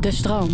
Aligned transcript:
De 0.00 0.10
stroom. 0.10 0.48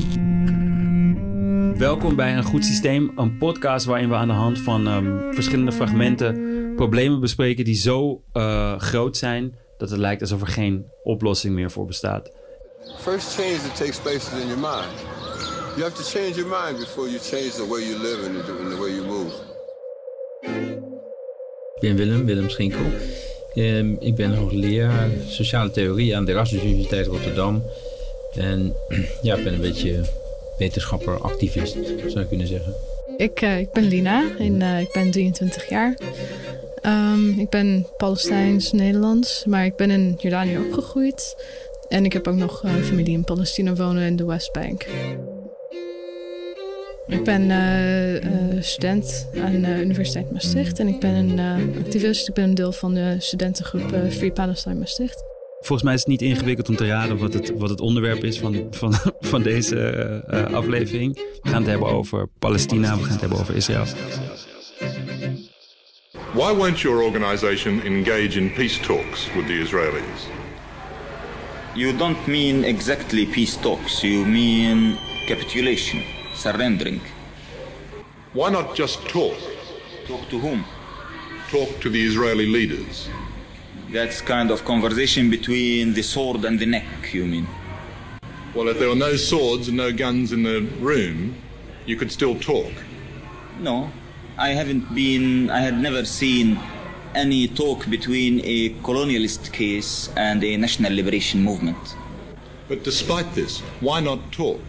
Welkom 1.79 2.17
bij 2.17 2.37
Een 2.37 2.45
Goed 2.45 2.65
Systeem, 2.65 3.13
een 3.17 3.39
podcast 3.39 3.87
waarin 3.87 4.09
we 4.09 4.15
aan 4.15 4.29
de 4.29 4.35
hand 4.35 4.59
van 4.59 4.87
ehm, 4.87 5.33
verschillende 5.33 5.73
fragmenten 5.73 6.73
problemen 6.77 7.21
bespreken 7.21 7.65
die 7.65 7.75
zo 7.75 8.23
uh, 8.33 8.79
groot 8.79 9.17
zijn 9.17 9.59
dat 9.79 9.91
het 9.91 9.99
lijkt 9.99 10.21
alsof 10.21 10.41
er 10.41 10.47
geen 10.47 10.87
oplossing 11.03 11.55
meer 11.55 11.71
voor 11.71 11.87
bestaat. 11.87 12.31
First 12.99 13.35
change 13.35 13.57
that 13.57 13.77
takes 13.77 13.99
place 13.99 14.17
is 14.17 14.43
in 14.43 14.49
your 14.49 14.61
mind. 14.61 14.95
You 15.77 15.83
have 15.83 15.95
to 15.95 16.03
change 16.03 16.35
your 16.35 16.65
mind 16.65 16.79
before 16.79 17.09
you 17.09 17.19
change 17.19 17.51
the 17.51 17.67
way 17.69 17.81
you 17.89 17.99
live 18.03 18.27
and 18.27 18.47
the, 18.47 18.63
and 18.63 18.71
the 18.71 18.79
way 18.81 18.91
you 18.91 19.07
move. 19.07 19.35
Ik 21.75 21.81
ben 21.81 21.97
Willem, 21.97 22.25
Willem 22.25 22.51
Schinkel. 22.51 22.87
Um, 23.55 23.97
ik 24.01 24.15
ben 24.15 24.35
hoogleraar 24.35 25.09
sociale 25.29 25.71
theorie 25.71 26.17
aan 26.17 26.25
de 26.25 26.33
Erasmus 26.33 26.63
Universiteit 26.63 27.07
Rotterdam. 27.07 27.63
En 28.37 28.75
ja, 29.23 29.37
ik 29.37 29.45
ben 29.45 29.55
een 29.55 29.61
beetje 29.61 30.01
wetenschapper, 30.59 31.21
activist, 31.21 31.77
zou 32.07 32.21
je 32.21 32.27
kunnen 32.29 32.47
zeggen. 32.47 32.75
Ik, 33.17 33.43
uh, 33.43 33.59
ik 33.59 33.73
ben 33.73 33.85
Lina 33.85 34.25
en 34.39 34.61
uh, 34.61 34.81
ik 34.81 34.93
ben 34.93 35.11
23 35.11 35.69
jaar. 35.69 35.99
Um, 36.83 37.39
ik 37.39 37.49
ben 37.49 37.87
Palestijns-Nederlands, 37.97 39.45
maar 39.45 39.65
ik 39.65 39.77
ben 39.77 39.91
in 39.91 40.15
Jordanië 40.19 40.59
opgegroeid. 40.59 41.37
En 41.89 42.05
ik 42.05 42.13
heb 42.13 42.29
ook 42.29 42.35
nog 42.35 42.65
uh, 42.65 42.75
familie 42.75 43.13
in 43.13 43.25
Palestina 43.25 43.75
wonen 43.75 44.07
in 44.07 44.17
de 44.17 44.25
Westbank. 44.25 44.87
Ik 47.07 47.25
ben 47.25 47.51
student 48.61 49.29
aan 49.45 49.61
de 49.61 49.81
Universiteit 49.81 50.33
Maastricht 50.33 50.79
en 50.79 50.89
ik 50.89 51.01
ben 51.01 51.15
een 51.15 51.75
activist. 51.79 52.29
Ik 52.29 52.35
ben 52.35 52.45
een 52.45 52.55
deel 52.55 52.73
van 52.73 52.95
de 52.95 53.17
studentengroep 53.19 53.95
Free 54.11 54.33
Palestine 54.33 54.75
Maastricht. 54.75 55.25
Volgens 55.67 55.83
mij 55.83 55.95
is 55.95 56.01
het 56.01 56.09
niet 56.09 56.23
ingewikkeld 56.23 56.69
om 56.69 56.77
te 56.77 56.87
raden 56.87 57.19
wat 57.19 57.35
het, 57.35 57.53
wat 57.59 57.71
het 57.71 57.81
onderwerp 57.81 58.25
is 58.25 58.39
van, 58.39 58.67
van, 58.71 58.95
van 59.33 59.43
deze 59.43 59.77
uh, 60.31 60.45
aflevering. 60.55 61.15
We 61.15 61.49
gaan 61.49 61.63
het 61.63 61.71
hebben 61.71 61.89
over 61.89 62.29
Palestina, 62.39 62.97
we 62.97 63.03
gaan 63.03 63.13
het 63.13 63.21
hebben 63.21 63.39
over 63.39 63.57
Israël. 63.57 63.85
Why 66.33 66.53
won't 66.55 66.81
your 66.81 67.03
organization 67.03 67.83
engage 67.83 68.39
in 68.39 68.53
peace 68.53 68.81
talks 68.81 69.29
with 69.35 69.47
the 69.47 69.63
Israelis? 69.65 70.29
You 71.75 71.97
don't 71.97 72.27
mean 72.27 72.65
exactly 72.65 73.27
peace 73.27 73.61
talks, 73.61 74.01
you 74.01 74.27
mean 74.27 74.99
capitulation, 75.27 76.03
surrendering. 76.35 77.01
Why 78.33 78.51
not 78.51 78.77
just 78.77 79.09
talk? 79.09 79.35
Talk 80.07 80.29
to 80.29 80.39
whom? 80.39 80.65
Talk 81.51 81.81
to 81.81 81.91
the 81.91 82.07
Israeli 82.07 82.47
leaders. 82.47 83.09
That's 83.91 84.21
kind 84.21 84.51
of 84.51 84.65
conversation 84.65 85.31
between 85.31 85.95
the 85.95 86.03
sword 86.03 86.45
and 86.45 86.59
the 86.59 86.67
neck, 86.67 87.15
you 87.15 87.25
mean? 87.25 87.47
Well, 88.53 88.69
if 88.69 88.79
there 88.79 88.89
were 88.89 88.97
no 88.97 89.15
swords 89.15 89.69
and 89.69 89.77
no 89.77 89.93
guns 89.93 90.33
in 90.33 90.43
the 90.43 90.63
room, 90.81 91.37
you 91.85 91.97
could 91.97 92.11
still 92.11 92.39
talk. 92.39 92.73
No, 93.61 93.91
I 94.37 94.51
haven't 94.51 94.93
been, 94.93 95.51
I 95.51 95.61
had 95.61 95.79
never 95.79 96.05
seen 96.05 96.59
any 97.15 97.47
talk 97.47 97.89
between 97.89 98.41
a 98.45 98.71
colonialist 98.83 99.53
case 99.53 100.11
and 100.17 100.43
a 100.43 100.57
national 100.57 100.93
liberation 100.93 101.43
movement. 101.43 101.97
But 102.69 102.83
despite 102.83 103.35
this, 103.35 103.61
why 103.81 104.01
not 104.01 104.33
talk? 104.33 104.61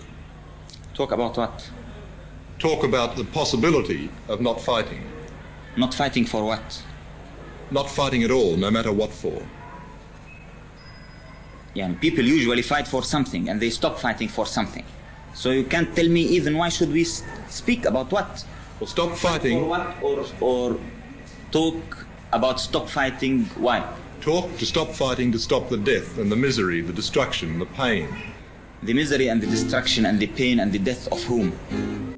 Talk 0.93 1.11
about 1.11 1.37
what? 1.37 1.69
Talk 2.59 2.83
about 2.83 3.15
the 3.15 3.23
possibility 3.23 4.09
of 4.27 4.41
not 4.41 4.61
fighting. 4.61 5.03
Not 5.75 5.93
fighting 5.93 6.25
for 6.25 6.45
what? 6.45 6.83
Not 7.71 7.89
fighting 7.89 8.23
at 8.23 8.31
all, 8.31 8.55
no 8.55 8.71
matter 8.71 8.91
what 8.91 9.11
for. 9.11 9.41
Yeah, 11.73 11.93
people 12.01 12.23
usually 12.23 12.63
fight 12.63 12.87
for 12.87 13.03
something 13.03 13.49
and 13.49 13.61
they 13.61 13.69
stop 13.69 13.99
fighting 13.99 14.29
for 14.29 14.45
something. 14.45 14.83
So 15.35 15.51
you 15.51 15.63
can't 15.63 15.95
tell 15.95 16.07
me 16.07 16.21
even 16.21 16.57
why 16.57 16.69
should 16.69 16.91
we 16.91 17.03
speak 17.03 17.85
about 17.85 18.11
what? 18.11 18.43
Well, 18.79 18.87
stop 18.87 19.15
fighting. 19.15 19.59
For 19.59 19.65
what? 19.65 19.95
Or, 20.01 20.25
or 20.41 20.79
talk 21.51 22.07
about 22.31 22.59
stop 22.59 22.89
fighting 22.89 23.45
why? 23.57 23.87
Talk 24.21 24.57
to 24.57 24.65
stop 24.65 24.89
fighting 24.89 25.31
to 25.33 25.39
stop 25.39 25.69
the 25.69 25.77
death 25.77 26.17
and 26.17 26.31
the 26.31 26.35
misery, 26.35 26.81
the 26.81 26.93
destruction, 26.93 27.59
the 27.59 27.65
pain. 27.67 28.07
The 28.83 28.93
misery 28.93 29.27
and 29.29 29.41
the 29.41 29.47
destruction 29.47 30.05
and 30.05 30.19
the 30.19 30.27
pain 30.27 30.59
and 30.59 30.71
the 30.71 30.79
death 30.79 31.07
of 31.11 31.23
whom? 31.23 31.53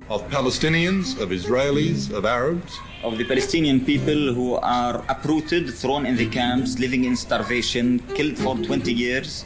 Of 0.09 0.28
Palestinians, 0.30 1.20
of 1.20 1.30
Israelis, 1.30 2.12
of 2.12 2.25
Arabs 2.25 2.80
of 3.03 3.18
the 3.18 3.24
Palestinian 3.24 3.86
people 3.86 4.34
who 4.34 4.56
are 4.56 5.03
uprooted, 5.08 5.74
thrown 5.74 6.06
in 6.06 6.16
the 6.18 6.28
camps, 6.28 6.80
living 6.80 7.06
in 7.06 7.16
starvation, 7.16 8.00
killed 8.16 8.38
for 8.38 8.58
20 8.58 8.92
years, 8.92 9.46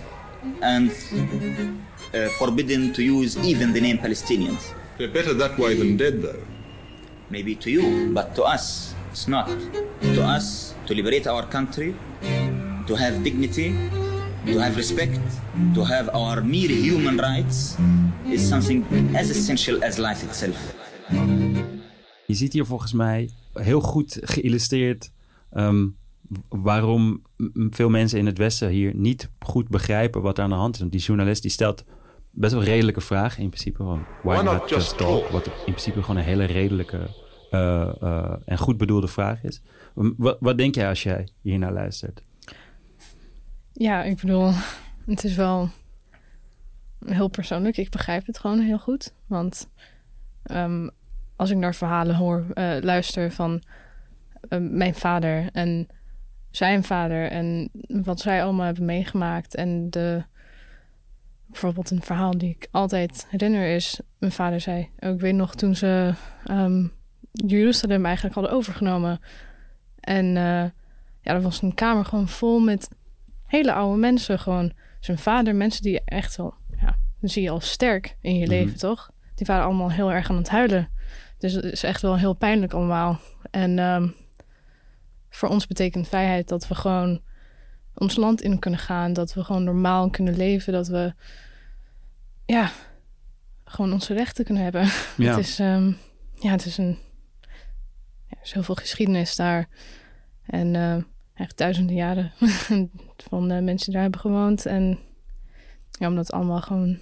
and 0.62 0.90
uh, 0.90 2.30
forbidden 2.40 2.92
to 2.94 3.04
use 3.04 3.38
even 3.38 3.74
the 3.74 3.82
name 3.82 3.98
Palestinians. 3.98 4.74
They're 4.98 5.08
better 5.08 5.34
that 5.34 5.58
way 5.58 5.76
than 5.76 5.98
dead, 5.98 6.22
though. 6.22 6.42
Maybe 7.30 7.56
to 7.56 7.70
you, 7.70 8.12
but 8.14 8.36
to 8.36 8.44
us, 8.44 8.96
it's 9.12 9.28
not. 9.28 9.48
To 10.02 10.24
us, 10.24 10.74
to 10.88 10.96
liberate 10.96 11.28
our 11.28 11.46
country, 11.46 11.96
to 12.88 12.96
have 12.96 13.24
dignity, 13.24 13.76
to 14.46 14.60
have 14.60 14.76
respect, 14.76 15.20
to 15.74 15.84
have 15.84 16.12
our 16.12 16.46
mere 16.46 16.74
human 16.74 17.20
rights, 17.20 17.76
is 18.26 18.48
something 18.48 18.86
as 19.16 19.30
essential 19.30 19.84
as 19.84 19.98
life 19.98 20.26
itself. 20.26 20.76
Je 22.26 22.34
ziet 22.34 22.54
hier 22.54 22.66
volgens 22.66 22.94
mij 22.94 23.30
heel 23.54 23.82
goed 23.82 24.20
geïllustreerd 24.22 25.12
um, 25.54 25.96
waarom 26.50 27.22
veel 27.70 27.90
mensen 27.90 28.20
in 28.20 28.26
het 28.26 28.38
Westen 28.38 28.70
hier 28.70 28.96
niet 28.96 29.30
goed 29.40 29.70
begrijpen 29.70 30.22
wat 30.22 30.38
er 30.38 30.44
aan 30.44 30.50
de 30.50 30.56
hand 30.56 30.74
is. 30.74 30.80
Want 30.80 30.92
die 30.92 31.02
journalist 31.02 31.42
die 31.42 31.52
stelt 31.52 31.84
best 32.32 32.54
wel 32.54 32.64
redelijke 32.64 33.02
vragen 33.02 33.44
in 33.44 33.50
principe. 33.50 33.84
Van, 33.84 34.06
why, 34.24 34.42
not, 34.44 34.70
just 34.70 34.98
talk? 34.98 35.28
Wat 35.28 35.46
in 35.46 35.54
principe 35.64 36.02
gewoon 36.02 36.18
een 36.18 36.24
hele 36.24 36.46
redelijke 36.46 37.10
uh, 37.52 37.92
uh, 38.02 38.34
en 38.46 38.58
goed 38.58 38.78
bedoelde 38.78 39.08
vraag 39.08 39.44
is. 39.44 39.62
Wat, 39.94 40.38
wat 40.40 40.58
denk 40.58 40.76
jij 40.76 40.90
als 40.90 41.04
jij 41.04 41.28
hier 41.42 41.60
naar 41.60 41.74
luistert? 41.74 42.22
Ja, 43.84 44.04
ik 44.04 44.22
bedoel, 44.22 44.52
het 45.06 45.24
is 45.24 45.36
wel 45.36 45.70
heel 47.06 47.28
persoonlijk. 47.28 47.78
Ik 47.78 47.90
begrijp 47.90 48.26
het 48.26 48.40
gewoon 48.40 48.60
heel 48.60 48.80
goed. 48.80 49.14
Want 49.26 49.70
um, 50.52 50.90
als 51.36 51.50
ik 51.50 51.58
naar 51.58 51.76
verhalen 51.76 52.16
hoor, 52.16 52.46
uh, 52.54 52.78
luister 52.82 53.32
van 53.32 53.62
uh, 54.50 54.60
mijn 54.60 54.96
vader 54.96 55.50
en 55.52 55.88
zijn 56.52 56.84
vader 56.84 57.32
en 57.32 57.70
wat 57.88 58.20
zij 58.20 58.44
allemaal 58.44 58.66
hebben 58.66 58.86
meegemaakt. 58.86 59.56
En 59.56 59.90
de, 59.90 60.24
bijvoorbeeld 61.46 61.92
een 61.92 62.04
verhaal 62.04 62.38
die 62.38 62.50
ik 62.50 62.68
altijd 62.72 63.28
herinner 63.30 63.76
is, 63.76 64.00
mijn 64.18 64.32
vader 64.32 64.62
zei, 64.62 64.90
ook 65.00 65.14
ik 65.14 65.22
weet 65.22 65.36
nog 65.36 65.56
toen 65.56 65.76
ze 65.76 66.14
um, 66.52 66.92
Jeruzalem 67.32 68.06
eigenlijk 68.06 68.36
hadden 68.36 68.54
overgenomen. 68.54 69.20
En 70.00 70.26
uh, 70.26 70.64
ja, 71.22 71.34
er 71.34 71.42
was 71.42 71.62
een 71.62 71.74
kamer 71.74 72.06
gewoon 72.06 72.28
vol 72.28 72.60
met 72.60 72.90
hele 73.58 73.74
oude 73.74 74.00
mensen. 74.00 74.40
Gewoon 74.40 74.74
zijn 75.00 75.18
vader, 75.18 75.56
mensen 75.56 75.82
die 75.82 76.02
echt 76.06 76.36
wel, 76.36 76.54
ja, 76.82 76.98
dan 77.20 77.30
zie 77.30 77.44
je 77.44 77.50
al 77.50 77.60
sterk 77.60 78.18
in 78.22 78.32
je 78.32 78.46
mm 78.46 78.52
-hmm. 78.52 78.60
leven, 78.60 78.78
toch? 78.78 79.12
Die 79.36 79.46
waren 79.46 79.66
allemaal 79.66 79.92
heel 79.92 80.12
erg 80.12 80.30
aan 80.30 80.38
het 80.38 80.50
huilen. 80.50 80.90
Dus 81.38 81.54
het 81.54 81.64
is 81.64 81.84
echt 81.84 82.02
wel 82.02 82.18
heel 82.18 82.34
pijnlijk 82.34 82.74
allemaal. 82.74 83.20
En 83.52 83.80
um, 83.80 84.16
voor 85.30 85.50
ons 85.50 85.68
betekent 85.68 86.08
vrijheid 86.08 86.48
dat 86.48 86.68
we 86.68 86.76
gewoon 86.76 87.22
ons 87.94 88.16
land 88.16 88.42
in 88.42 88.60
kunnen 88.60 88.80
gaan. 88.80 89.14
Dat 89.14 89.34
we 89.34 89.44
gewoon 89.44 89.64
normaal 89.64 90.10
kunnen 90.10 90.36
leven. 90.36 90.74
Dat 90.74 90.88
we, 90.88 91.14
ja, 92.46 92.72
gewoon 93.66 93.94
onze 93.94 94.14
rechten 94.14 94.46
kunnen 94.46 94.64
hebben. 94.64 94.82
Ja. 95.18 95.36
Het 95.36 95.46
is, 95.46 95.60
um, 95.60 95.98
ja, 96.36 96.52
het 96.52 96.66
is 96.66 96.78
een, 96.78 96.98
ja, 98.28 98.36
er 98.36 98.44
is 98.44 98.54
heel 98.54 98.64
veel 98.64 98.76
geschiedenis 98.76 99.36
daar. 99.36 99.68
En 100.46 100.74
uh, 100.74 100.98
echt 101.44 101.58
duizenden 101.58 101.96
jaren 101.96 102.32
van 103.30 103.52
uh, 103.52 103.62
mensen 103.62 103.94
daar 103.94 104.02
hebben 104.02 104.20
gewoond. 104.20 104.66
En 104.66 105.00
ja, 105.92 106.08
om 106.08 106.16
dat 106.16 106.32
allemaal 106.32 106.62
gewoon... 106.62 107.00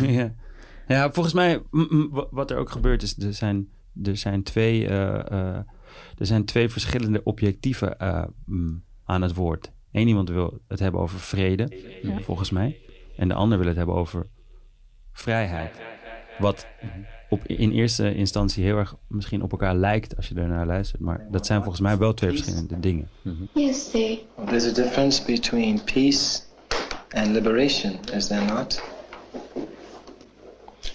Oh, 0.00 0.10
ja. 0.10 0.34
Ja, 0.86 1.12
volgens 1.12 1.34
mij, 1.34 1.62
wat 2.30 2.50
er 2.50 2.56
ook 2.56 2.70
gebeurt 2.70 3.02
is, 3.02 3.18
er 3.18 3.34
zijn, 3.34 3.68
er 4.02 4.16
zijn, 4.16 4.42
twee, 4.42 4.82
uh, 4.82 4.88
uh, 4.88 5.56
er 6.18 6.26
zijn 6.26 6.44
twee 6.44 6.68
verschillende 6.68 7.22
objectieven 7.24 8.00
aan 9.04 9.22
het 9.22 9.34
woord. 9.34 9.72
Eén 9.92 10.08
iemand 10.08 10.28
wil 10.28 10.60
het 10.68 10.78
hebben 10.78 11.00
over 11.00 11.18
vrede, 11.18 11.68
ja. 12.02 12.20
volgens 12.20 12.50
mij. 12.50 12.80
En 13.16 13.28
de 13.28 13.34
ander 13.34 13.58
wil 13.58 13.66
het 13.66 13.76
hebben 13.76 13.94
over 13.94 14.26
vrijheid. 15.12 15.80
Wat 16.38 16.66
op, 17.32 17.46
in 17.46 17.70
eerste 17.70 18.14
instantie 18.14 18.64
heel 18.64 18.76
erg 18.76 18.94
misschien 19.06 19.42
op 19.42 19.52
elkaar 19.52 19.74
lijkt 19.74 20.16
als 20.16 20.28
je 20.28 20.34
ernaar 20.34 20.66
luistert. 20.66 21.00
Maar 21.00 21.26
dat 21.30 21.46
zijn 21.46 21.60
volgens 21.60 21.82
mij 21.82 21.98
wel 21.98 22.14
twee 22.14 22.30
verschillende 22.30 22.80
dingen. 22.80 23.08
Yes, 23.54 23.90
they. 23.90 24.22
There's 24.46 24.66
a 24.66 24.72
difference 24.72 25.24
between 25.24 25.80
peace 25.84 26.40
and 27.10 27.26
liberation, 27.26 27.98
is 28.12 28.26
there 28.26 28.44
not? 28.44 28.82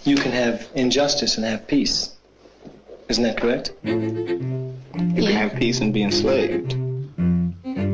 you 0.08 0.16
can 0.16 0.32
have 0.32 0.70
injustice 0.74 1.38
and 1.38 1.46
have 1.46 1.68
peace. 1.68 2.16
Isn't 3.10 3.24
that 3.24 3.38
correct? 3.38 3.74
You 3.84 5.24
can 5.28 5.36
have 5.36 5.56
peace 5.56 5.82
and 5.82 5.94
be 5.94 6.04
enslaved. 6.04 6.76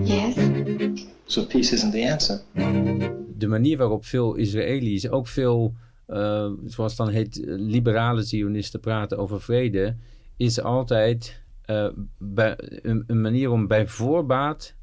Yes. 0.07 0.35
So 1.27 1.45
peace 1.45 1.73
isn't 1.73 1.91
the 1.91 2.03
answer. 2.03 2.41
De 3.37 3.47
manier 3.47 3.77
waarop 3.77 4.05
veel 4.05 4.35
Israëli's, 4.35 5.09
ook 5.09 5.27
veel, 5.27 5.73
eh, 6.13 6.51
zoals 6.65 6.95
dan 6.95 7.09
heet, 7.09 7.41
liberale 7.45 8.23
Zionisten 8.23 8.79
praten 8.79 9.17
over 9.17 9.41
vrede, 9.41 9.95
is 10.37 10.61
altijd 10.61 11.41
eh, 11.61 11.87
bij, 12.17 12.55
een, 12.81 13.03
een 13.07 13.21
manier 13.21 13.51
om 13.51 13.67
bij 13.67 13.87
voorbaat 13.87 14.75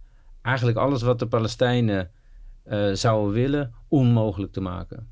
eigenlijk 0.42 0.78
alles 0.78 1.02
wat 1.02 1.18
de 1.18 1.26
Palestijnen 1.26 2.10
eh, 2.62 2.92
zouden 2.92 3.32
willen 3.34 3.72
onmogelijk 3.88 4.52
te 4.52 4.60
maken. 4.60 5.08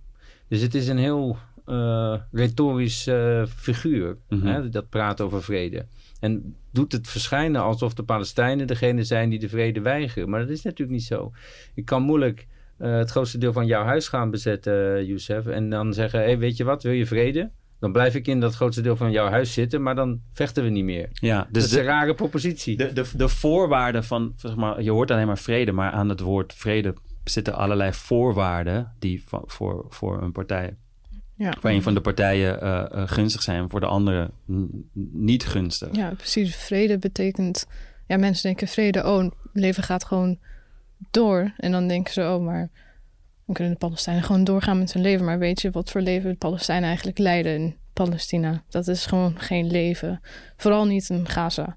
Dus 0.49 0.61
het 0.61 0.75
is 0.75 0.89
een 0.89 0.99
heel 0.99 1.37
eh, 1.65 2.15
retorisch 2.33 3.07
eh, 3.07 3.47
figuur, 3.47 4.17
Mhm. 4.29 4.47
hè, 4.47 4.69
dat 4.69 4.89
praat 4.89 5.21
over 5.21 5.43
vrede. 5.43 5.87
En 6.21 6.57
doet 6.73 6.93
het 6.93 7.09
verschijnen 7.09 7.63
alsof 7.63 7.95
de 7.95 8.03
Palestijnen 8.03 8.67
degene 8.67 9.05
zijn 9.05 9.29
die 9.31 9.39
de 9.39 9.49
vrede 9.49 9.81
weigeren. 9.81 10.29
Maar 10.31 10.41
dat 10.41 10.49
is 10.49 10.63
natuurlijk 10.63 10.99
niet 10.99 11.07
zo. 11.07 11.33
Ik 11.75 11.85
kan 11.85 12.03
moeilijk 12.03 12.47
eh, 12.79 12.97
het 12.97 13.11
grootste 13.11 13.39
deel 13.39 13.53
van 13.53 13.67
jouw 13.67 13.85
huis 13.85 14.09
gaan 14.09 14.31
bezetten, 14.31 15.07
Youssef. 15.07 15.47
En 15.47 15.71
dan 15.71 15.95
zeggen, 15.95 16.21
hey, 16.21 16.39
weet 16.39 16.57
je 16.57 16.65
wat, 16.65 16.83
wil 16.83 16.93
je 16.93 17.07
vrede? 17.07 17.51
Dan 17.81 17.93
blijf 17.93 18.15
ik 18.15 18.27
in 18.27 18.41
dat 18.41 18.55
grootste 18.55 18.83
deel 18.83 18.97
van 18.97 19.11
jouw 19.11 19.29
huis 19.29 19.53
zitten, 19.53 19.83
maar 19.83 19.95
dan 19.95 20.21
vechten 20.33 20.65
we 20.65 20.71
niet 20.71 20.85
meer. 20.85 21.09
Ja, 21.13 21.37
dat 21.39 21.53
dus 21.53 21.65
is 21.65 21.73
een 21.73 21.85
rare 21.85 22.15
propositie. 22.15 22.77
de, 22.77 22.93
de, 22.93 23.05
de 23.17 23.29
voorwaarden 23.29 24.05
van, 24.05 24.33
zeg 24.37 24.57
maar, 24.57 24.83
je 24.83 24.91
hoort 24.91 25.11
alleen 25.11 25.27
maar 25.27 25.39
vrede, 25.39 25.73
maar 25.73 25.91
aan 25.91 26.09
het 26.09 26.21
woord 26.21 26.55
vrede 26.55 26.95
zitten 27.25 27.55
allerlei 27.55 27.93
voorwaarden 27.93 28.93
die 28.99 29.23
van, 29.27 29.43
voor, 29.47 29.87
voor 29.89 30.23
een 30.23 30.33
partij, 30.33 30.77
Ja. 31.35 31.55
voor 31.61 31.71
een 31.71 31.83
van 31.83 31.95
de 31.95 32.01
partijen 32.01 32.61
eh, 32.61 32.85
eh, 32.91 33.09
gunstig 33.09 33.43
zijn, 33.43 33.71
voor 33.71 33.81
de 33.81 33.87
andere 33.87 34.31
niet 35.13 35.47
gunstig. 35.47 35.89
Ja, 35.93 36.11
precies. 36.17 36.57
Vrede 36.57 36.99
betekent... 36.99 37.67
Ja, 38.07 38.17
mensen 38.17 38.43
denken 38.43 38.69
vrede, 38.69 39.05
oh, 39.07 39.31
leven 39.53 39.83
gaat 39.83 40.05
gewoon 40.05 40.39
door. 41.11 41.53
En 41.57 41.73
dan 41.73 41.89
denken 41.89 42.13
ze, 42.13 42.21
oh, 42.21 42.45
maar 42.45 42.71
dan 43.47 43.55
kunnen 43.55 43.73
de 43.73 43.79
Palestijnen 43.79 44.23
gewoon 44.23 44.45
doorgaan 44.45 44.79
met 44.79 44.93
hun 44.93 45.03
leven. 45.03 45.25
Maar 45.25 45.39
weet 45.39 45.61
je 45.61 45.71
wat 45.71 45.91
voor 45.91 46.01
leven 46.01 46.31
de 46.31 46.37
Palestijnen 46.37 46.89
eigenlijk 46.89 47.19
leiden 47.19 47.55
in 47.55 47.77
Palestina? 47.93 48.63
Dat 48.69 48.89
is 48.89 49.07
gewoon 49.07 49.41
geen 49.41 49.67
leven. 49.67 50.21
Vooral 50.57 50.87
niet 50.87 51.09
in 51.09 51.29
Gaza. 51.29 51.77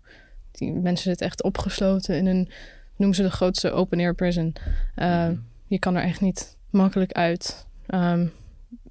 Die 0.52 0.72
mensen 0.72 1.10
zitten 1.10 1.26
echt 1.26 1.44
opgesloten 1.44 2.18
in 2.18 2.26
een, 2.26 2.50
noemen 2.96 3.16
ze 3.16 3.24
de 3.24 3.32
grootste 3.32 3.72
open-air 3.72 4.16
prison. 4.16 4.56
Uh, 4.96 5.30
Je 5.68 5.80
kan 5.80 5.96
er 5.96 6.04
echt 6.04 6.22
niet 6.22 6.58
makkelijk 6.70 7.12
uit. 7.12 7.68
Um, 7.88 8.32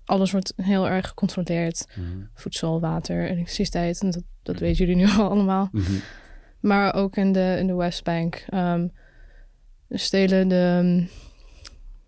alles 0.05 0.31
wordt 0.31 0.53
heel 0.57 0.89
erg 0.89 1.09
gecontroleerd. 1.09 1.87
Mhm. 1.95 2.07
Voedsel, 2.35 2.81
water, 2.81 3.31
elektriciteit. 3.31 4.01
En 4.01 4.11
dat, 4.11 4.23
dat 4.43 4.59
weten 4.59 4.87
jullie 4.87 5.05
nu 5.05 5.13
al 5.19 5.31
allemaal. 5.31 5.69
Mhm. 5.73 5.93
Maar 6.61 6.95
ook 6.95 7.17
in 7.17 7.33
de, 7.33 7.57
in 7.59 7.67
de 7.67 7.75
Westbank 7.75 8.45
um, 8.55 8.93
stelen 9.91 10.49
de, 10.49 11.05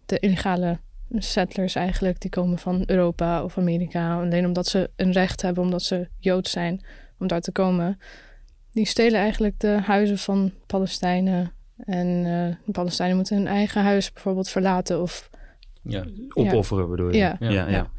de 0.06 0.18
illegale 0.18 0.78
settlers 1.10 1.74
eigenlijk. 1.74 2.20
Die 2.20 2.30
komen 2.30 2.58
van 2.58 2.82
Europa 2.86 3.44
of 3.44 3.58
Amerika. 3.58 4.20
Alleen 4.20 4.46
omdat 4.46 4.66
ze 4.66 4.90
een 4.96 5.12
recht 5.12 5.42
hebben, 5.42 5.62
omdat 5.62 5.82
ze 5.82 6.08
Joods 6.18 6.50
zijn, 6.50 6.84
om 7.18 7.26
daar 7.26 7.40
te 7.40 7.52
komen. 7.52 7.98
Die 8.72 8.86
stelen 8.86 9.20
eigenlijk 9.20 9.60
de 9.60 9.80
huizen 9.84 10.18
van 10.18 10.52
Palestijnen. 10.66 11.52
En 11.76 12.06
uh, 12.06 12.54
de 12.64 12.72
Palestijnen 12.72 13.16
moeten 13.16 13.36
hun 13.36 13.46
eigen 13.46 13.82
huis 13.82 14.12
bijvoorbeeld 14.12 14.48
verlaten 14.48 15.02
of 15.02 15.30
ja. 15.82 16.04
opofferen, 16.34 16.88
bedoel 16.90 17.10
je? 17.10 17.16
Ja. 17.16 17.36
Ja, 17.40 17.50
ja. 17.50 17.68
ja. 17.68 17.90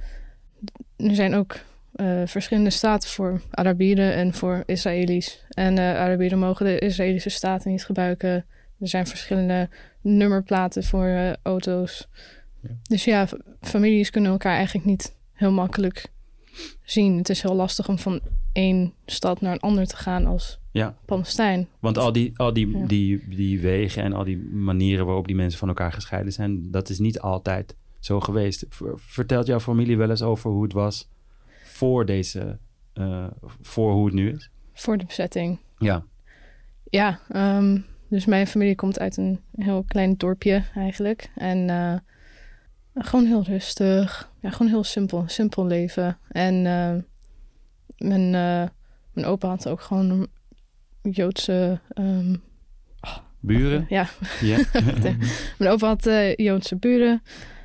Er 0.95 1.15
zijn 1.15 1.35
ook 1.35 1.55
uh, 1.95 2.21
verschillende 2.25 2.69
staten 2.69 3.09
voor 3.09 3.41
Arabieren 3.51 4.13
en 4.13 4.33
voor 4.33 4.63
Israëli's. 4.65 5.45
En 5.49 5.77
uh, 5.77 5.99
Arabieren 5.99 6.39
mogen 6.39 6.65
de 6.65 6.79
Israëlische 6.79 7.29
staten 7.29 7.71
niet 7.71 7.85
gebruiken. 7.85 8.45
Er 8.83 8.89
zijn 8.89 9.07
verschillende 9.07 9.69
nummerplaten 10.01 10.83
voor 10.83 11.05
uh, 11.05 11.33
auto's. 11.41 12.07
Ja. 12.59 12.69
Dus 12.83 13.03
ja, 13.03 13.27
families 13.61 14.09
kunnen 14.09 14.31
elkaar 14.31 14.55
eigenlijk 14.55 14.85
niet 14.85 15.15
heel 15.33 15.51
makkelijk 15.51 16.11
zien. 16.83 17.17
Het 17.17 17.29
is 17.29 17.41
heel 17.41 17.55
lastig 17.55 17.87
om 17.87 17.99
van 17.99 18.21
één 18.51 18.93
stad 19.05 19.41
naar 19.41 19.53
een 19.53 19.59
ander 19.59 19.87
te 19.87 19.95
gaan 19.95 20.25
als 20.25 20.59
ja. 20.71 20.97
Palestijn. 21.05 21.67
Want 21.79 21.97
al, 21.97 22.11
die, 22.11 22.33
al 22.35 22.53
die, 22.53 22.77
ja. 22.77 22.85
die, 22.85 23.27
die 23.27 23.59
wegen 23.59 24.03
en 24.03 24.13
al 24.13 24.23
die 24.23 24.37
manieren 24.37 25.05
waarop 25.05 25.27
die 25.27 25.35
mensen 25.35 25.59
van 25.59 25.67
elkaar 25.67 25.91
gescheiden 25.91 26.33
zijn, 26.33 26.71
dat 26.71 26.89
is 26.89 26.99
niet 26.99 27.19
altijd 27.19 27.75
zo 27.99 28.19
geweest. 28.19 28.65
Vertelt 28.95 29.47
jouw 29.47 29.59
familie 29.59 29.97
wel 29.97 30.09
eens 30.09 30.21
over 30.21 30.51
hoe 30.51 30.63
het 30.63 30.73
was 30.73 31.09
voor 31.63 32.05
deze, 32.05 32.57
uh, 32.93 33.27
voor 33.61 33.91
hoe 33.91 34.05
het 34.05 34.13
nu 34.13 34.31
is? 34.31 34.49
Voor 34.73 34.97
de 34.97 35.05
bezetting. 35.05 35.59
Ja. 35.77 36.05
Ja, 36.89 37.19
um, 37.35 37.85
dus 38.13 38.25
mijn 38.25 38.47
familie 38.47 38.75
komt 38.75 38.99
uit 38.99 39.17
een 39.17 39.39
heel 39.55 39.83
klein 39.87 40.17
dorpje 40.17 40.63
eigenlijk. 40.75 41.29
En 41.35 41.69
uh, 41.69 41.95
gewoon 42.93 43.25
heel 43.25 43.43
rustig. 43.43 44.31
Ja, 44.39 44.49
gewoon 44.49 44.71
heel 44.71 44.83
simpel. 44.83 45.23
Simpel 45.27 45.65
leven. 45.65 46.17
En 46.27 46.53
uh, 46.65 46.95
mijn, 47.97 48.29
mijn 49.13 49.27
opa 49.27 49.47
had 49.47 49.67
ook 49.67 49.81
gewoon 49.81 50.27
Joodse... 51.01 51.79
Um, 51.99 52.41
buren? 53.39 53.85
Ja. 53.89 54.07
ja. 54.41 54.57
mijn 55.57 55.71
opa 55.71 55.87
had 55.87 56.03
Joodse 56.35 56.75
buren. 56.75 57.21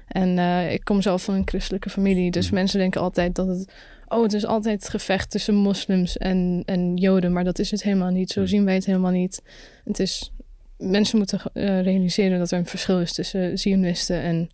En 0.09 0.37
uh, 0.37 0.73
ik 0.73 0.85
kom 0.85 1.03
zelf 1.03 1.25
van 1.25 1.35
een 1.35 1.49
christelijke 1.49 1.91
familie. 1.91 2.31
Dus 2.31 2.49
mm. 2.49 2.55
mensen 2.55 2.79
denken 2.79 3.01
altijd 3.01 3.35
dat 3.35 3.47
het... 3.47 3.73
Oh, 4.09 4.23
het 4.23 4.33
is 4.33 4.47
altijd 4.47 4.83
het 4.83 4.91
gevecht 4.91 5.31
tussen 5.31 5.55
moslims 5.55 6.17
en, 6.17 6.63
en 6.65 6.97
joden. 6.97 7.33
Maar 7.33 7.45
dat 7.45 7.59
is 7.59 7.71
het 7.71 7.83
helemaal 7.83 8.11
niet. 8.11 8.31
Zo 8.31 8.47
zien 8.47 8.65
wij 8.65 8.75
het 8.75 8.85
helemaal 8.85 9.11
niet. 9.11 9.43
Het 9.85 9.99
is... 9.99 10.33
Mensen 10.79 11.19
moeten 11.19 11.41
uh, 11.55 11.83
realiseren 11.83 12.39
dat 12.39 12.51
er 12.51 12.59
een 12.59 12.67
verschil 12.67 13.01
is 13.01 13.13
tussen 13.13 13.59
Zionisten 13.59 14.23
en 14.23 14.51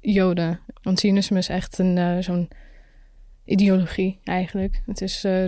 joden. 0.00 0.60
Want 0.82 1.00
Zionisme 1.00 1.38
is 1.38 1.48
echt 1.48 1.78
een 1.78 1.96
uh, 1.96 2.18
zo'n 2.18 2.48
ideologie 3.44 4.18
eigenlijk. 4.24 4.82
Het 4.86 5.00
is... 5.00 5.24
uh, 5.24 5.44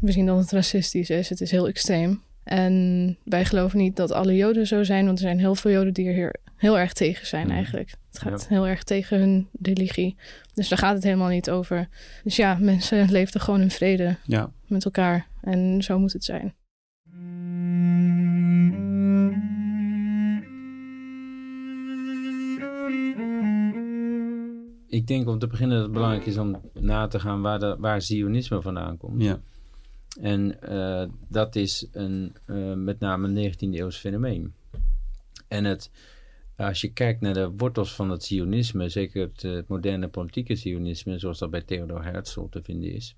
we 0.00 0.12
zien 0.12 0.26
dat 0.26 0.38
het 0.38 0.50
racistisch 0.50 1.10
is. 1.10 1.28
Het 1.28 1.40
is 1.40 1.50
heel 1.50 1.68
extreem. 1.68 2.22
En 2.44 3.16
wij 3.24 3.44
geloven 3.44 3.78
niet 3.78 3.96
dat 3.96 4.12
alle 4.12 4.36
Joden 4.36 4.66
zo 4.66 4.82
zijn, 4.82 5.04
want 5.04 5.18
er 5.18 5.24
zijn 5.24 5.38
heel 5.38 5.54
veel 5.54 5.70
Joden 5.70 5.92
die 5.92 6.08
er 6.08 6.14
hier 6.14 6.36
heel 6.56 6.78
erg 6.78 6.92
tegen 6.92 7.26
zijn 7.26 7.50
eigenlijk. 7.50 7.90
Het 8.10 8.18
gaat 8.18 8.40
ja. 8.40 8.46
heel 8.48 8.66
erg 8.66 8.82
tegen 8.82 9.18
hun 9.18 9.48
religie. 9.62 10.16
Dus 10.54 10.68
daar 10.68 10.78
gaat 10.78 10.94
het 10.94 11.02
helemaal 11.02 11.28
niet 11.28 11.50
over. 11.50 11.88
Dus 12.24 12.36
ja, 12.36 12.56
mensen 12.60 13.10
leefden 13.10 13.40
gewoon 13.40 13.60
in 13.60 13.70
vrede 13.70 14.16
ja. 14.24 14.52
met 14.66 14.84
elkaar. 14.84 15.26
En 15.42 15.82
zo 15.82 15.98
moet 15.98 16.12
het 16.12 16.24
zijn. 16.24 16.54
Ik 24.88 25.06
denk 25.06 25.28
om 25.28 25.38
te 25.38 25.46
beginnen 25.46 25.76
dat 25.76 25.84
het 25.84 25.94
belangrijk 25.94 26.26
is 26.26 26.36
om 26.36 26.60
na 26.72 27.06
te 27.06 27.20
gaan 27.20 27.40
waar, 27.40 27.58
de, 27.58 27.76
waar 27.78 28.02
Zionisme 28.02 28.62
vandaan 28.62 28.96
komt. 28.96 29.22
Ja. 29.22 29.40
En 30.20 30.58
uh, 30.70 31.04
dat 31.28 31.56
is 31.56 31.86
een, 31.92 32.36
uh, 32.46 32.74
met 32.74 33.00
name 33.00 33.28
een 33.28 33.52
19e 33.52 33.58
eeuws 33.58 33.96
fenomeen. 33.96 34.54
En 35.48 35.64
het, 35.64 35.90
als 36.56 36.80
je 36.80 36.92
kijkt 36.92 37.20
naar 37.20 37.34
de 37.34 37.50
wortels 37.56 37.94
van 37.94 38.10
het 38.10 38.24
Zionisme, 38.24 38.88
zeker 38.88 39.22
het, 39.22 39.42
het 39.42 39.68
moderne 39.68 40.08
politieke 40.08 40.54
Zionisme, 40.54 41.18
zoals 41.18 41.38
dat 41.38 41.50
bij 41.50 41.62
Theodor 41.62 42.04
Herzl 42.04 42.44
te 42.50 42.62
vinden 42.62 42.92
is, 42.92 43.16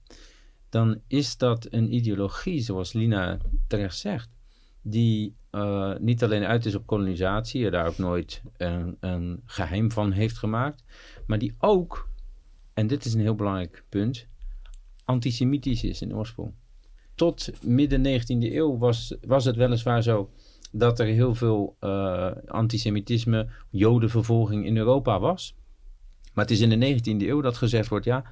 dan 0.69 1.01
is 1.07 1.37
dat 1.37 1.67
een 1.71 1.95
ideologie, 1.95 2.61
zoals 2.61 2.93
Lina 2.93 3.39
terecht 3.67 3.99
zegt, 3.99 4.29
die 4.83 5.35
uh, 5.53 5.97
niet 5.99 6.25
alleen 6.25 6.45
uit 6.45 6.67
is 6.67 6.75
op 6.75 6.87
kolonisatie, 6.87 7.65
er 7.65 7.71
daar 7.71 7.87
ook 7.87 7.99
nooit 7.99 8.43
een, 8.57 8.97
een 9.01 9.43
geheim 9.45 9.93
van 9.93 10.13
heeft 10.13 10.39
gemaakt, 10.39 10.85
maar 11.27 11.39
die 11.39 11.55
ook, 11.59 12.09
en 12.75 12.87
dit 12.87 13.05
is 13.05 13.15
een 13.15 13.21
heel 13.21 13.35
belangrijk 13.35 13.85
punt, 13.89 14.27
antisemitisch 15.05 15.85
is 15.85 16.03
in 16.03 16.15
oorsprong 16.15 16.53
tot 17.21 17.51
midden 17.63 18.21
19e 18.21 18.53
eeuw 18.55 18.79
was, 18.79 19.15
was 19.27 19.45
het 19.45 19.57
weliswaar 19.57 20.03
zo 20.03 20.31
dat 20.73 20.99
er 20.99 21.07
heel 21.07 21.35
veel 21.35 21.77
uh, 21.81 22.31
antisemitisme, 22.47 23.49
jodenvervolging 23.71 24.67
in 24.67 24.77
Europa 24.77 25.21
was. 25.21 25.55
Maar 26.35 26.45
het 26.45 26.53
is 26.53 26.61
in 26.61 26.81
de 26.81 27.01
19e 27.01 27.27
eeuw 27.29 27.41
dat 27.41 27.57
gezegd 27.57 27.89
wordt, 27.89 28.05
ja, 28.05 28.25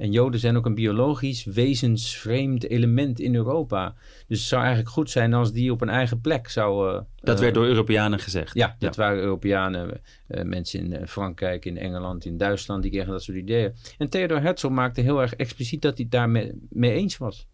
en 0.00 0.10
joden 0.12 0.40
zijn 0.40 0.56
ook 0.56 0.66
een 0.66 0.74
biologisch 0.74 1.44
wezensvreemd 1.44 2.68
element 2.68 3.20
in 3.20 3.34
Europa. 3.34 3.94
Dus 4.26 4.38
het 4.38 4.48
zou 4.48 4.60
eigenlijk 4.60 4.92
goed 4.92 5.10
zijn 5.10 5.34
als 5.34 5.52
die 5.52 5.72
op 5.72 5.80
een 5.80 5.88
eigen 5.88 6.20
plek 6.20 6.48
zouden... 6.48 7.06
Dat 7.16 7.36
uh, 7.36 7.42
werd 7.42 7.54
door 7.54 7.66
Europeanen 7.66 8.18
gezegd. 8.18 8.54
Ja, 8.54 8.76
dat 8.78 8.94
ja. 8.94 9.02
waren 9.02 9.22
Europeanen, 9.22 10.00
uh, 10.28 10.42
mensen 10.42 10.92
in 10.92 11.06
Frankrijk, 11.08 11.64
in 11.64 11.78
Engeland, 11.78 12.24
in 12.24 12.36
Duitsland, 12.36 12.82
die 12.82 12.90
kregen 12.90 13.10
dat 13.10 13.22
soort 13.22 13.36
ideeën. 13.36 13.72
En 13.98 14.08
Theodor 14.08 14.40
Herzl 14.40 14.68
maakte 14.68 15.00
heel 15.00 15.20
erg 15.20 15.34
expliciet 15.34 15.82
dat 15.82 15.94
hij 15.94 16.02
het 16.02 16.12
daarmee 16.12 16.52
mee 16.70 16.92
eens 16.92 17.16
was. 17.16 17.46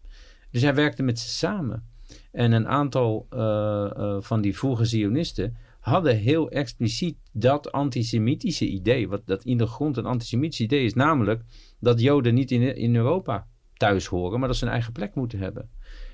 Dus 0.51 0.61
hij 0.61 0.75
werkte 0.75 1.03
met 1.03 1.19
ze 1.19 1.29
samen. 1.29 1.83
En 2.31 2.51
een 2.51 2.67
aantal 2.67 3.27
uh, 3.33 4.17
van 4.19 4.41
die 4.41 4.57
vroege 4.57 4.85
Zionisten 4.85 5.57
hadden 5.87 6.17
heel 6.17 6.49
expliciet 6.49 7.17
dat 7.33 7.71
antisemitische 7.71 8.67
idee. 8.67 9.07
Wat 9.07 9.21
dat 9.25 9.43
in 9.43 9.57
de 9.57 9.65
grond 9.67 9.97
een 9.97 10.05
antisemitisch 10.05 10.59
idee 10.59 10.85
is. 10.85 10.93
Namelijk 10.93 11.41
dat 11.79 12.01
Joden 12.01 12.33
niet 12.33 12.51
in, 12.51 12.75
in 12.75 12.95
Europa 12.95 13.47
thuis 13.73 14.05
horen, 14.05 14.39
maar 14.39 14.47
dat 14.47 14.57
ze 14.57 14.65
een 14.65 14.71
eigen 14.71 14.93
plek 14.93 15.15
moeten 15.15 15.39
hebben. 15.39 15.69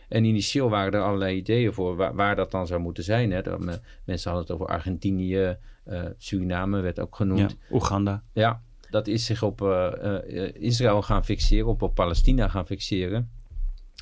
En 0.10 0.24
initieel 0.24 0.70
waren 0.70 0.94
er 0.94 1.02
allerlei 1.02 1.38
ideeën 1.38 1.74
voor 1.74 1.96
waar, 1.96 2.16
waar 2.16 2.36
dat 2.36 2.52
dan 2.52 2.68
zou 2.68 2.82
moeten 2.82 3.04
zijn. 3.04 3.32
Hè. 3.32 3.42
Dat, 3.42 3.60
me- 3.60 3.80
mensen 4.06 4.32
hadden 4.32 4.48
het 4.50 4.62
over 4.62 4.74
Argentinië, 4.76 5.58
eh, 5.84 6.04
Suriname 6.18 6.82
werd 6.82 7.00
ook 7.00 7.16
genoemd. 7.16 7.40
Ja, 7.60 7.76
Oeganda. 7.76 8.24
Ja, 8.34 8.62
dat 8.90 9.08
is 9.08 9.26
zich 9.26 9.44
op 9.44 9.62
eh, 9.62 10.46
eh, 10.46 10.56
Israël 10.56 11.02
gaan 11.02 11.26
fixeren, 11.26 11.68
op, 11.68 11.82
op 11.82 11.96
Palestina 11.96 12.48
gaan 12.48 12.66
fixeren. 12.66 13.30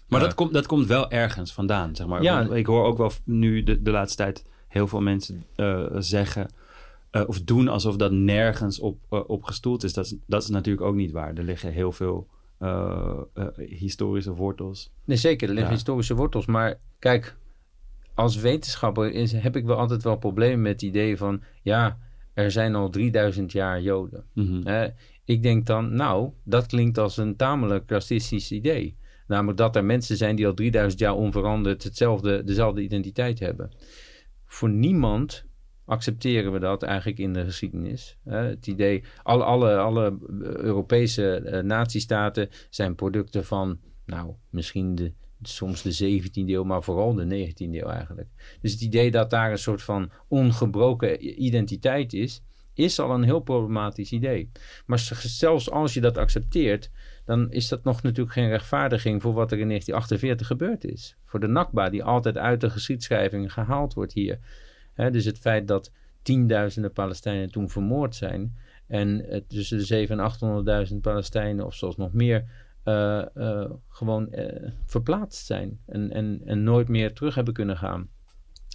Maar 0.07 0.19
Ja. 0.19 0.25
dat, 0.25 0.35
komt, 0.35 0.53
dat 0.53 0.65
komt 0.65 0.87
wel 0.87 1.11
ergens 1.11 1.53
vandaan, 1.53 1.95
zeg 1.95 2.07
maar. 2.07 2.23
Ja. 2.23 2.41
Ik 2.53 2.65
hoor 2.65 2.85
ook 2.85 2.97
wel 2.97 3.11
nu 3.25 3.63
de, 3.63 3.81
de 3.81 3.91
laatste 3.91 4.23
tijd 4.23 4.45
heel 4.71 4.87
veel 4.87 5.01
mensen 5.01 5.45
eh, 5.55 5.85
zeggen... 5.97 6.49
eh, 7.11 7.23
of 7.27 7.41
doen 7.41 7.67
alsof 7.67 7.95
dat 7.95 8.11
nergens 8.11 8.79
op, 8.79 8.97
eh, 9.09 9.19
op 9.27 9.43
gestoeld 9.43 9.83
is. 9.83 9.93
Dat, 9.93 10.05
is. 10.05 10.15
dat 10.25 10.43
is 10.43 10.49
natuurlijk 10.49 10.85
ook 10.85 10.95
niet 10.95 11.11
waar. 11.11 11.33
Er 11.33 11.43
liggen 11.43 11.71
heel 11.71 11.91
veel 11.91 12.27
historische 13.57 14.33
wortels. 14.33 14.91
Nee, 15.05 15.17
zeker, 15.17 15.47
er 15.47 15.53
liggen 15.53 15.71
Ja. 15.71 15.77
historische 15.77 16.15
wortels. 16.15 16.45
Maar 16.45 16.79
kijk, 16.99 17.35
als 18.13 18.35
wetenschapper 18.35 19.11
is, 19.11 19.31
heb 19.31 19.55
ik 19.55 19.65
wel 19.65 19.77
altijd 19.77 20.03
wel 20.03 20.17
problemen 20.17 20.61
met 20.61 20.71
het 20.71 20.81
idee 20.81 21.17
van... 21.17 21.41
ja, 21.61 21.97
er 22.33 22.51
zijn 22.51 22.75
al 22.75 22.89
3000 22.89 23.51
jaar 23.51 23.81
Joden. 23.81 24.23
Mhm. 24.33 24.89
Ik 25.25 25.43
denk 25.43 25.65
dan, 25.65 25.95
nou, 25.95 26.29
dat 26.43 26.65
klinkt 26.65 26.97
als 26.97 27.17
een 27.17 27.35
tamelijk 27.35 27.89
racistisch 27.89 28.51
idee. 28.51 28.97
Namelijk 29.27 29.57
dat 29.57 29.75
er 29.75 29.85
mensen 29.85 30.17
zijn 30.17 30.35
die 30.35 30.47
al 30.47 30.53
3000 30.53 31.01
jaar 31.01 31.15
onveranderd 31.15 31.83
hetzelfde, 31.83 32.43
dezelfde 32.43 32.81
identiteit 32.81 33.39
hebben. 33.39 33.71
Voor 34.51 34.70
niemand 34.70 35.46
accepteren 35.86 36.51
we 36.51 36.60
dat 36.60 36.84
eigenlijk 36.84 37.20
in 37.20 37.34
de 37.34 37.43
geschiedenis. 37.43 38.17
Het 38.24 38.67
idee, 38.67 39.03
alle, 39.24 39.43
alle, 39.43 39.77
alle 39.77 40.17
Europese 40.41 41.36
eh, 41.36 41.63
nazistaten 41.63 42.50
zijn 42.70 42.96
producten 42.96 43.46
van, 43.46 43.79
nou, 44.05 44.34
misschien 44.50 44.96
de, 44.96 45.13
soms 45.41 45.81
de 45.81 46.22
17e 46.22 46.31
eeuw, 46.34 46.63
maar 46.63 46.84
vooral 46.84 47.13
de 47.13 47.48
19e 47.48 47.53
eeuw 47.58 47.88
eigenlijk. 47.88 48.29
Dus 48.62 48.72
het 48.72 48.81
idee 48.81 49.12
dat 49.12 49.29
daar 49.29 49.51
een 49.51 49.58
soort 49.58 49.81
van 49.81 50.12
ongebroken 50.27 51.43
identiteit 51.43 52.13
is, 52.13 52.43
is 52.74 53.00
al 53.00 53.12
een 53.12 53.24
heel 53.24 53.39
problematisch 53.39 54.12
idee. 54.12 54.51
Maar 54.86 55.00
zelfs 55.20 55.70
als 55.70 55.93
je 55.93 56.01
dat 56.01 56.17
accepteert, 56.17 56.91
dan 57.25 57.51
is 57.51 57.67
dat 57.67 57.84
nog 57.84 58.01
natuurlijk 58.01 58.36
geen 58.36 58.50
rechtvaardiging 58.50 59.22
voor 59.22 59.34
wat 59.34 59.51
er 59.51 59.60
in 59.60 59.67
1948 59.67 60.48
gebeurd 60.48 60.84
is. 60.84 61.15
Voor 61.31 61.39
de 61.39 61.47
Nakba, 61.47 61.89
die 61.89 62.03
altijd 62.03 62.38
uit 62.38 62.61
de 62.61 62.69
geschiedschrijving 62.69 63.53
gehaald 63.53 63.93
wordt 63.93 64.13
hier. 64.13 64.39
Dus 64.95 65.25
het 65.25 65.38
feit 65.38 65.67
dat 65.67 65.91
tienduizenden 66.21 66.93
Palestijnen 66.93 67.51
toen 67.51 67.69
vermoord 67.69 68.15
zijn. 68.15 68.55
En 68.88 69.43
tussen 69.47 69.77
de 69.77 69.83
700 69.83 70.67
en 70.67 70.88
800.000 70.93 70.95
Palestijnen, 71.01 71.65
of 71.65 71.75
zelfs 71.75 71.97
nog 71.97 72.13
meer, 72.13 72.45
eh, 72.83 73.35
eh, 73.35 73.71
gewoon 73.89 74.31
eh, 74.31 74.71
verplaatst 74.85 75.45
zijn. 75.45 75.79
En, 75.85 76.11
en, 76.11 76.41
en 76.45 76.63
nooit 76.63 76.88
meer 76.88 77.13
terug 77.13 77.35
hebben 77.35 77.53
kunnen 77.53 77.77
gaan. 77.77 78.09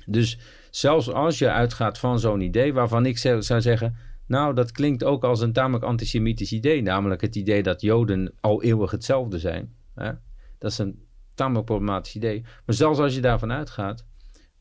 Dus 0.07 0.39
zelfs 0.71 1.13
als 1.13 1.39
je 1.39 1.51
uitgaat 1.51 1.99
van 1.99 2.19
zo'n 2.19 2.41
idee, 2.41 2.73
waarvan 2.73 3.07
ik 3.07 3.19
zou 3.19 3.61
zeggen. 3.61 3.97
Nou, 4.27 4.55
dat 4.55 4.73
klinkt 4.73 5.05
ook 5.05 5.25
als 5.25 5.41
een 5.41 5.53
tamelijk 5.53 5.85
antisemitisch 5.85 6.53
idee. 6.53 6.83
Namelijk 6.83 7.21
het 7.21 7.37
idee 7.37 7.63
dat 7.63 7.81
Joden 7.81 8.33
al 8.41 8.63
eeuwig 8.63 8.91
hetzelfde 8.91 9.39
zijn. 9.39 9.75
Hè? 9.95 10.13
Dat 10.59 10.71
is 10.71 10.79
een 10.79 11.06
tamelijk 11.37 11.67
problematisch 11.67 12.17
idee. 12.17 12.41
Maar 12.41 12.75
zelfs 12.75 12.99
als 12.99 13.15
je 13.15 13.21
daarvan 13.21 13.53
uitgaat, 13.53 14.07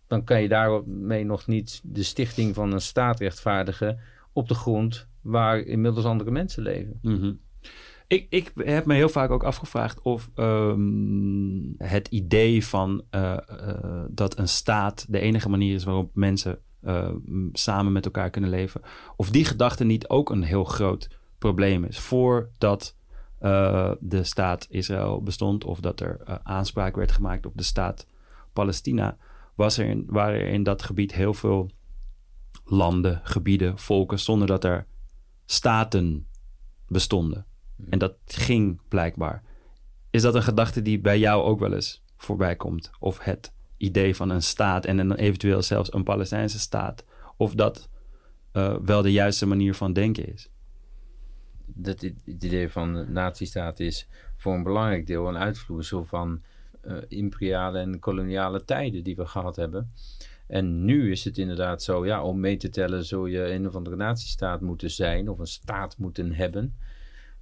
dan 0.08 0.24
kan 0.24 0.41
je 0.41 0.48
daarmee 0.48 1.24
nog 1.24 1.48
niet 1.48 1.82
de 1.84 2.03
stichting 2.03 2.55
van 2.55 2.72
een 2.72 2.82
staat 2.82 3.20
rechtvaardigen 3.20 4.00
op 4.34 4.48
de 4.48 4.53
grond 4.53 5.08
waar 5.22 5.60
inmiddels 5.60 6.05
andere 6.05 6.32
mensen 6.32 6.63
leven. 6.63 7.00
Mhm. 7.01 7.34
Ik, 8.08 8.27
ik 8.29 8.51
heb 8.55 8.86
me 8.86 8.94
heel 8.94 9.10
vaak 9.10 9.29
ook 9.29 9.44
afgevraagd 9.44 10.01
of 10.01 10.29
ehm, 10.36 11.74
het 11.77 12.08
idee 12.08 12.65
van 12.65 13.03
eh, 13.10 13.38
eh, 13.48 14.03
dat 14.10 14.38
een 14.38 14.48
staat 14.48 15.05
de 15.10 15.20
enige 15.20 15.50
manier 15.50 15.74
is 15.74 15.84
waarop 15.84 16.12
mensen 16.13 16.60
eh, 16.82 17.10
samen 17.53 17.91
met 17.91 18.05
elkaar 18.05 18.29
kunnen 18.29 18.50
leven, 18.50 18.82
of 19.15 19.29
die 19.29 19.46
gedachte 19.46 19.84
niet 19.84 20.08
ook 20.08 20.29
een 20.29 20.44
heel 20.44 20.63
groot 20.63 21.10
probleem 21.38 21.84
is. 21.84 22.00
Voordat 22.00 22.96
eh, 23.45 23.91
de 23.99 24.23
staat 24.23 24.67
Israël 24.69 25.21
bestond 25.21 25.63
of 25.63 25.79
dat 25.79 25.99
er 25.99 26.21
eh, 26.21 26.35
aanspraak 26.43 26.95
werd 26.95 27.11
gemaakt 27.11 27.45
op 27.45 27.57
de 27.57 27.63
staat 27.63 28.07
Palestina, 28.53 29.17
was 29.55 29.77
er 29.77 29.85
in, 29.85 30.03
waren 30.07 30.39
er 30.39 30.47
in 30.47 30.63
dat 30.63 30.83
gebied 30.83 31.13
heel 31.13 31.33
veel 31.33 31.71
landen, 32.63 33.21
gebieden, 33.23 33.77
volken, 33.77 34.19
zonder 34.19 34.47
dat 34.47 34.63
er 34.63 34.87
staten 35.45 36.27
bestonden. 36.87 37.45
En 37.89 37.99
dat 37.99 38.15
ging 38.25 38.81
blijkbaar. 38.87 39.43
Is 40.09 40.21
dat 40.21 40.35
een 40.35 40.43
gedachte 40.43 40.81
die 40.81 40.99
bij 40.99 41.19
jou 41.19 41.43
ook 41.43 41.59
wel 41.59 41.73
eens 41.73 42.03
voorbij 42.17 42.55
komt? 42.55 42.91
Of 42.99 43.19
het 43.19 43.53
idee 43.77 44.15
van 44.15 44.29
een 44.29 44.43
staat 44.43 44.85
en 44.85 44.97
dan 44.97 45.13
eventueel 45.13 45.61
zelfs 45.61 45.93
een 45.93 46.03
Palestijnse 46.03 46.59
staat? 46.59 47.05
Of 47.37 47.53
dat 47.53 47.89
eh, 48.51 48.75
wel 48.81 49.01
de 49.01 49.11
juiste 49.11 49.45
manier 49.45 49.75
van 49.75 49.93
denken 49.93 50.33
is? 50.33 50.49
Dat 51.67 52.01
het 52.01 52.22
idee 52.25 52.69
van 52.69 52.93
de 52.93 53.05
nazistaat 53.07 53.79
is 53.79 54.07
voor 54.38 54.53
een 54.53 54.63
belangrijk 54.63 55.07
deel 55.07 55.27
een 55.27 55.38
uitvloeisel 55.38 56.05
van 56.05 56.41
eh, 56.81 56.98
imperiale 57.07 57.79
en 57.79 58.00
koloniale 58.00 58.65
tijden 58.65 59.03
die 59.03 59.15
we 59.15 59.25
gehad 59.25 59.55
hebben. 59.55 59.91
En 60.48 60.86
nu 60.86 61.12
is 61.12 61.24
het 61.24 61.38
inderdaad 61.38 61.84
zo, 61.84 62.05
ja, 62.05 62.24
om 62.24 62.39
mee 62.39 62.57
te 62.57 62.69
tellen 62.69 63.05
zul 63.05 63.25
je 63.25 63.51
een 63.51 63.67
of 63.67 63.75
andere 63.75 63.95
nazistaat 63.95 64.62
moeten 64.62 64.91
zijn 64.91 65.29
of 65.29 65.39
een 65.39 65.48
staat 65.48 65.98
moeten 65.98 66.34
hebben. 66.34 66.75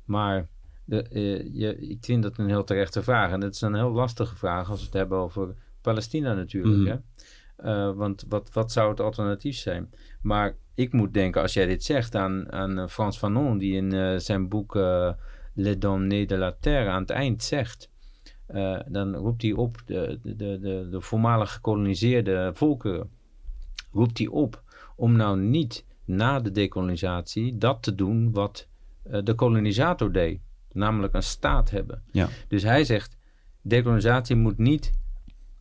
Maar 0.06 0.48
de, 0.86 1.02
eh, 1.04 1.54
je, 1.54 1.78
ik 1.78 2.06
vind 2.06 2.24
dat 2.24 2.38
een 2.38 2.48
heel 2.48 2.64
terechte 2.64 3.04
vraag. 3.04 3.32
En 3.32 3.40
dat 3.40 3.54
is 3.54 3.62
een 3.62 3.76
heel 3.76 3.92
lastige 3.92 4.36
vraag 4.36 4.70
als 4.70 4.80
we 4.80 4.86
het 4.86 4.94
hebben 4.94 5.18
over 5.18 5.56
Palestina 5.82 6.34
natuurlijk. 6.34 6.78
Mhm. 6.78 6.88
Hè? 6.88 6.98
Eh, 7.56 7.92
want 7.92 8.26
wat, 8.30 8.50
wat 8.54 8.72
zou 8.72 8.90
het 8.90 9.00
alternatief 9.00 9.56
zijn? 9.56 9.90
Maar 10.22 10.56
ik 10.74 10.94
moet 10.94 11.14
denken, 11.14 11.42
als 11.42 11.54
jij 11.54 11.66
dit 11.66 11.84
zegt, 11.84 12.16
aan, 12.16 12.52
aan 12.52 12.80
eh, 12.80 12.88
Frans 12.88 13.18
Fanon, 13.18 13.58
die 13.58 13.76
in 13.76 13.94
eh, 13.94 14.18
zijn 14.18 14.50
boek 14.50 14.76
Les 15.54 15.80
Damnés 15.80 16.28
de 16.28 16.38
la 16.38 16.56
Terre 16.60 16.90
aan 16.90 17.02
het 17.02 17.10
eind 17.10 17.44
zegt. 17.44 17.90
dan 18.88 19.16
roept 19.16 19.42
hij 19.42 19.52
op 19.52 19.82
de, 19.86 20.20
de, 20.24 20.36
de, 20.36 20.88
de, 20.92 21.02
voormalig 21.02 21.54
gekoloniseerde 21.54 22.52
volkeren. 22.54 23.10
Roept 23.92 24.18
hij 24.18 24.28
op 24.28 24.64
om 24.96 25.16
nou 25.16 25.40
niet 25.40 25.86
na 26.06 26.40
de 26.40 26.52
dekolonisatie 26.52 27.58
dat 27.58 27.84
te 27.84 27.96
doen 27.96 28.32
wat 28.32 28.68
de 29.24 29.34
kolonisator 29.34 30.12
deed. 30.12 30.40
Namelijk 30.72 31.14
een 31.14 31.24
staat 31.24 31.70
hebben. 31.70 32.04
Ja. 32.12 32.30
Dus 32.48 32.64
hij 32.64 32.84
zegt, 32.84 33.18
dekolonisatie 33.62 34.36
moet 34.36 34.58
niet 34.58 34.94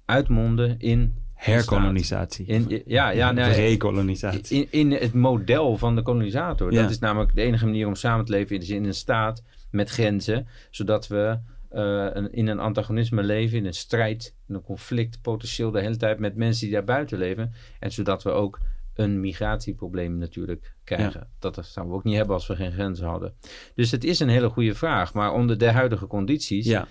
uitmonden 0.05 0.79
in 0.79 1.22
Herkolonisatie. 1.45 2.47
in, 2.47 2.83
ja, 2.87 3.11
ja, 3.11 3.33
nee, 3.33 3.53
rekolonisatie. 3.53 4.69
in, 4.71 4.91
in 4.91 5.01
het 5.01 5.15
model 5.15 5.77
van 5.77 5.95
de 5.95 6.03
kolonisator. 6.03 6.73
Ja. 6.73 6.83
Dat 6.83 6.91
is 6.91 6.99
namelijk 6.99 7.35
de 7.35 7.43
enige 7.43 7.65
manier 7.65 7.87
om 7.87 7.95
samen 7.95 8.25
te 8.25 8.33
leven 8.33 8.59
is 8.59 8.71
in 8.71 8.85
een 8.85 8.95
staat 8.95 9.43
met 9.71 9.91
grenzen, 9.91 10.47
zodat 10.71 11.07
we 11.07 11.39
eh, 11.69 12.07
een, 12.13 12.33
in 12.33 12.47
een 12.47 12.59
antagonisme 12.59 13.23
leven, 13.23 13.59
in 13.59 13.67
een 13.67 13.75
strijd, 13.75 14.35
in 14.49 14.55
een 14.55 14.63
conflict, 14.63 15.23
potentieel 15.23 15.71
de 15.71 15.81
hele 15.81 15.97
tijd 15.97 16.19
met 16.19 16.37
mensen 16.37 16.65
die 16.65 16.75
daar 16.75 16.85
buiten 16.85 17.19
leven. 17.19 17.53
En 17.79 17.93
zodat 17.93 18.23
we 18.23 18.31
ook 18.31 18.61
een 18.95 19.21
migratieprobleem 19.21 20.19
natuurlijk 20.19 20.75
krijgen. 20.85 21.29
Dat 21.39 21.55
zouden 21.55 21.95
we 21.95 21.99
ook 21.99 22.05
niet 22.05 22.17
hebben 22.17 22.35
als 22.35 22.47
we 22.47 22.57
geen 22.57 22.73
grenzen 22.73 23.07
hadden. 23.07 23.35
Dus 23.75 23.91
het 23.91 24.05
is 24.05 24.21
een 24.21 24.29
hele 24.29 24.49
goede 24.49 24.75
vraag. 24.75 25.15
Maar 25.15 25.33
onder 25.33 25.59
de 25.59 25.71
huidige 25.71 26.07
condities 26.07 26.67
ja. 26.67 26.87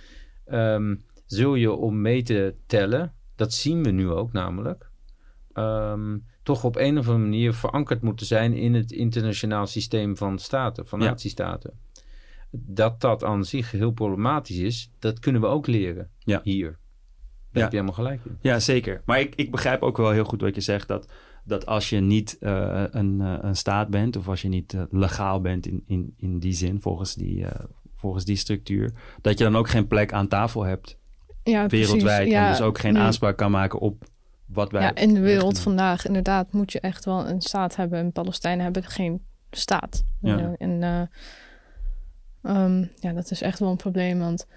ehm, 0.45 0.95
zul 1.25 1.55
je 1.55 1.71
om 1.71 2.01
mee 2.01 2.23
te 2.23 2.55
tellen, 2.65 3.13
dat 3.35 3.53
zien 3.53 3.83
we 3.83 3.91
nu 3.91 4.09
ook 4.09 4.31
namelijk, 4.31 4.89
ehm, 5.53 6.17
toch 6.43 6.63
op 6.63 6.75
een 6.75 6.97
of 6.97 7.07
andere 7.07 7.23
manier 7.29 7.53
verankerd 7.53 8.01
moeten 8.01 8.25
zijn 8.25 8.53
in 8.53 8.73
het 8.73 8.91
internationaal 8.91 9.67
systeem 9.67 10.17
van 10.17 10.39
staten, 10.39 10.87
van 10.87 10.99
Ja. 10.99 11.05
natiestaten. 11.05 11.79
Dat 12.51 13.01
dat 13.01 13.23
aan 13.23 13.45
zich 13.45 13.71
heel 13.71 13.91
problematisch 13.91 14.57
is, 14.57 14.91
dat 14.99 15.19
kunnen 15.19 15.41
we 15.41 15.47
ook 15.47 15.67
leren 15.67 16.09
Ja. 16.19 16.41
hier. 16.43 16.69
Daar 16.69 16.79
Ja. 17.51 17.59
heb 17.61 17.71
je 17.71 17.77
helemaal 17.77 17.93
gelijk 18.05 18.25
in. 18.25 18.37
Ja, 18.41 18.59
zeker. 18.59 19.01
Maar 19.05 19.19
ik, 19.19 19.35
ik 19.35 19.51
begrijp 19.51 19.81
ook 19.81 19.97
wel 19.97 20.11
heel 20.11 20.23
goed 20.23 20.41
wat 20.41 20.55
je 20.55 20.61
zegt. 20.61 20.87
Dat, 20.87 21.11
dat 21.45 21.65
als 21.65 21.89
je 21.89 21.99
niet 21.99 22.37
eh, 22.39 22.83
een, 22.91 23.21
eh, 23.21 23.37
een 23.41 23.55
staat 23.55 23.89
bent, 23.89 24.15
of 24.15 24.27
als 24.27 24.41
je 24.41 24.47
niet 24.47 24.73
eh, 24.73 24.83
legaal 24.89 25.41
bent 25.41 25.65
in, 25.67 25.83
in, 25.85 26.13
in 26.17 26.39
die 26.39 26.53
zin, 26.53 26.81
volgens 26.81 27.15
die, 27.15 27.45
volgens 27.95 28.25
die 28.25 28.35
structuur, 28.35 28.93
dat 29.21 29.37
je 29.37 29.43
dan 29.43 29.55
ook 29.55 29.69
geen 29.69 29.87
plek 29.87 30.13
aan 30.13 30.27
tafel 30.27 30.63
hebt 30.63 30.97
Ja, 31.43 31.67
wereldwijd. 31.67 32.15
precies. 32.17 32.33
Ja, 32.33 32.45
en 32.45 32.51
dus 32.51 32.61
ook 32.61 32.79
geen 32.79 32.93
nee. 32.93 33.01
aanspraak 33.01 33.37
kan 33.37 33.51
maken 33.51 33.79
op 33.79 34.03
wat 34.45 34.71
wij. 34.71 34.81
Ja, 34.81 34.95
in 34.95 35.13
de 35.13 35.19
wereld 35.19 35.59
vandaag 35.59 36.05
inderdaad 36.05 36.51
moet 36.51 36.71
je 36.71 36.79
echt 36.79 37.05
wel 37.05 37.27
een 37.27 37.41
staat 37.41 37.75
hebben. 37.75 37.99
En 37.99 38.11
Palestijnen 38.11 38.63
hebben 38.63 38.83
geen 38.83 39.21
staat. 39.51 40.03
Ja. 40.21 40.55
En 40.57 40.83
eh, 40.83 41.01
ehm, 42.55 42.85
ja, 42.95 43.13
dat 43.13 43.31
is 43.31 43.41
echt 43.41 43.59
wel 43.59 43.69
een 43.69 43.75
probleem. 43.77 44.19
Want 44.19 44.47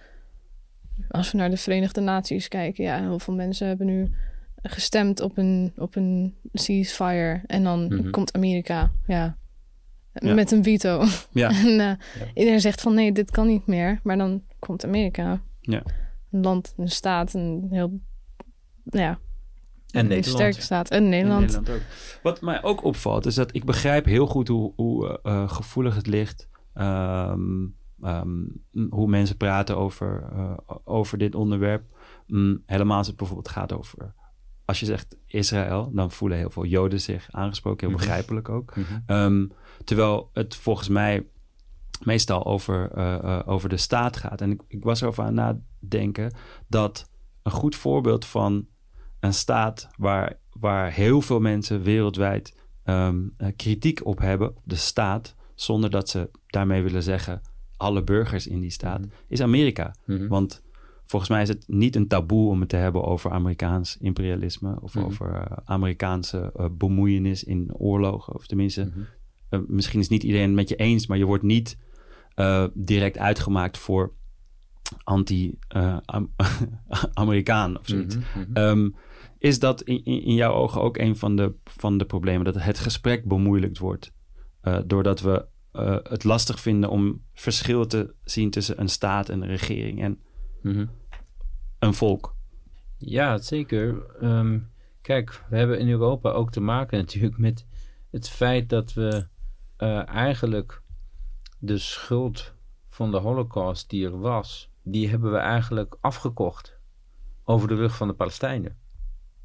als 1.09 1.33
we 1.33 1.39
naar 1.39 1.51
de 1.51 1.57
Verenigde 1.57 2.01
Naties 2.01 2.49
kijken, 2.49 2.85
ja, 2.85 3.01
heel 3.01 3.19
veel 3.19 3.35
mensen 3.35 3.67
hebben 3.67 3.87
nu 3.87 4.11
gestemd 4.63 5.21
op 5.21 5.39
een, 5.39 5.73
op 5.77 5.97
een 5.97 6.35
ceasefire. 6.53 7.41
En 7.47 7.63
dan 7.63 7.85
Mhm. 7.87 8.11
komt 8.11 8.33
Amerika, 8.35 8.91
ja, 9.07 9.37
Ja. 10.13 10.35
met 10.35 10.51
een 10.51 10.63
veto. 10.65 11.05
Ja. 11.31 11.49
en 11.65 11.81
eh, 11.81 11.93
iedereen 12.35 12.61
zegt 12.61 12.81
van 12.81 12.95
nee, 12.95 13.13
dit 13.13 13.31
kan 13.31 13.47
niet 13.47 13.67
meer. 13.67 14.01
Maar 14.03 14.17
dan 14.19 14.43
komt 14.59 14.85
Amerika. 14.85 15.41
Ja. 15.61 15.83
Een 16.35 16.43
land, 16.43 16.75
een 16.77 16.89
staat, 16.89 17.35
een 17.35 17.67
heel 17.71 18.01
ja, 18.85 19.09
En 19.11 20.01
een 20.01 20.07
Nederland. 20.07 20.27
sterke 20.27 20.61
staat. 20.61 20.91
En 20.91 21.09
Nederland. 21.09 21.41
Nederland 21.41 21.71
ook. 21.71 21.81
Wat 22.23 22.41
mij 22.41 22.63
ook 22.63 22.85
opvalt, 22.85 23.27
is 23.27 23.35
dat 23.35 23.55
ik 23.55 23.65
begrijp 23.65 24.05
heel 24.05 24.27
goed 24.27 24.49
hoe, 24.49 24.73
hoe 24.77 25.21
eh, 25.23 25.33
eh, 25.43 25.49
gevoelig 25.51 25.95
het 25.95 26.07
ligt. 26.07 26.49
ehm, 26.75 27.67
ehm, 28.03 28.43
hoe 28.91 29.09
mensen 29.09 29.37
praten 29.37 29.77
over, 29.77 30.29
eh, 30.33 30.53
over 30.85 31.19
dit 31.19 31.35
onderwerp. 31.35 31.85
Mm, 32.27 32.63
helemaal 32.67 32.99
als 32.99 33.07
het 33.07 33.17
bijvoorbeeld 33.17 33.49
gaat 33.49 33.73
over... 33.73 34.15
Als 34.65 34.81
je 34.81 34.87
zegt 34.87 35.17
Israël, 35.27 35.91
dan 35.93 36.11
voelen 36.11 36.39
heel 36.39 36.51
veel 36.51 36.65
Joden 36.65 37.01
zich 37.01 37.29
aangesproken. 37.31 37.87
Heel 37.89 37.97
Mhm. 37.97 38.07
begrijpelijk 38.07 38.49
ook. 38.49 38.77
Mhm. 38.77 38.85
Ehm, 39.07 39.47
terwijl 39.85 40.31
het 40.33 40.57
volgens 40.57 40.89
mij 40.89 41.27
meestal 42.05 42.45
over, 42.47 42.91
eh, 42.91 43.41
over 43.47 43.69
de 43.69 43.77
staat 43.77 44.17
gaat. 44.17 44.41
En 44.41 44.51
ik, 44.51 44.63
ik 44.69 44.85
was 44.85 45.01
erover 45.01 45.25
aan 45.25 45.35
nadenken 45.35 46.33
dat 46.69 47.11
een 47.43 47.53
goed 47.53 47.75
voorbeeld 47.77 48.25
van 48.25 48.67
een 49.21 49.35
staat 49.35 49.89
waar, 49.97 50.39
waar 50.53 50.93
heel 50.93 51.21
veel 51.21 51.41
mensen 51.41 51.83
wereldwijd 51.83 52.57
ehm, 52.85 53.19
eh, 53.37 53.49
kritiek 53.57 54.07
op 54.07 54.19
hebben, 54.19 54.49
op 54.49 54.63
de 54.65 54.77
staat, 54.77 55.35
zonder 55.55 55.91
dat 55.91 56.09
ze 56.09 56.31
daarmee 56.47 56.83
willen 56.83 57.03
zeggen 57.03 57.41
alle 57.77 58.03
burgers 58.03 58.47
in 58.47 58.61
die 58.61 58.71
staat, 58.71 59.01
is 59.29 59.41
Amerika. 59.41 59.95
Mhm. 60.07 60.29
Want 60.29 60.63
volgens 61.07 61.31
mij 61.31 61.43
is 61.43 61.49
het 61.49 61.65
niet 61.67 61.97
een 61.97 62.09
taboe 62.09 62.51
om 62.51 62.61
het 62.61 62.69
te 62.69 62.77
hebben 62.77 63.05
over 63.05 63.31
Amerikaans 63.31 63.97
imperialisme 64.01 64.77
of 64.81 64.95
Mhm. 64.95 65.05
over 65.05 65.47
Amerikaanse 65.65 66.53
bemoeienis 66.79 67.45
in 67.45 67.71
oorlogen. 67.75 68.35
Of 68.35 68.47
tenminste, 68.47 68.93
Mhm. 69.51 69.63
misschien 69.67 70.01
is 70.01 70.09
niet 70.09 70.23
iedereen 70.23 70.47
het 70.47 70.55
met 70.55 70.69
je 70.69 70.77
eens, 70.77 71.07
maar 71.07 71.19
je 71.19 71.25
wordt 71.25 71.43
niet 71.43 71.77
eh, 72.35 72.65
direct 72.75 73.19
uitgemaakt 73.19 73.79
voor 73.79 74.13
anti-Amerikaan 75.05 77.77
of 77.79 77.87
zoiets. 77.87 78.17
Mhm, 78.17 78.39
mhm. 78.39 78.57
Ehm, 78.57 78.91
is 79.39 79.59
dat 79.59 79.83
in, 79.83 80.05
in 80.05 80.35
jouw 80.35 80.53
ogen 80.53 80.81
ook 80.83 80.99
een 80.99 81.17
van 81.17 81.37
de, 81.37 81.55
van 81.65 81.99
de 81.99 82.05
problemen? 82.05 82.45
Dat 82.45 82.63
het 82.63 82.79
gesprek 82.79 83.25
bemoeilijkt 83.25 83.79
wordt. 83.79 84.13
eh, 84.61 84.79
doordat 84.87 85.21
we 85.21 85.47
eh, 85.73 85.97
het 86.03 86.25
lastig 86.25 86.61
vinden 86.61 86.91
om 86.91 87.23
verschil 87.33 87.87
te 87.87 88.15
zien 88.25 88.51
tussen 88.51 88.81
een 88.81 88.89
staat, 88.89 89.29
een 89.29 89.47
regering 89.47 90.03
en 90.03 90.19
Mhm. 90.63 90.87
een 91.79 91.95
volk. 91.95 92.35
Ja, 92.99 93.39
zeker. 93.39 94.07
Ehm, 94.21 94.59
kijk, 95.01 95.45
we 95.51 95.57
hebben 95.57 95.79
in 95.79 95.89
Europa 95.89 96.31
ook 96.31 96.51
te 96.51 96.61
maken 96.61 96.99
natuurlijk 96.99 97.39
met 97.39 97.67
het 98.11 98.29
feit 98.29 98.69
dat 98.69 98.93
we 98.93 99.27
eh, 99.77 100.09
eigenlijk 100.09 100.83
de 101.65 101.79
schuld 101.79 102.53
van 102.89 103.11
de 103.11 103.17
Holocaust 103.17 103.91
die 103.91 104.07
er 104.07 104.21
was, 104.21 104.71
die 104.83 105.09
hebben 105.09 105.33
we 105.33 105.39
eigenlijk 105.39 105.97
afgekocht 106.01 106.79
over 107.45 107.69
de 107.69 107.75
rug 107.75 107.97
van 107.97 108.09
de 108.09 108.15
Palestijnen. 108.15 108.77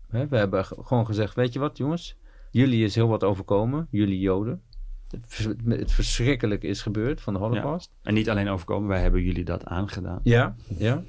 We 0.07 0.37
hebben 0.37 0.65
gewoon 0.65 1.05
gezegd, 1.05 1.35
weet 1.35 1.53
je 1.53 1.59
wat 1.59 1.77
jongens, 1.77 2.17
jullie 2.51 2.83
is 2.83 2.95
heel 2.95 3.07
wat 3.07 3.23
overkomen, 3.23 3.87
jullie 3.91 4.19
Joden. 4.19 4.61
Het, 5.09 5.25
vers- 5.27 5.55
het 5.65 5.91
verschrikkelijke 5.91 6.67
is 6.67 6.81
gebeurd 6.81 7.21
van 7.21 7.33
de 7.33 7.39
Holocaust. 7.39 7.91
En 8.01 8.13
niet 8.13 8.29
alleen 8.29 8.49
overkomen, 8.49 8.87
wij 8.87 9.01
hebben 9.01 9.21
jullie 9.21 9.43
dat 9.45 9.65
aangedaan. 9.65 10.19
Ja, 10.23 10.55
ja. 10.77 11.03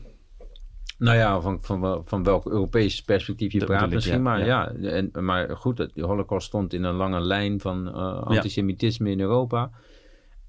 Nou 0.98 1.16
ja, 1.16 1.40
van, 1.40 1.62
van, 1.62 2.02
van 2.04 2.22
welk 2.22 2.46
Europees 2.46 3.02
perspectief 3.02 3.52
je 3.52 3.58
Dat 3.58 3.68
praat 3.68 3.90
misschien. 3.90 4.16
ja, 4.16 4.20
maar 4.22 4.38
ja. 4.38 4.72
ja, 4.78 4.90
en, 4.90 5.24
maar 5.24 5.56
goed, 5.56 5.76
de 5.76 6.02
holocaust 6.02 6.46
stond 6.46 6.72
in 6.72 6.84
een 6.84 6.94
lange 6.94 7.20
lijn 7.20 7.60
van 7.60 7.86
eh, 7.88 8.22
antisemitisme 8.22 9.10
in 9.10 9.20
Europa. 9.20 9.70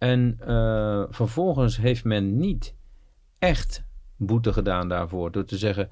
En 0.02 0.36
eh, 0.40 1.04
vervolgens 1.10 1.78
heeft 1.78 2.04
men 2.04 2.38
niet 2.38 2.76
echt 3.40 3.84
boete 4.18 4.54
gedaan 4.54 4.90
daarvoor. 4.90 5.32
Door 5.32 5.46
te 5.46 5.58
zeggen, 5.58 5.90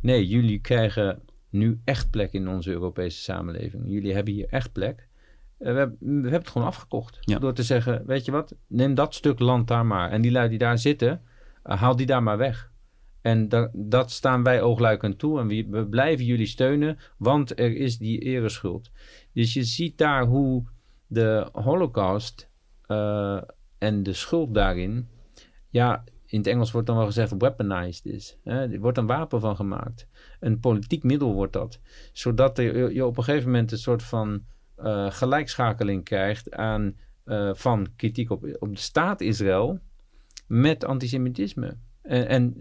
nee, 0.00 0.26
jullie 0.26 0.60
krijgen 0.60 1.22
nu 1.50 1.80
echt 1.84 2.10
plek 2.10 2.32
in 2.32 2.48
onze 2.48 2.70
Europese 2.70 3.18
samenleving. 3.22 3.82
Jullie 3.86 4.14
hebben 4.14 4.34
hier 4.34 4.48
echt 4.48 4.72
plek. 4.72 5.08
Eh, 5.58 5.72
we, 5.72 5.78
hebben, 5.78 5.96
we 6.00 6.06
hebben 6.12 6.32
het 6.32 6.48
gewoon 6.48 6.66
afgekocht. 6.66 7.18
Ja. 7.20 7.38
Door 7.38 7.52
te 7.52 7.62
zeggen, 7.62 8.06
weet 8.06 8.24
je 8.24 8.30
wat, 8.30 8.54
neem 8.66 8.94
dat 8.94 9.14
stuk 9.14 9.38
land 9.38 9.68
daar 9.68 9.86
maar. 9.86 10.10
En 10.10 10.20
die 10.22 10.30
lui 10.32 10.48
die 10.48 10.58
daar 10.58 10.78
zitten, 10.78 11.22
eh, 11.62 11.80
haal 11.80 11.96
die 11.96 12.06
daar 12.06 12.22
maar 12.22 12.38
weg. 12.38 12.70
En 13.20 13.48
da- 13.48 13.70
dat 13.72 14.10
staan 14.10 14.42
wij 14.42 14.62
oogluikend 14.62 15.18
toe. 15.18 15.40
En 15.40 15.46
we, 15.46 15.66
we 15.70 15.86
blijven 15.86 16.24
jullie 16.24 16.46
steunen, 16.46 16.98
want 17.16 17.58
er 17.58 17.76
is 17.76 17.98
die 17.98 18.18
ereschuld. 18.18 18.90
Dus 19.32 19.52
je 19.54 19.64
ziet 19.64 19.98
daar 19.98 20.24
hoe 20.26 20.64
de 21.06 21.48
holocaust 21.52 22.48
eh, 22.90 23.40
en 23.78 24.02
de 24.02 24.12
schuld 24.12 24.54
daarin... 24.54 25.08
Ja, 25.68 26.04
in 26.26 26.38
het 26.38 26.46
Engels 26.46 26.70
wordt 26.70 26.86
dan 26.86 26.96
wel 26.96 27.06
gezegd 27.06 27.34
weaponized 27.38 28.06
is. 28.06 28.38
Hè? 28.44 28.72
Er 28.72 28.80
wordt 28.80 28.98
een 28.98 29.06
wapen 29.06 29.40
van 29.40 29.56
gemaakt. 29.56 30.06
Een 30.40 30.60
politiek 30.60 31.02
middel 31.02 31.34
wordt 31.34 31.52
dat. 31.52 31.80
Zodat 32.12 32.56
je 32.56 33.06
op 33.06 33.16
een 33.16 33.24
gegeven 33.24 33.50
moment 33.50 33.72
een 33.72 33.78
soort 33.78 34.02
van 34.02 34.44
eh, 34.76 35.10
gelijkschakeling 35.10 36.04
krijgt 36.04 36.52
aan, 36.52 36.96
eh, 37.24 37.50
van 37.54 37.88
kritiek 37.96 38.30
op, 38.30 38.56
op 38.58 38.74
de 38.74 38.80
staat 38.80 39.20
Israël 39.20 39.78
met 40.46 40.84
antisemitisme. 40.84 41.76
En, 42.02 42.54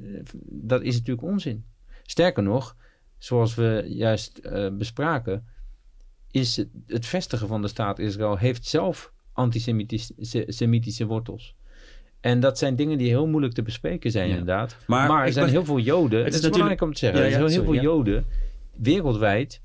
dat 0.46 0.82
is 0.82 0.98
natuurlijk 0.98 1.28
onzin. 1.28 1.66
Sterker 2.04 2.44
nog, 2.44 2.76
zoals 3.18 3.56
we 3.56 3.84
juist 3.88 4.42
bespraken, 4.78 5.46
is 6.32 6.58
het, 6.58 6.70
het 6.86 7.06
vestigen 7.06 7.48
van 7.48 7.62
de 7.62 7.68
staat 7.68 8.00
Israël 8.00 8.38
heeft 8.38 8.66
zelf 8.66 9.14
antisemitische 9.40 11.06
wortels. 11.06 11.56
En 12.20 12.40
dat 12.40 12.58
zijn 12.58 12.76
dingen 12.76 12.98
die 12.98 13.08
heel 13.08 13.28
moeilijk 13.28 13.54
te 13.54 13.62
bespreken 13.62 14.12
zijn, 14.12 14.26
Ja. 14.28 14.32
inderdaad. 14.38 14.78
Maar 14.88 15.08
Maar, 15.08 15.26
er 15.26 15.32
zijn 15.34 15.50
heel 15.50 15.66
veel 15.66 15.80
Joden. 15.80 16.24
Het 16.24 16.34
is 16.34 16.50
belangrijk 16.50 16.82
om 16.82 16.94
te 16.94 17.00
zeggen. 17.00 17.20
Ja, 17.20 17.26
er 17.26 17.32
zijn 17.32 17.44
heel 17.44 17.52
sorry, 17.54 17.66
veel 17.66 17.76
ja. 17.76 17.82
Joden 17.82 18.26
wereldwijd 18.76 19.62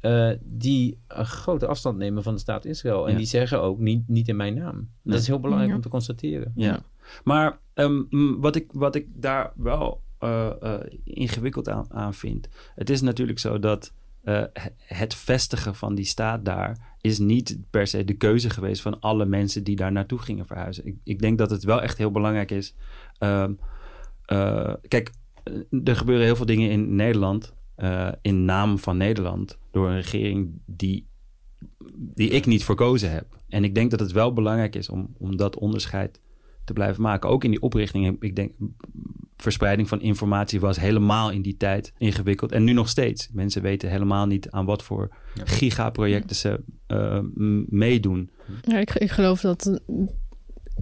eh, 0.00 0.30
die 0.42 0.98
een 1.08 1.26
grote 1.26 1.66
afstand 1.66 1.98
nemen 1.98 2.22
van 2.22 2.34
de 2.34 2.40
staat 2.40 2.64
Israël. 2.64 3.04
En 3.06 3.12
Ja. 3.12 3.16
die 3.18 3.26
zeggen 3.26 3.60
ook 3.62 3.78
niet, 3.78 4.08
niet 4.08 4.28
in 4.28 4.36
mijn 4.36 4.54
naam. 4.54 4.74
Nee. 4.76 4.86
Dat 5.02 5.20
is 5.20 5.26
heel 5.26 5.40
belangrijk 5.40 5.70
Ja. 5.70 5.76
om 5.76 5.82
te 5.82 5.88
constateren. 5.88 6.52
Ja. 6.54 6.80
Maar 7.24 7.58
ehm, 7.74 8.02
wat, 8.38 8.56
ik, 8.56 8.66
wat 8.72 8.94
ik 8.94 9.06
daar 9.14 9.52
wel 9.56 10.00
eh, 10.18 10.50
eh, 10.60 10.80
ingewikkeld 11.04 11.68
aan, 11.68 11.86
aan 11.92 12.14
vind. 12.14 12.48
Het 12.74 12.90
is 12.90 13.00
natuurlijk 13.00 13.38
zo 13.38 13.58
dat 13.58 13.92
eh, 14.22 14.42
he- 14.52 14.70
het 14.76 15.14
vestigen 15.14 15.74
van 15.74 15.94
die 15.94 16.04
staat 16.04 16.44
daar 16.44 16.95
is 17.06 17.18
niet 17.18 17.58
per 17.70 17.86
se 17.86 18.04
de 18.04 18.14
keuze 18.14 18.50
geweest 18.50 18.82
van 18.82 19.00
alle 19.00 19.24
mensen 19.24 19.64
die 19.64 19.76
daar 19.76 19.92
naartoe 19.92 20.18
gingen 20.18 20.46
verhuizen. 20.46 20.86
Ik, 20.86 20.96
ik 21.04 21.20
denk 21.20 21.38
dat 21.38 21.50
het 21.50 21.64
wel 21.64 21.82
echt 21.82 21.98
heel 21.98 22.10
belangrijk 22.10 22.50
is. 22.50 22.74
Ehm, 23.18 23.52
eh, 24.24 24.72
kijk, 24.88 25.10
eh, 25.42 25.52
er 25.84 25.96
gebeuren 25.96 26.24
heel 26.24 26.36
veel 26.36 26.46
dingen 26.46 26.70
in 26.70 26.94
Nederland 26.94 27.54
eh, 27.74 28.08
in 28.22 28.44
naam 28.44 28.78
van 28.78 28.96
Nederland 28.96 29.58
door 29.70 29.88
een 29.88 29.96
regering 29.96 30.50
die, 30.64 31.06
die 31.94 32.30
ik 32.30 32.46
niet 32.46 32.64
verkozen 32.64 33.10
heb. 33.10 33.36
En 33.48 33.64
ik 33.64 33.74
denk 33.74 33.90
dat 33.90 34.00
het 34.00 34.12
wel 34.12 34.32
belangrijk 34.32 34.74
is 34.74 34.88
om, 34.88 35.14
om 35.18 35.36
dat 35.36 35.58
onderscheid 35.58 36.20
te 36.66 36.72
blijven 36.72 37.02
maken. 37.02 37.30
Ook 37.30 37.44
in 37.44 37.50
die 37.50 37.62
oprichting, 37.62 38.16
ik 38.20 38.36
denk, 38.36 38.52
verspreiding 39.36 39.88
van 39.88 40.00
informatie 40.00 40.60
was 40.60 40.80
helemaal 40.80 41.30
in 41.30 41.42
die 41.42 41.56
tijd 41.56 41.92
ingewikkeld. 41.98 42.52
En 42.52 42.64
nu 42.64 42.72
nog 42.72 42.88
steeds. 42.88 43.28
Mensen 43.32 43.62
weten 43.62 43.90
helemaal 43.90 44.26
niet 44.26 44.50
aan 44.50 44.64
wat 44.64 44.82
voor 44.82 45.16
gigaprojecten 45.44 46.36
ze 46.36 46.60
eh, 46.86 47.20
meedoen. 47.66 48.30
Ja, 48.62 48.78
ik, 48.78 48.94
ik 48.94 49.10
geloof 49.10 49.40
dat 49.40 49.80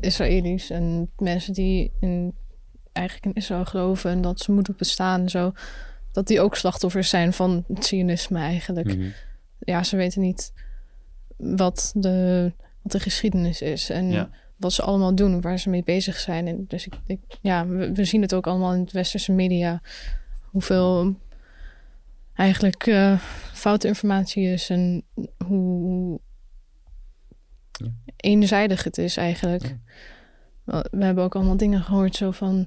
Israëli's 0.00 0.70
en 0.70 1.10
mensen 1.18 1.52
die 1.52 1.92
in, 2.00 2.34
eigenlijk 2.92 3.26
in 3.26 3.42
Israël 3.42 3.64
geloven 3.64 4.10
en 4.10 4.20
dat 4.20 4.40
ze 4.40 4.52
moeten 4.52 4.74
bestaan 4.76 5.20
en 5.20 5.30
zo, 5.30 5.52
dat 6.12 6.26
die 6.26 6.40
ook 6.40 6.56
slachtoffers 6.56 7.08
zijn 7.08 7.32
van 7.32 7.64
het 7.68 7.84
Zionisme 7.84 8.38
eigenlijk. 8.38 8.96
Mhm. 8.96 9.08
Ja, 9.58 9.82
ze 9.82 9.96
weten 9.96 10.20
niet 10.20 10.52
wat 11.36 11.92
de, 11.96 12.52
wat 12.82 12.92
de 12.92 13.00
geschiedenis 13.00 13.62
is 13.62 13.90
en 13.90 14.10
Ja. 14.10 14.30
Wat 14.64 14.72
ze 14.72 14.82
allemaal 14.82 15.14
doen, 15.14 15.40
waar 15.40 15.58
ze 15.58 15.70
mee 15.70 15.82
bezig 15.84 16.16
zijn. 16.18 16.46
En 16.46 16.64
dus 16.68 16.86
ik, 16.86 16.94
ik, 17.06 17.20
ja, 17.40 17.66
we, 17.66 17.92
we 17.92 18.04
zien 18.04 18.22
het 18.22 18.34
ook 18.34 18.46
allemaal 18.46 18.74
in 18.74 18.80
het 18.80 18.92
westerse 18.92 19.32
media, 19.32 19.80
hoeveel 20.44 21.14
eigenlijk 22.34 22.86
eh, 22.86 23.18
foute 23.52 23.86
informatie 23.88 24.44
is 24.46 24.70
en 24.70 25.02
hoe 25.46 26.20
Ja. 27.72 27.86
eenzijdig 28.16 28.84
het 28.84 28.98
is 28.98 29.16
eigenlijk. 29.16 29.76
Ja. 30.64 30.84
We 30.90 31.04
hebben 31.04 31.24
ook 31.24 31.34
allemaal 31.34 31.56
dingen 31.56 31.82
gehoord 31.82 32.16
zo 32.16 32.30
van... 32.30 32.66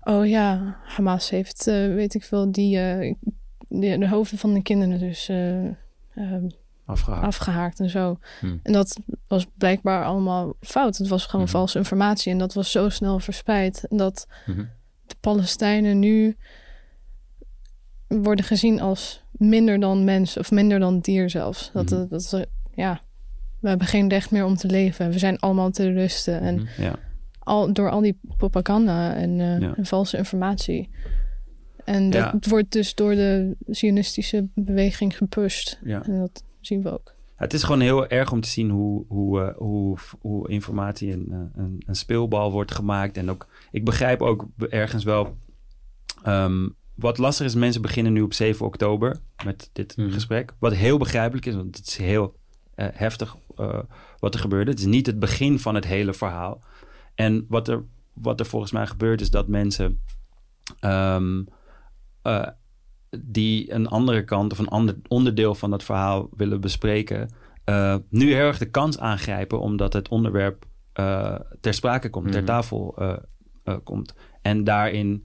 Oh 0.00 0.26
ja, 0.26 0.76
Hamas 0.84 1.30
heeft, 1.30 1.66
eh, 1.66 1.74
weet 1.94 2.14
ik 2.14 2.24
veel, 2.24 2.52
die, 2.52 2.78
eh, 2.80 3.14
die- 3.68 3.98
de 3.98 4.08
hoofden 4.08 4.38
van 4.38 4.54
de 4.54 4.62
kinderen 4.62 4.98
dus 4.98 5.28
eh, 5.28 5.64
ehm, 6.14 6.48
Afgehaakt. 6.86 7.24
afgehaakt 7.26 7.80
en 7.80 7.90
zo. 7.90 8.18
Hmm. 8.40 8.60
En 8.62 8.72
dat 8.72 8.98
was 9.28 9.46
blijkbaar 9.58 10.04
allemaal 10.04 10.54
fout. 10.60 10.96
Het 10.98 11.08
was 11.08 11.26
gewoon 11.26 11.44
Mhm. 11.44 11.54
valse 11.54 11.78
informatie 11.78 12.32
en 12.32 12.38
dat 12.38 12.54
was 12.54 12.70
zo 12.70 12.88
snel 12.88 13.18
verspreid. 13.18 13.86
Dat 13.88 14.26
Mhm. 14.46 14.64
de 15.06 15.14
Palestijnen 15.20 15.98
nu 15.98 16.36
worden 18.08 18.44
gezien 18.44 18.80
als 18.80 19.24
minder 19.30 19.80
dan 19.80 20.04
mens 20.04 20.36
of 20.36 20.50
minder 20.50 20.78
dan 20.78 21.00
dier 21.00 21.30
zelfs. 21.30 21.70
Dat, 21.72 21.84
Mhm. 21.84 21.94
dat, 21.94 22.10
dat 22.10 22.22
ze- 22.24 22.48
ja, 22.74 23.00
we 23.60 23.68
hebben 23.68 23.86
geen 23.86 24.08
recht 24.08 24.30
meer 24.30 24.44
om 24.44 24.56
te 24.56 24.66
leven. 24.66 25.10
We 25.10 25.18
zijn 25.18 25.38
allemaal 25.38 25.70
terroristen. 25.70 26.40
En. 26.40 26.68
Ja. 26.78 26.94
al, 27.38 27.72
door 27.72 27.90
al 27.90 28.00
die 28.00 28.18
propaganda 28.36 29.14
en, 29.14 29.40
eh, 29.40 29.58
Ja. 29.60 29.74
en 29.76 29.86
valse 29.86 30.16
informatie 30.16 30.90
En 31.84 32.10
dat 32.10 32.22
Ja. 32.22 32.34
wordt 32.48 32.72
dus 32.72 32.94
door 32.94 33.14
de 33.14 33.56
Zionistische 33.66 34.48
beweging 34.54 35.16
gepusht. 35.16 35.78
Ja. 35.84 36.02
En 36.04 36.18
dat 36.18 36.44
zien 36.66 36.82
we 36.82 36.92
ook. 36.92 37.14
Het 37.36 37.52
is 37.54 37.62
gewoon 37.62 37.80
heel 37.80 38.06
erg 38.06 38.32
om 38.32 38.40
te 38.40 38.48
zien 38.48 38.70
hoe, 38.70 39.04
hoe, 39.08 39.42
eh, 39.42 39.56
hoe, 39.56 39.96
hoe 40.20 40.48
informatie 40.48 41.12
een, 41.12 41.26
eh, 41.30 41.62
een, 41.62 41.82
een 41.86 41.94
speelbal 41.94 42.52
wordt 42.52 42.72
gemaakt. 42.74 43.16
En 43.16 43.30
ook, 43.30 43.46
ik 43.70 43.84
begrijp 43.84 44.22
ook 44.22 44.46
ergens 44.68 45.04
wel. 45.04 45.36
ehm, 46.22 46.68
wat 46.94 47.18
lastig 47.18 47.46
is, 47.46 47.54
mensen 47.54 47.82
beginnen 47.82 48.12
nu 48.12 48.22
op 48.22 48.32
7 48.34 48.66
oktober 48.66 49.16
met 49.44 49.70
dit 49.72 49.96
Mhm. 49.96 50.10
gesprek. 50.10 50.54
Wat 50.58 50.74
heel 50.74 50.98
begrijpelijk 50.98 51.46
is, 51.46 51.54
want 51.54 51.76
het 51.76 51.86
is 51.86 51.96
heel 51.96 52.36
eh, 52.74 52.86
heftig 52.92 53.36
eh, 53.56 53.78
wat 54.18 54.34
er 54.34 54.40
gebeurde. 54.40 54.70
Het 54.70 54.80
is 54.80 54.86
niet 54.86 55.06
het 55.06 55.18
begin 55.18 55.58
van 55.58 55.74
het 55.74 55.84
hele 55.86 56.14
verhaal. 56.14 56.60
En 57.14 57.44
wat 57.48 57.68
er, 57.68 57.84
wat 58.12 58.40
er 58.40 58.46
volgens 58.46 58.72
mij 58.72 58.86
gebeurt, 58.86 59.20
is 59.20 59.30
dat 59.30 59.48
mensen 59.48 60.00
ehm, 60.80 61.42
eh, 62.22 62.46
die 63.20 63.72
een 63.72 63.86
andere 63.88 64.24
kant 64.24 64.52
of 64.52 64.58
een 64.58 64.68
ander 64.68 64.96
onderdeel 65.08 65.54
van 65.54 65.70
dat 65.70 65.82
verhaal 65.84 66.28
willen 66.36 66.60
bespreken, 66.60 67.28
eh, 67.64 67.96
nu 68.10 68.34
heel 68.34 68.46
erg 68.46 68.58
de 68.58 68.70
kans 68.70 68.98
aangrijpen 68.98 69.60
omdat 69.60 69.92
het 69.92 70.08
onderwerp 70.08 70.64
eh, 70.92 71.34
ter 71.60 71.74
sprake 71.74 72.10
komt, 72.10 72.26
ter 72.32 72.36
Mhm. 72.42 72.46
tafel 72.50 72.94
eh, 73.64 73.76
komt. 73.84 74.14
En 74.42 74.64
daarin 74.64 75.24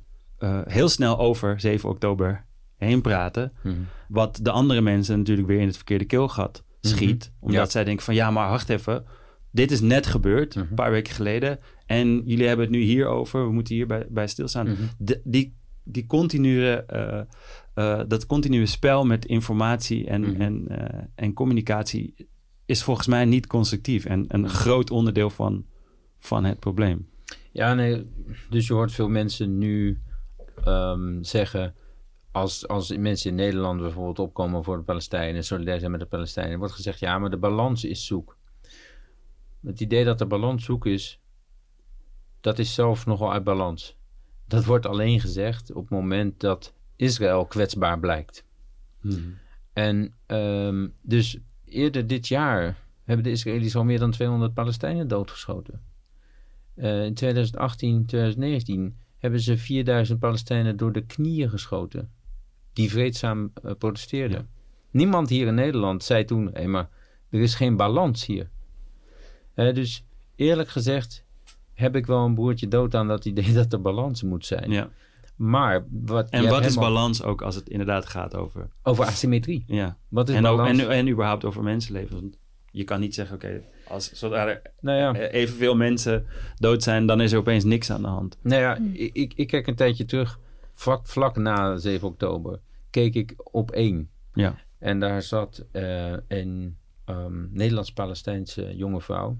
heel 0.65 0.89
snel 0.89 1.19
over 1.19 1.59
7 1.59 1.89
oktober 1.89 2.45
heen 2.77 3.01
praten. 3.01 3.53
Mhm. 3.63 3.75
Wat 4.07 4.39
de 4.41 4.51
andere 4.51 4.81
mensen 4.81 5.17
natuurlijk 5.17 5.47
weer 5.47 5.59
in 5.59 5.67
het 5.67 5.75
verkeerde 5.75 6.05
keelgat 6.05 6.63
schiet. 6.81 7.31
Omdat 7.39 7.59
Ja. 7.65 7.69
zij 7.71 7.83
denken 7.83 8.05
van 8.05 8.15
ja, 8.15 8.31
maar 8.31 8.49
wacht 8.49 8.69
even. 8.69 9.05
Dit 9.51 9.71
is 9.71 9.81
net 9.81 10.05
gebeurd, 10.05 10.55
Mhm. 10.55 10.65
een 10.69 10.75
paar 10.75 10.91
weken 10.91 11.13
geleden. 11.13 11.59
En 11.85 12.21
jullie 12.25 12.47
hebben 12.47 12.65
het 12.65 12.75
nu 12.75 12.81
hierover. 12.81 13.45
We 13.45 13.51
moeten 13.51 13.75
hier 13.75 13.87
bij, 13.87 14.05
bij 14.09 14.27
stilstaan. 14.27 14.67
Mhm. 14.69 14.81
De- 14.97 15.21
die, 15.23 15.55
die 15.83 16.05
continue, 16.05 16.83
eh, 17.73 18.01
dat 18.07 18.25
continue 18.25 18.65
spel 18.65 19.05
met 19.05 19.25
informatie 19.25 20.07
en, 20.07 20.21
Mhm. 20.21 20.41
en, 20.41 20.67
eh, 20.67 21.03
en 21.15 21.33
communicatie 21.33 22.29
is 22.65 22.83
volgens 22.83 23.07
mij 23.07 23.25
niet 23.25 23.47
constructief. 23.47 24.05
En 24.05 24.25
een 24.27 24.39
Mhm. 24.41 24.49
groot 24.49 24.89
onderdeel 24.91 25.29
van, 25.29 25.65
van 26.19 26.43
het 26.43 26.59
probleem. 26.59 27.09
Ja, 27.51 27.73
nee. 27.73 28.09
Dus 28.49 28.67
je 28.67 28.73
hoort 28.73 28.91
veel 28.91 29.09
mensen 29.09 29.57
nu 29.57 30.01
ehm, 30.65 31.23
zeggen. 31.23 31.75
Als, 32.31 32.67
als 32.67 32.97
mensen 32.97 33.29
in 33.29 33.35
Nederland 33.35 33.79
bijvoorbeeld 33.81 34.19
opkomen 34.19 34.63
voor 34.63 34.77
de 34.77 34.83
Palestijnen, 34.83 35.43
solidair 35.43 35.79
zijn 35.79 35.91
met 35.91 35.99
de 35.99 36.05
Palestijnen, 36.05 36.57
wordt 36.59 36.73
gezegd: 36.73 36.99
ja, 36.99 37.19
maar 37.19 37.29
de 37.29 37.37
balans 37.37 37.83
is 37.83 38.05
zoek. 38.05 38.37
Het 39.65 39.79
idee 39.79 40.05
dat 40.05 40.17
de 40.17 40.25
balans 40.25 40.63
zoek 40.65 40.85
is, 40.85 41.19
dat 42.41 42.59
is 42.59 42.73
zelf 42.73 43.05
nogal 43.05 43.31
uit 43.31 43.43
balans. 43.43 43.97
Dat 44.47 44.65
wordt 44.65 44.85
alleen 44.85 45.19
gezegd 45.19 45.71
op 45.73 45.81
het 45.81 45.89
moment 45.91 46.39
dat 46.39 46.73
Israël 47.01 47.45
kwetsbaar 47.45 47.99
blijkt. 47.99 48.45
En 49.73 50.13
ehm, 50.25 50.87
dus 51.01 51.37
eerder 51.65 52.07
dit 52.07 52.27
jaar 52.27 52.77
hebben 53.03 53.23
de 53.23 53.31
Israëli's 53.31 53.75
al 53.75 53.83
meer 53.83 53.99
dan 53.99 54.11
200 54.11 54.53
Palestijnen 54.53 55.07
doodgeschoten. 55.07 55.81
Eh, 56.75 57.05
in 57.05 57.13
2018, 57.13 58.05
2019 58.05 58.97
hebben 59.17 59.39
ze 59.39 59.57
4000 59.57 60.19
Palestijnen 60.19 60.77
door 60.77 60.91
de 60.91 61.05
knieën 61.05 61.49
geschoten. 61.49 62.11
Die 62.73 62.89
vreedzaam 62.89 63.51
eh, 63.63 63.71
protesteerden. 63.77 64.37
Ja. 64.37 64.47
Niemand 64.91 65.29
hier 65.29 65.47
in 65.47 65.55
Nederland 65.55 66.03
zei 66.03 66.25
toen: 66.25 66.49
hé, 66.53 66.67
maar 66.67 66.89
er 67.29 67.39
is 67.39 67.55
geen 67.55 67.75
balans 67.75 68.25
hier. 68.25 68.49
Eh, 69.53 69.73
dus 69.73 70.03
eerlijk 70.35 70.69
gezegd 70.69 71.23
heb 71.73 71.95
ik 71.95 72.05
wel 72.05 72.25
een 72.25 72.35
broertje 72.35 72.67
dood 72.67 72.95
aan 72.95 73.07
dat 73.07 73.25
idee 73.25 73.53
dat 73.61 73.73
er 73.73 73.81
balans 73.81 74.23
moet 74.23 74.45
zijn. 74.45 74.71
Ja. 74.71 74.89
Maar 75.41 75.85
wat. 75.89 76.29
En 76.29 76.49
wat 76.49 76.65
is 76.65 76.75
balans 76.75 77.23
ook 77.23 77.41
als 77.41 77.55
het 77.55 77.69
inderdaad 77.69 78.05
gaat 78.05 78.35
over... 78.35 78.69
Over 78.83 79.05
asymmetrie. 79.05 79.63
Ja. 79.67 79.97
Wat 80.07 80.29
is 80.29 80.35
En, 80.35 80.45
ook, 80.45 80.65
en, 80.65 80.89
en 80.89 81.09
überhaupt 81.09 81.45
over 81.45 81.63
mensenlevens. 81.63 82.21
Want 82.21 82.37
je 82.71 82.83
kan 82.83 82.99
niet 82.99 83.15
zeggen, 83.15 83.35
oké, 83.35 83.61
als 83.87 84.11
zodra 84.11 84.47
er 84.47 84.61
nou 84.79 84.97
ja. 84.97 85.29
evenveel 85.29 85.75
mensen 85.75 86.25
dood 86.55 86.83
zijn, 86.83 87.05
dan 87.05 87.21
is 87.21 87.31
er 87.31 87.37
opeens 87.37 87.63
niks 87.63 87.91
aan 87.91 88.01
de 88.01 88.07
hand. 88.07 88.37
Nou 88.41 88.61
ja, 88.61 88.77
ik, 88.93 89.15
ik, 89.15 89.33
ik 89.35 89.47
kijk 89.47 89.67
een 89.67 89.75
tijdje 89.75 90.05
terug, 90.05 90.39
vlak, 90.73 91.07
vlak 91.07 91.35
na 91.35 91.77
7 91.77 92.07
oktober, 92.07 92.59
keek 92.89 93.13
ik 93.15 93.33
op 93.37 93.71
één. 93.71 94.09
Ja. 94.33 94.55
En 94.79 94.99
daar 94.99 95.21
zat 95.21 95.65
eh, 95.71 96.13
een 96.27 96.77
ehm, 97.05 97.53
Nederlands-Palestijnse 97.53 98.75
jonge 98.75 99.01
vrouw. 99.01 99.37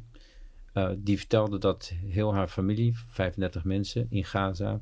eh, 0.74 0.90
die 0.98 1.18
vertelde 1.18 1.58
dat 1.58 1.94
heel 2.06 2.34
haar 2.34 2.48
familie, 2.48 2.98
35 3.08 3.64
mensen 3.64 4.08
in 4.10 4.26
Gaza, 4.26 4.82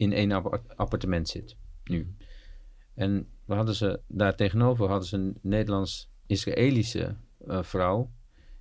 in 0.00 0.12
één 0.12 0.32
appart- 0.32 0.76
appartement 0.76 1.28
zit. 1.28 1.56
Nu. 1.84 2.14
En 2.94 3.26
we 3.44 3.54
hadden 3.54 3.74
ze 3.74 4.00
daar 4.08 4.34
tegenover 4.36 4.88
hadden 4.88 5.08
ze 5.08 5.16
een 5.16 5.38
Nederlands-Israëlische 5.42 7.14
eh, 7.46 7.62
vrouw. 7.62 8.10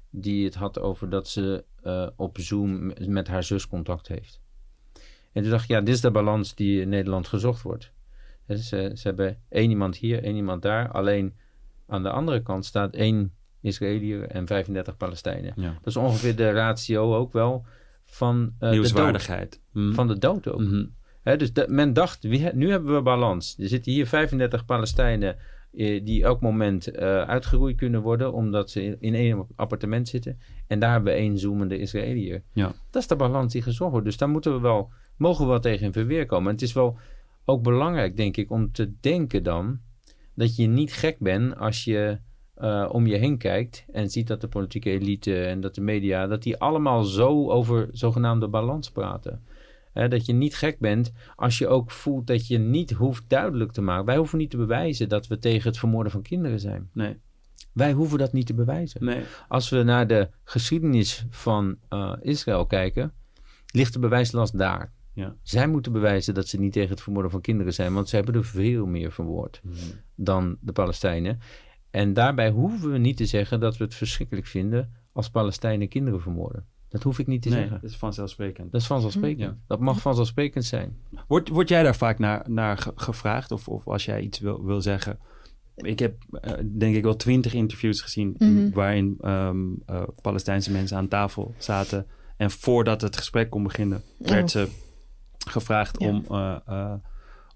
Die 0.10 0.46
het 0.46 0.56
had 0.56 0.80
over 0.80 1.10
dat 1.10 1.28
ze 1.28 1.64
eh, 1.84 2.08
op 2.16 2.38
Zoom 2.40 2.94
met- 3.08 3.28
haar 3.28 3.44
zus 3.44 3.68
contact 3.68 4.08
heeft. 4.08 4.42
En 5.32 5.42
toen 5.42 5.52
dacht 5.52 5.64
ik, 5.64 5.70
ja, 5.70 5.80
dit 5.82 5.96
is 5.96 6.02
de 6.02 6.12
balans 6.12 6.56
die 6.56 6.82
in 6.82 6.90
Nederland 6.90 7.28
gezocht 7.28 7.62
wordt. 7.62 7.92
Ze, 8.48 8.56
ze 8.96 9.00
hebben 9.08 9.38
één 9.50 9.70
iemand 9.70 9.96
hier, 9.98 10.24
één 10.24 10.36
iemand 10.36 10.62
daar. 10.62 10.92
Alleen 10.92 11.36
aan 11.88 12.04
de 12.04 12.10
andere 12.10 12.42
kant 12.42 12.66
staat 12.66 12.94
één 12.96 13.34
Israëliër 13.62 14.28
en 14.28 14.48
35 14.48 14.98
Palestijnen. 14.98 15.54
Ja. 15.56 15.72
Dat 15.74 15.86
is 15.88 15.96
ongeveer 15.98 16.36
de 16.36 16.52
ratio 16.52 17.16
ook 17.16 17.34
wel 17.34 17.66
van 18.06 18.54
eh, 18.60 18.70
de 18.70 18.76
dood. 19.12 19.14
Mhm. 19.72 19.94
Van 19.94 20.08
de 20.08 20.18
dood 20.18 20.48
ook. 20.48 20.60
Mhm. 20.60 20.86
Dus 21.24 21.54
de- 21.54 21.66
men 21.70 21.94
dacht, 21.94 22.24
nu 22.54 22.70
hebben 22.70 22.96
we 22.96 23.02
balans. 23.02 23.56
Er 23.60 23.68
zitten 23.68 23.92
hier 23.92 24.08
35 24.08 24.66
Palestijnen 24.66 25.38
eh, 25.74 26.06
die 26.06 26.24
elk 26.24 26.42
moment 26.42 26.88
eh, 26.88 27.22
uitgeroeid 27.22 27.76
kunnen 27.78 28.02
worden, 28.02 28.34
omdat 28.34 28.70
ze 28.72 28.84
in, 28.84 28.96
in 29.00 29.16
één 29.16 29.46
appartement 29.56 30.08
zitten. 30.08 30.40
En 30.68 30.80
daar 30.80 30.92
hebben 30.92 31.14
we 31.14 31.20
één 31.20 31.38
zoemende 31.38 31.78
Israëliër. 31.78 32.44
Ja. 32.54 32.72
Dat 32.90 33.02
is 33.02 33.08
de 33.08 33.16
balans 33.16 33.54
die 33.54 33.62
gezocht 33.62 33.92
wordt. 33.92 34.06
Dus 34.06 34.18
daar 34.18 34.30
moeten 34.30 34.54
we 34.54 34.60
wel, 34.60 34.90
mogen 35.18 35.44
we 35.46 35.50
wel 35.50 35.60
tegen 35.60 35.86
in 35.86 35.94
verweer 35.94 36.26
komen. 36.26 36.48
En 36.48 36.54
het 36.54 36.62
is 36.62 36.74
wel 36.74 36.98
ook 37.46 37.64
belangrijk, 37.64 38.18
denk 38.18 38.38
ik, 38.38 38.52
om 38.52 38.72
te 38.72 38.94
denken 39.02 39.44
dan 39.44 39.80
dat 40.36 40.56
je 40.56 40.68
niet 40.68 40.94
gek 40.94 41.20
bent 41.20 41.58
als 41.58 41.84
je 41.84 42.20
eh, 42.56 42.90
om 42.92 43.08
je 43.08 43.16
heen 43.16 43.38
kijkt 43.38 43.86
en 43.92 44.10
ziet 44.10 44.28
dat 44.28 44.42
de 44.42 44.48
politieke 44.48 44.90
elite 44.90 45.44
en 45.46 45.62
dat 45.62 45.76
de 45.76 45.82
media, 45.82 46.28
dat 46.28 46.44
die 46.44 46.58
allemaal 46.58 47.04
zo 47.04 47.50
over 47.50 47.88
zogenaamde 47.92 48.48
balans 48.48 48.92
praten. 48.92 49.44
Dat 49.94 50.26
je 50.26 50.34
niet 50.34 50.56
gek 50.56 50.80
bent 50.80 51.12
als 51.36 51.58
je 51.58 51.68
ook 51.68 51.92
voelt 51.92 52.28
dat 52.28 52.48
je 52.48 52.58
niet 52.58 52.92
hoeft 52.92 53.24
duidelijk 53.28 53.72
te 53.72 53.82
maken. 53.82 54.06
Wij 54.06 54.18
hoeven 54.18 54.38
niet 54.38 54.50
te 54.50 54.58
bewijzen 54.58 55.10
dat 55.10 55.28
we 55.28 55.40
tegen 55.40 55.70
het 55.70 55.80
vermoorden 55.80 56.12
van 56.12 56.22
kinderen 56.22 56.60
zijn. 56.60 56.90
Nee, 56.94 57.18
Wij 57.74 57.92
hoeven 57.94 58.18
dat 58.18 58.34
niet 58.34 58.46
te 58.46 58.54
bewijzen. 58.54 59.06
nee. 59.06 59.24
Als 59.48 59.70
we 59.70 59.84
naar 59.84 60.08
de 60.08 60.30
geschiedenis 60.44 61.26
van 61.30 61.78
eh, 61.90 62.14
Israël 62.22 62.66
kijken, 62.66 63.14
ligt 63.72 63.94
de 63.94 64.00
bewijslast 64.00 64.58
daar. 64.58 64.94
Ja. 65.14 65.36
Zij 65.42 65.68
moeten 65.68 65.92
bewijzen 65.92 66.34
dat 66.34 66.48
ze 66.48 66.60
niet 66.60 66.74
tegen 66.74 66.90
het 66.90 67.02
vermoorden 67.02 67.32
van 67.32 67.42
kinderen 67.42 67.74
zijn, 67.74 67.94
want 67.94 68.10
ze 68.10 68.16
hebben 68.16 68.36
er 68.36 68.46
veel 68.46 68.86
meer 68.86 69.12
vermoord 69.12 69.62
dan 70.16 70.58
de 70.62 70.72
Palestijnen. 70.72 71.40
En 71.92 72.14
daarbij 72.14 72.50
hoeven 72.50 72.92
we 72.92 72.98
niet 72.98 73.18
te 73.18 73.26
zeggen 73.26 73.60
dat 73.60 73.78
we 73.78 73.84
het 73.84 73.96
verschrikkelijk 73.96 74.48
vinden 74.48 74.94
als 75.12 75.30
Palestijnen 75.30 75.88
kinderen 75.88 76.22
vermoorden. 76.22 76.66
Dat 76.90 77.04
hoef 77.04 77.20
ik 77.20 77.28
niet 77.28 77.42
te 77.42 77.50
nee, 77.50 77.58
zeggen. 77.60 77.80
dat 77.82 77.90
is 77.90 77.98
vanzelfsprekend. 77.98 78.72
Dat 78.72 78.82
is 78.82 78.88
vanzelfsprekend. 78.88 79.40
Ja. 79.40 79.58
Dat 79.68 79.80
mag 79.80 80.02
vanzelfsprekend 80.02 80.66
zijn. 80.66 80.98
Word, 81.28 81.50
word 81.50 81.70
jij 81.70 81.84
daar 81.84 81.96
vaak 81.96 82.20
naar, 82.20 82.44
naar 82.50 82.78
ge- 82.78 82.92
gevraagd? 82.96 83.52
Of, 83.52 83.68
of 83.68 83.88
als 83.88 84.06
jij 84.06 84.22
iets 84.22 84.40
wil, 84.40 84.64
wil 84.66 84.82
zeggen? 84.82 85.20
Ik 85.76 86.00
heb 86.00 86.16
eh, 86.32 86.54
denk 86.78 86.96
ik 86.96 87.04
wel 87.04 87.16
twintig 87.16 87.54
interviews 87.54 88.02
gezien... 88.02 88.36
Mhm. 88.38 88.70
waarin 88.72 89.18
ehm, 89.22 89.58
eh, 89.86 90.02
Palestijnse 90.22 90.72
mensen 90.72 90.98
aan 90.98 91.08
tafel 91.08 91.54
zaten... 91.58 92.08
en 92.38 92.52
voordat 92.52 93.02
het 93.02 93.18
gesprek 93.18 93.50
kon 93.50 93.64
beginnen... 93.64 94.02
werd 94.18 94.44
Oh. 94.44 94.48
ze 94.50 94.68
gevraagd 95.48 96.00
Ja. 96.02 96.08
om, 96.08 96.26
eh, 96.30 96.56
eh, 96.66 96.94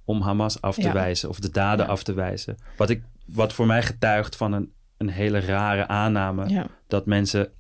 om 0.06 0.22
Hamas 0.22 0.62
af 0.62 0.76
te 0.76 0.82
Ja. 0.82 0.94
wijzen... 0.94 1.30
of 1.30 1.40
de 1.40 1.50
daden 1.50 1.86
Ja. 1.86 1.92
af 1.92 2.04
te 2.04 2.14
wijzen. 2.14 2.58
Wat, 2.78 2.90
ik, 2.90 3.04
wat 3.26 3.54
voor 3.54 3.66
mij 3.66 3.84
getuigt 3.84 4.36
van 4.36 4.52
een, 4.54 4.72
een 4.98 5.10
hele 5.10 5.40
rare 5.40 5.88
aanname... 5.88 6.50
Ja. 6.50 6.68
dat 6.88 7.06
mensen, 7.06 7.52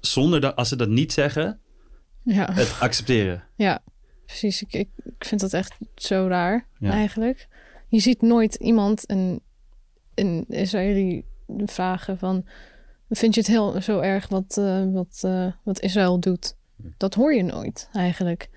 zonder 0.00 0.40
dat, 0.40 0.56
als 0.56 0.68
ze 0.68 0.76
dat 0.76 0.88
niet 0.88 1.12
zeggen... 1.12 1.58
Ja. 2.22 2.52
het 2.52 2.76
accepteren. 2.80 3.44
Ja, 3.56 3.82
precies. 4.26 4.62
Ik, 4.62 4.72
ik, 4.72 4.88
ik 5.04 5.24
vind 5.24 5.40
dat 5.40 5.52
echt 5.52 5.74
zo 5.94 6.26
raar, 6.26 6.66
Ja. 6.78 6.90
eigenlijk. 6.90 7.48
Je 7.88 7.98
ziet 8.00 8.22
nooit 8.22 8.54
iemand, 8.54 9.10
een, 9.10 9.40
een 10.14 10.44
Israëli, 10.48 11.24
vragen 11.66 12.18
van... 12.18 12.46
Vind 13.10 13.34
je 13.34 13.40
het 13.40 13.50
heel 13.50 13.82
zo 13.82 14.00
erg 14.00 14.28
wat, 14.28 14.56
eh, 14.58 14.92
wat, 14.92 15.20
eh, 15.22 15.46
wat 15.62 15.80
Israël 15.80 16.20
doet? 16.20 16.56
Dat 16.96 17.14
hoor 17.14 17.34
je 17.34 17.42
nooit, 17.42 17.88
eigenlijk. 17.92 18.48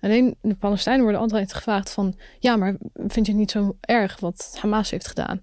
Alleen 0.00 0.36
de 0.40 0.54
Palestijnen 0.54 1.02
worden 1.02 1.20
altijd 1.20 1.54
gevraagd 1.54 1.90
van... 1.90 2.14
Ja, 2.38 2.56
maar 2.56 2.76
vind 2.94 3.26
je 3.26 3.32
het 3.32 3.40
niet 3.40 3.50
zo 3.50 3.76
erg 3.80 4.20
wat 4.20 4.56
Hamas 4.60 4.90
heeft 4.90 5.08
gedaan? 5.08 5.42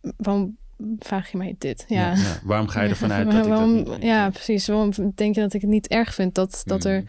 Waarom 0.00 0.56
vraag 0.98 1.30
je 1.30 1.36
mij 1.36 1.54
dit? 1.58 1.84
Ja, 1.88 2.14
Ja, 2.16 2.40
Waarom 2.44 2.68
ga 2.68 2.82
je 2.82 2.88
ervan 2.88 3.12
uit 3.12 3.30
dat 3.30 3.46
ik 3.46 3.86
dat? 3.86 4.02
Ja, 4.02 4.30
precies. 4.30 4.66
Waarom 4.66 4.90
denk 5.14 5.34
je 5.34 5.40
dat 5.40 5.54
ik 5.54 5.60
het 5.60 5.70
niet 5.70 5.88
erg 5.88 6.14
vind 6.14 6.34
dat, 6.34 6.62
dat 6.64 6.84
er 6.84 7.04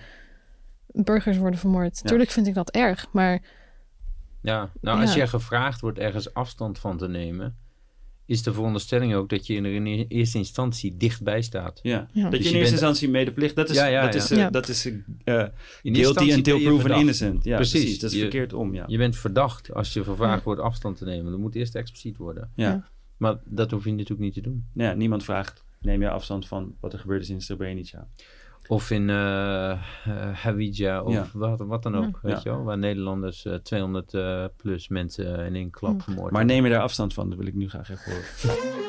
burgers 0.87 1.37
worden 1.37 1.59
vermoord? 1.59 1.99
Ja. 2.03 2.09
Tuurlijk 2.09 2.29
vind 2.29 2.47
ik 2.47 2.53
dat 2.53 2.69
erg, 2.69 3.07
maar 3.11 3.41
Ja, 4.41 4.69
nou 4.81 5.01
als 5.01 5.13
je 5.13 5.27
gevraagd 5.27 5.81
wordt 5.81 5.97
ergens 5.99 6.33
afstand 6.33 6.79
van 6.79 6.97
te 6.97 7.07
nemen, 7.07 7.55
is 8.25 8.43
de 8.43 8.53
veronderstelling 8.53 9.13
ook 9.15 9.29
dat 9.29 9.47
je 9.47 9.57
er 9.57 9.73
in 9.73 9.85
e- 9.87 10.05
eerste 10.07 10.37
instantie 10.37 10.97
dichtbij 10.97 11.41
staat. 11.41 11.79
Ja. 11.81 12.07
Ja. 12.11 12.21
Dat 12.21 12.31
Dus 12.31 12.39
je 12.39 12.45
je 12.45 12.49
in 12.49 12.55
eerste 12.55 12.59
bent- 12.59 12.71
instantie 12.71 13.09
medeplicht. 13.09 13.55
Dat 13.55 13.69
is, 13.69 13.75
Ja, 13.75 13.85
ja, 13.85 14.01
dat 14.05 14.13
ja. 14.13 14.19
is, 14.19 14.31
eh, 14.31 14.37
Ja. 14.37 14.49
dat 14.49 14.67
is 14.67 14.85
eh, 14.85 14.93
In 14.93 15.01
guilty 15.23 15.97
instantie 15.99 16.35
until 16.35 16.59
proven 16.59 16.79
verdacht. 16.79 17.01
innocent. 17.01 17.43
Ja, 17.43 17.55
precies. 17.55 17.79
Precies. 17.81 17.99
Dat 17.99 18.09
is 18.09 18.15
Je- 18.15 18.21
verkeerd 18.21 18.53
om, 18.53 18.73
ja. 18.73 18.83
Je 18.87 18.97
bent 18.97 19.15
verdacht 19.17 19.73
als 19.73 19.93
je 19.93 20.03
gevraagd 20.03 20.43
wordt 20.43 20.61
afstand 20.61 20.97
te 20.97 21.05
nemen. 21.05 21.31
Dat 21.31 21.39
moet 21.39 21.55
eerst 21.55 21.75
expliciet 21.75 22.17
worden. 22.17 22.51
ja. 22.55 22.87
Maar 23.19 23.37
dat 23.45 23.71
hoef 23.71 23.83
je 23.85 23.91
natuurlijk 23.91 24.19
niet 24.19 24.33
te 24.33 24.41
doen. 24.41 24.65
Ja, 24.73 24.93
niemand 24.93 25.23
vraagt, 25.23 25.65
neem 25.79 26.01
je 26.01 26.09
afstand 26.09 26.47
van 26.47 26.75
wat 26.79 26.93
er 26.93 26.99
gebeurd 26.99 27.21
is 27.21 27.29
in 27.29 27.41
Srebrenica. 27.41 28.07
Of 28.67 28.91
in 28.91 29.09
Hawija 30.33 31.01
of 31.03 31.13
Ja. 31.13 31.27
wat, 31.33 31.59
wat 31.59 31.83
dan 31.83 31.95
ook, 31.95 32.19
weet 32.21 32.33
Ja. 32.33 32.39
je 32.43 32.49
wel. 32.49 32.63
Waar 32.63 32.77
Nederlanders 32.77 33.45
eh, 33.45 33.53
200 33.53 34.13
eh, 34.13 34.45
plus 34.57 34.87
mensen 34.87 35.45
in 35.45 35.55
één 35.55 35.69
klap 35.69 36.01
vermoord 36.01 36.31
Maar 36.31 36.45
neem 36.45 36.63
je 36.63 36.69
daar 36.69 36.81
afstand 36.81 37.13
van? 37.13 37.29
Dat 37.29 37.37
wil 37.37 37.47
ik 37.47 37.55
nu 37.55 37.69
graag 37.69 37.89
even 37.89 38.11
horen. 38.11 38.88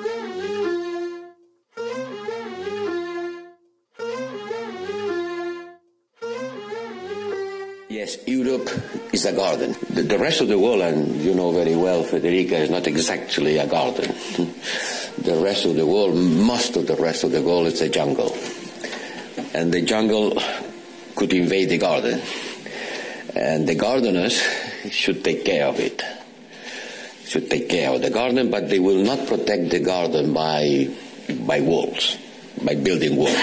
Is 9.13 9.25
a 9.27 9.33
garden. 9.33 9.75
The, 9.91 10.03
the 10.03 10.19
rest 10.19 10.41
of 10.41 10.49
the 10.49 10.59
world, 10.59 10.81
and 10.81 11.21
you 11.21 11.35
know 11.35 11.53
very 11.53 11.77
well, 11.77 12.05
Federica, 12.05 12.53
is 12.53 12.71
not 12.71 12.87
exactly 12.87 13.59
a 13.59 13.67
garden. 13.67 14.07
the 15.19 15.41
rest 15.43 15.65
of 15.65 15.77
the 15.77 15.87
world, 15.87 16.15
most 16.17 16.77
of 16.77 16.87
the 16.87 16.97
rest 16.97 17.25
of 17.25 17.33
the 17.33 17.43
world, 17.43 17.67
is 17.67 17.81
a 17.81 17.89
jungle. 17.89 18.37
And 19.55 19.73
the 19.73 19.83
jungle 19.83 20.41
could 21.17 21.33
invade 21.33 21.71
the 21.71 21.79
garden. 21.79 22.21
And 23.35 23.69
the 23.69 23.75
gardeners 23.75 24.43
should 24.91 25.25
take 25.25 25.45
care 25.45 25.67
of 25.67 25.79
it. 25.79 26.03
Should 27.27 27.51
take 27.51 27.69
care 27.69 27.91
of 27.91 28.03
the 28.03 28.11
garden, 28.11 28.51
but 28.51 28.69
they 28.69 28.81
will 28.81 29.03
not 29.05 29.27
protect 29.27 29.71
the 29.71 29.81
garden 29.81 30.33
by, 30.33 30.89
by 31.47 31.61
walls, 31.61 32.17
by 32.65 32.75
building 32.75 33.17
walls. 33.17 33.37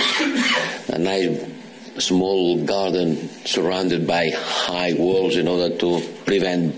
a 0.90 0.98
nice 0.98 1.57
small 2.00 2.64
garden 2.66 3.30
surrounded 3.46 4.08
by 4.08 4.30
high 4.30 4.94
walls 4.94 5.36
in 5.36 5.48
order 5.48 5.76
to 5.78 6.02
prevent 6.26 6.76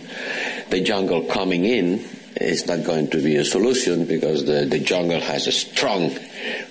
the 0.69 0.81
jungle 0.81 1.23
coming 1.23 1.65
in 1.65 2.05
is 2.35 2.67
not 2.67 2.83
going 2.85 3.09
to 3.09 3.21
be 3.21 3.35
a 3.35 3.45
solution 3.45 4.05
because 4.05 4.45
the, 4.45 4.65
the 4.65 4.79
jungle 4.79 5.19
has 5.19 5.47
a 5.47 5.51
strong 5.51 6.15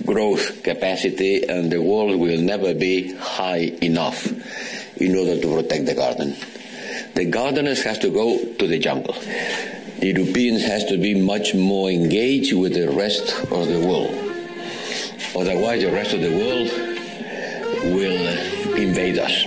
growth 0.05 0.63
capacity 0.63 1.47
and 1.49 1.71
the 1.71 1.81
wall 1.81 2.17
will 2.17 2.41
never 2.41 2.75
be 2.75 3.13
high 3.15 3.71
enough 3.83 4.27
in 5.01 5.17
order 5.17 5.41
to 5.41 5.55
protect 5.55 5.87
the 5.87 5.95
garden. 5.95 6.35
The 7.15 7.27
gardeners 7.27 7.83
has 7.83 7.99
to 7.99 8.11
go 8.11 8.39
to 8.55 8.67
the 8.67 8.79
jungle. 8.79 9.15
The 9.15 10.13
Europeans 10.15 10.63
has 10.65 10.85
to 10.87 10.97
be 10.97 11.21
much 11.21 11.55
more 11.55 11.91
engaged 11.91 12.57
with 12.57 12.75
the 12.75 12.91
rest 12.91 13.35
of 13.51 13.69
the 13.69 13.81
world. 13.81 14.15
Otherwise 15.37 15.83
the 15.83 15.93
rest 15.93 16.15
of 16.15 16.21
the 16.21 16.31
world 16.31 16.88
will 17.83 18.27
invade 18.75 19.23
us. 19.23 19.47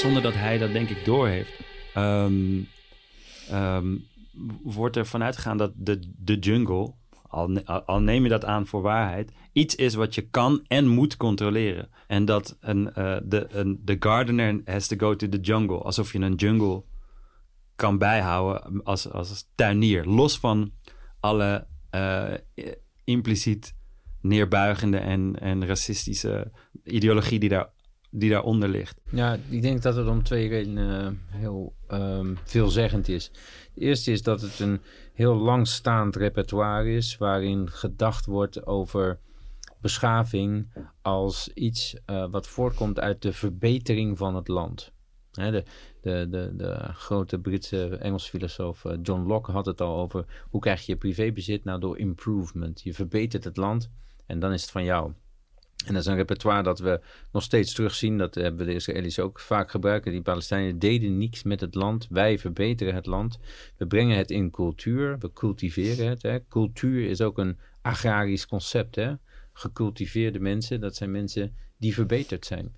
Zonder 0.00 0.22
dat 0.22 0.34
hij 0.34 0.58
dat 0.58 0.72
denk 0.72 0.88
ik 0.88 1.04
doorheeft. 1.04 1.52
Ehm 1.94 2.60
ehm, 3.48 3.96
wordt 4.62 4.96
er 4.96 5.06
vanuit 5.06 5.36
gegaan 5.36 5.56
dat 5.56 5.72
de, 5.76 6.12
de 6.16 6.38
jungle, 6.38 6.92
al, 7.28 7.64
al- 7.64 8.00
neem 8.00 8.22
je 8.22 8.28
dat 8.28 8.44
aan 8.44 8.66
voor 8.66 8.82
waarheid, 8.82 9.32
iets 9.52 9.74
is 9.74 9.94
wat 9.94 10.14
je 10.14 10.22
kan 10.22 10.64
en 10.66 10.86
moet 10.88 11.16
controleren. 11.16 11.88
En 12.06 12.24
dat 12.24 12.56
een, 12.60 12.92
eh, 12.92 13.16
de, 13.24 13.76
de 13.84 13.96
gardener 13.98 14.60
has 14.64 14.86
to 14.86 14.96
go 14.96 15.16
to 15.16 15.28
the 15.28 15.40
jungle. 15.40 15.78
Alsof 15.78 16.12
je 16.12 16.18
een 16.18 16.34
jungle 16.34 16.82
kan 17.76 17.98
bijhouden 17.98 18.82
als, 18.82 19.10
als 19.10 19.48
tuinier. 19.54 20.04
Los 20.04 20.38
van 20.38 20.72
alle 21.20 21.66
eh, 21.90 22.34
impliciet 23.04 23.74
neerbuigende 24.20 24.96
en, 24.96 25.40
en 25.40 25.66
racistische 25.66 26.50
ideologie 26.84 27.38
die, 27.38 27.48
daar, 27.48 27.70
die 28.10 28.30
daaronder 28.30 28.68
ligt. 28.68 29.00
Ja, 29.10 29.38
ik 29.48 29.62
denk 29.62 29.82
dat 29.82 29.96
het 29.96 30.08
om 30.08 30.22
twee 30.22 30.48
redenen 30.48 31.06
eh, 31.06 31.40
heel 31.40 31.74
ehm, 31.86 32.34
veelzeggend 32.44 33.08
is. 33.08 33.30
De 33.74 33.80
eerste 33.80 34.12
is 34.12 34.22
dat 34.22 34.40
het 34.40 34.58
een 34.58 34.80
heel 35.12 35.34
langstaand 35.34 36.16
repertoire 36.16 36.90
is 36.90 37.16
waarin 37.16 37.70
gedacht 37.70 38.26
wordt 38.26 38.66
over 38.66 39.18
beschaving 39.80 40.72
als 41.02 41.50
iets 41.54 41.96
eh, 42.04 42.30
wat 42.30 42.46
voortkomt 42.46 43.00
uit 43.00 43.22
de 43.22 43.32
verbetering 43.32 44.18
van 44.18 44.34
het 44.34 44.48
land. 44.48 44.92
De, 45.30 45.64
de, 46.00 46.26
de, 46.30 46.52
de 46.56 46.78
grote 46.92 47.38
Britse 47.38 47.96
Engelse 47.96 48.28
filosoof 48.28 48.84
eh, 48.84 48.98
John 49.02 49.26
Locke 49.26 49.52
had 49.52 49.66
het 49.66 49.80
al 49.80 49.96
over 49.98 50.24
hoe 50.50 50.60
krijg 50.60 50.86
je 50.86 50.96
privébezit 50.96 51.64
nou 51.64 51.80
door 51.80 51.98
improvement. 51.98 52.80
Je 52.82 52.94
verbetert 52.94 53.44
het 53.44 53.56
land 53.56 53.90
en 54.28 54.38
dan 54.38 54.52
is 54.52 54.62
het 54.62 54.70
van 54.70 54.84
jou. 54.84 55.12
En 55.86 55.94
dat 55.94 56.02
is 56.02 56.08
een 56.08 56.16
repertoire 56.16 56.62
dat 56.62 56.78
we 56.78 57.00
nog 57.32 57.42
steeds 57.42 57.72
terugzien. 57.74 58.18
Dat 58.18 58.34
hebben 58.34 58.66
de 58.66 58.74
Israëli's 58.74 59.18
ook 59.18 59.40
vaak 59.40 59.70
gebruiken. 59.70 60.12
Die 60.12 60.22
Palestijnen 60.22 60.78
deden 60.78 61.18
niets 61.18 61.42
met 61.42 61.60
het 61.60 61.74
land. 61.74 62.06
Wij 62.10 62.38
verbeteren 62.38 62.94
het 62.94 63.06
land. 63.06 63.38
We 63.76 63.86
brengen 63.86 64.16
het 64.16 64.30
in 64.30 64.50
cultuur. 64.50 65.18
We 65.18 65.32
cultiveren 65.32 66.08
het. 66.08 66.22
Hè. 66.22 66.38
Cultuur 66.48 67.08
is 67.08 67.20
ook 67.20 67.38
een 67.38 67.58
agrarisch 67.82 68.46
concept. 68.46 68.94
Hè. 68.94 69.12
Gecultiveerde 69.52 70.38
mensen, 70.38 70.80
dat 70.80 70.96
zijn 70.96 71.10
mensen 71.10 71.56
die 71.76 71.94
verbeterd 71.94 72.46
zijn. 72.46 72.74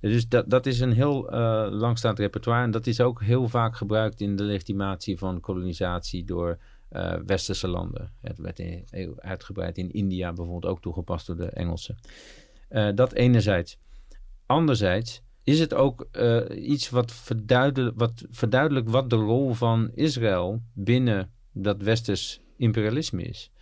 Dus 0.00 0.28
dat, 0.28 0.50
dat 0.50 0.66
is 0.66 0.80
een 0.80 0.92
heel 0.92 1.32
uh, 1.32 1.66
langstaand 1.70 2.18
repertoire. 2.18 2.64
En 2.64 2.70
dat 2.70 2.86
is 2.86 3.00
ook 3.00 3.22
heel 3.22 3.48
vaak 3.48 3.76
gebruikt 3.76 4.20
in 4.20 4.36
de 4.36 4.42
legitimatie 4.42 5.18
van 5.18 5.40
kolonisatie 5.40 6.24
door 6.24 6.58
uh, 6.92 7.14
westerse 7.26 7.68
landen. 7.68 8.12
Het 8.20 8.38
werd 8.38 8.62
uitgebreid 9.16 9.78
in 9.78 9.90
India 9.90 10.32
bijvoorbeeld 10.32 10.72
ook 10.72 10.82
toegepast 10.82 11.26
door 11.26 11.36
de 11.36 11.50
Engelsen. 11.50 11.98
Uh, 12.70 12.88
dat 12.94 13.12
enerzijds. 13.12 13.78
Anderzijds 14.46 15.22
is 15.44 15.60
het 15.60 15.74
ook 15.74 16.08
uh, 16.12 16.42
iets 16.70 16.90
wat, 16.90 17.12
verduidelijk, 17.12 17.98
wat 17.98 18.24
verduidelijkt 18.30 18.90
wat 18.90 19.10
de 19.10 19.16
rol 19.16 19.52
van 19.52 19.90
Israël 19.94 20.62
binnen 20.72 21.30
dat 21.52 21.82
westers 21.82 22.40
imperialisme 22.56 23.22
is. 23.22 23.52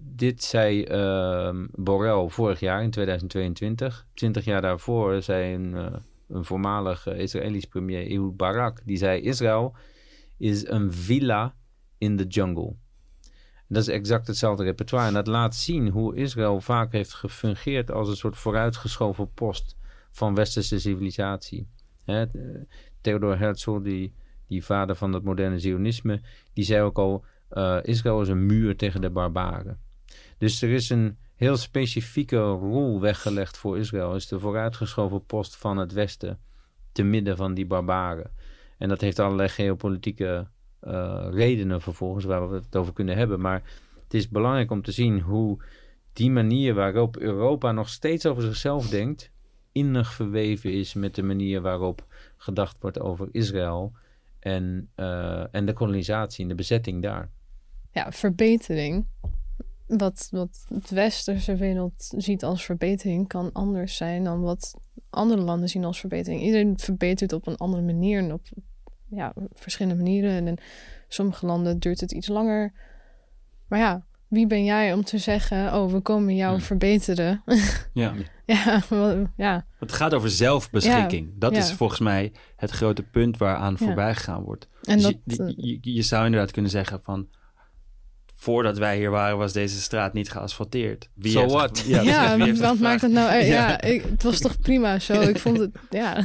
Dit 0.00 0.42
zei 0.44 0.86
uh, 0.86 1.64
Borrell 1.72 2.28
vorig 2.28 2.60
jaar 2.60 2.82
in 2.82 2.90
2022. 2.90 4.06
Twintig 4.14 4.44
jaar 4.44 4.62
daarvoor 4.62 5.22
zei 5.22 5.54
een, 5.54 5.70
uh, 5.70 5.86
een 6.28 6.44
voormalig 6.44 7.06
Israëlisch 7.06 7.64
premier 7.64 8.06
Ehud 8.10 8.36
Barak. 8.36 8.80
Die 8.84 8.96
zei 8.96 9.20
Israël 9.20 9.76
is 10.36 10.68
een 10.68 10.92
villa 10.92 11.54
in 11.98 12.16
de 12.16 12.26
jungle. 12.26 12.74
Dat 13.68 13.82
is 13.82 13.88
exact 13.88 14.26
hetzelfde 14.26 14.64
repertoire. 14.64 15.06
En 15.06 15.14
dat 15.14 15.26
laat 15.26 15.54
zien 15.54 15.88
hoe 15.88 16.16
Israël 16.16 16.60
vaak 16.60 16.92
heeft 16.92 17.14
gefungeerd 17.14 17.90
als 17.90 18.08
een 18.08 18.16
soort 18.16 18.36
vooruitgeschoven 18.36 19.32
post 19.32 19.76
van 20.10 20.34
westerse 20.34 20.80
civilisatie. 20.80 21.68
Hè, 22.04 22.26
Theodor 23.00 23.38
Herzl, 23.38 23.80
die, 23.80 24.14
die 24.46 24.64
vader 24.64 24.96
van 24.96 25.12
het 25.12 25.24
moderne 25.24 25.58
Zionisme, 25.58 26.20
die 26.52 26.64
zei 26.64 26.82
ook 26.82 26.98
al: 26.98 27.24
uh, 27.52 27.78
Israël 27.82 28.20
is 28.20 28.28
een 28.28 28.46
muur 28.46 28.76
tegen 28.76 29.00
de 29.00 29.10
barbaren. 29.10 29.80
Dus 30.38 30.62
er 30.62 30.70
is 30.70 30.90
een 30.90 31.18
heel 31.34 31.56
specifieke 31.56 32.38
rol 32.38 33.00
weggelegd 33.00 33.56
voor 33.56 33.78
Israël. 33.78 34.14
is 34.14 34.28
de 34.28 34.38
vooruitgeschoven 34.38 35.24
post 35.24 35.56
van 35.56 35.76
het 35.76 35.92
Westen 35.92 36.38
te 36.92 37.02
midden 37.02 37.36
van 37.36 37.54
die 37.54 37.66
barbaren. 37.66 38.30
En 38.78 38.88
dat 38.88 39.00
heeft 39.00 39.18
allerlei 39.18 39.48
geopolitieke 39.48 40.48
uh, 40.82 41.26
redenen 41.30 41.80
vervolgens 41.80 42.24
waar 42.24 42.50
we 42.50 42.54
het 42.54 42.76
over 42.76 42.92
kunnen 42.92 43.16
hebben. 43.16 43.40
Maar 43.40 43.62
het 44.04 44.14
is 44.14 44.28
belangrijk 44.28 44.70
om 44.70 44.82
te 44.82 44.92
zien 44.92 45.20
hoe 45.20 45.62
die 46.12 46.30
manier 46.30 46.74
waarop 46.74 47.16
Europa 47.16 47.72
nog 47.72 47.88
steeds 47.88 48.26
over 48.26 48.42
zichzelf 48.42 48.88
denkt, 48.88 49.30
innig 49.72 50.12
verweven 50.12 50.72
is 50.72 50.94
met 50.94 51.14
de 51.14 51.22
manier 51.22 51.60
waarop 51.60 52.06
gedacht 52.36 52.76
wordt 52.80 53.00
over 53.00 53.28
Israël 53.32 53.92
en, 54.38 54.88
uh, 54.96 55.54
en 55.54 55.66
de 55.66 55.72
kolonisatie 55.72 56.42
en 56.42 56.48
de 56.48 56.54
bezetting 56.54 57.02
daar. 57.02 57.30
Ja, 57.92 58.12
verbetering. 58.12 59.06
Wat, 59.86 60.28
wat 60.30 60.66
het 60.74 60.90
westerse 60.90 61.56
wereld 61.56 62.14
ziet 62.16 62.44
als 62.44 62.64
verbetering 62.64 63.28
kan 63.28 63.52
anders 63.52 63.96
zijn 63.96 64.24
dan 64.24 64.40
wat 64.40 64.74
andere 65.10 65.40
landen 65.40 65.68
zien 65.68 65.84
als 65.84 66.00
verbetering. 66.00 66.42
Iedereen 66.42 66.78
verbetert 66.78 67.32
op 67.32 67.46
een 67.46 67.56
andere 67.56 67.82
manier 67.82 68.32
op 68.32 68.42
ja, 69.10 69.32
verschillende 69.52 70.02
manieren. 70.02 70.30
En 70.30 70.46
in 70.46 70.58
sommige 71.08 71.46
landen 71.46 71.78
duurt 71.78 72.00
het 72.00 72.12
iets 72.12 72.28
langer. 72.28 72.72
Maar 73.68 73.78
ja, 73.78 74.04
wie 74.28 74.46
ben 74.46 74.64
jij 74.64 74.92
om 74.92 75.04
te 75.04 75.18
zeggen: 75.18 75.74
Oh, 75.74 75.92
we 75.92 76.00
komen 76.00 76.36
jou 76.36 76.60
verbeteren? 76.60 77.42
Ja. 77.92 78.14
ja, 78.46 78.82
wel, 78.88 79.26
ja. 79.36 79.66
Het 79.78 79.92
gaat 79.92 80.14
over 80.14 80.30
zelfbeschikking. 80.30 81.26
Ja, 81.26 81.32
dat 81.38 81.52
ja. 81.52 81.58
is 81.58 81.72
volgens 81.72 82.00
mij 82.00 82.32
het 82.56 82.70
grote 82.70 83.02
punt 83.02 83.36
waaraan 83.38 83.76
Ja. 83.78 83.86
voorbij 83.86 84.14
gegaan 84.14 84.42
wordt. 84.42 84.68
En 84.82 84.98
Dus 84.98 85.14
dat, 85.24 85.52
je, 85.56 85.78
je, 85.80 86.02
zou 86.02 86.24
inderdaad 86.24 86.50
kunnen 86.50 86.70
zeggen 86.70 87.00
van 87.02 87.28
voordat 88.34 88.78
wij 88.78 88.96
hier 88.96 89.10
waren, 89.10 89.38
was 89.38 89.52
deze 89.52 89.80
straat 89.80 90.12
niet 90.12 90.30
geasfalteerd. 90.30 91.08
Wie 91.14 91.32
So 91.32 91.40
heeft- 91.40 91.52
what? 91.52 91.78
Ja, 91.86 92.02
wie 92.36 92.44
heeft 92.44 92.60
het 92.60 92.80
maakt 92.80 93.02
het 93.02 93.12
nou? 93.12 93.32
Ja, 93.34 93.40
Ja. 93.44 93.80
ik, 93.80 94.02
het 94.02 94.22
was 94.22 94.38
toch 94.38 94.58
prima 94.58 94.98
zo. 94.98 95.20
Ik 95.20 95.38
vond 95.38 95.58
het, 95.58 95.76
ja. 95.90 96.24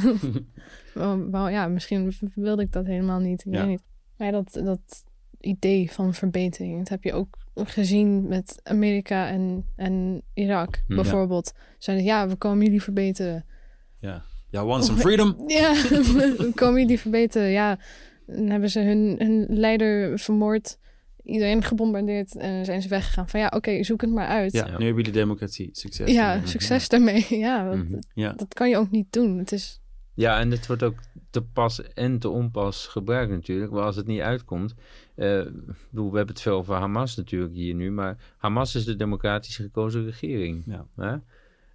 Ja, 1.50 1.68
misschien 1.68 2.12
wilde 2.34 2.62
ik 2.62 2.72
dat 2.72 2.86
helemaal 2.86 3.20
niet. 3.20 3.44
Ik 3.44 3.52
Ja. 3.52 3.58
weet 3.60 3.68
niet. 3.68 3.82
Maar 4.16 4.26
ja, 4.26 4.32
dat, 4.32 4.60
dat 4.64 5.04
idee 5.40 5.90
van 5.92 6.14
verbetering, 6.14 6.78
dat 6.78 6.88
heb 6.88 7.04
je 7.04 7.12
ook 7.12 7.38
gezien 7.54 8.28
met 8.28 8.60
Amerika 8.62 9.28
en, 9.28 9.64
en 9.76 10.22
Irak. 10.34 10.82
Hm. 10.86 10.94
Bijvoorbeeld, 10.94 11.52
zeiden 11.78 12.06
ja, 12.06 12.28
we 12.28 12.36
komen 12.36 12.64
jullie 12.64 12.82
verbeteren. 12.82 13.44
Ja. 13.98 14.22
Ja, 14.50 14.64
want 14.64 14.84
some 14.84 14.98
freedom. 14.98 15.34
Ja, 15.46 15.72
we 15.72 16.52
komen 16.54 16.80
jullie 16.80 17.00
verbeteren. 17.00 17.50
Ja, 17.50 17.78
dan 18.26 18.46
hebben 18.46 18.70
ze 18.70 18.80
hun, 18.80 19.14
hun 19.18 19.46
leider 19.48 20.18
vermoord, 20.18 20.78
iedereen 21.22 21.62
gebombardeerd 21.62 22.36
en 22.36 22.64
zijn 22.64 22.82
ze 22.82 22.88
weggegaan. 22.88 23.28
Van 23.28 23.40
ja, 23.40 23.52
oké, 23.56 23.82
zoek 23.84 24.00
het 24.00 24.10
maar 24.10 24.26
uit. 24.26 24.52
Ja, 24.52 24.58
Ja, 24.66 24.78
nu 24.78 24.84
hebben 24.84 25.04
jullie 25.04 25.12
democratie. 25.20 25.68
Succes. 25.72 26.50
succes 26.50 26.88
daarmee. 26.88 27.26
Ja, 27.28 27.66
want 27.68 27.88
Mhm. 27.90 27.98
Ja. 28.14 28.32
dat 28.32 28.54
kan 28.54 28.68
je 28.68 28.76
ook 28.76 28.90
niet 28.90 29.12
doen. 29.12 29.38
Het 29.38 29.52
is 29.52 29.80
Ja, 30.14 30.40
en 30.40 30.50
het 30.50 30.66
wordt 30.66 30.82
ook 30.82 30.94
te 31.30 31.42
pas 31.42 31.82
en 31.92 32.18
te 32.18 32.28
onpas 32.28 32.86
gebruikt 32.86 33.32
natuurlijk. 33.32 33.72
Maar 33.72 33.82
als 33.82 33.96
het 33.96 34.06
niet 34.06 34.20
uitkomt... 34.20 34.74
eh, 35.14 35.42
bedoel, 35.90 36.10
we 36.10 36.16
hebben 36.16 36.34
het 36.34 36.40
veel 36.40 36.56
over 36.56 36.74
Hamas 36.74 37.16
natuurlijk 37.16 37.54
hier 37.54 37.74
nu. 37.74 37.90
Maar 37.90 38.16
Hamas 38.36 38.74
is 38.74 38.84
de 38.84 38.96
democratisch 38.96 39.56
gekozen 39.56 40.04
regering. 40.04 40.62
Ja. 40.66 40.86
Hè? 40.96 41.16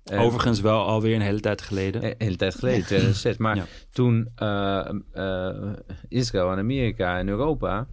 En- 0.04 0.20
Overigens 0.20 0.62
wel 0.62 0.86
alweer 0.86 1.16
een 1.16 1.22
hele 1.22 1.40
tijd 1.40 1.62
geleden. 1.62 2.04
Een 2.06 2.16
hele 2.18 2.36
tijd 2.36 2.56
geleden, 2.56 2.86
2006. 2.86 3.38
Maar 3.38 3.56
Ja. 3.56 3.66
toen 3.92 4.30
eh, 4.36 4.90
eh, 5.12 5.74
Israël 6.08 6.52
en 6.52 6.58
Amerika 6.58 7.18
en 7.20 7.28
Europa 7.28 7.88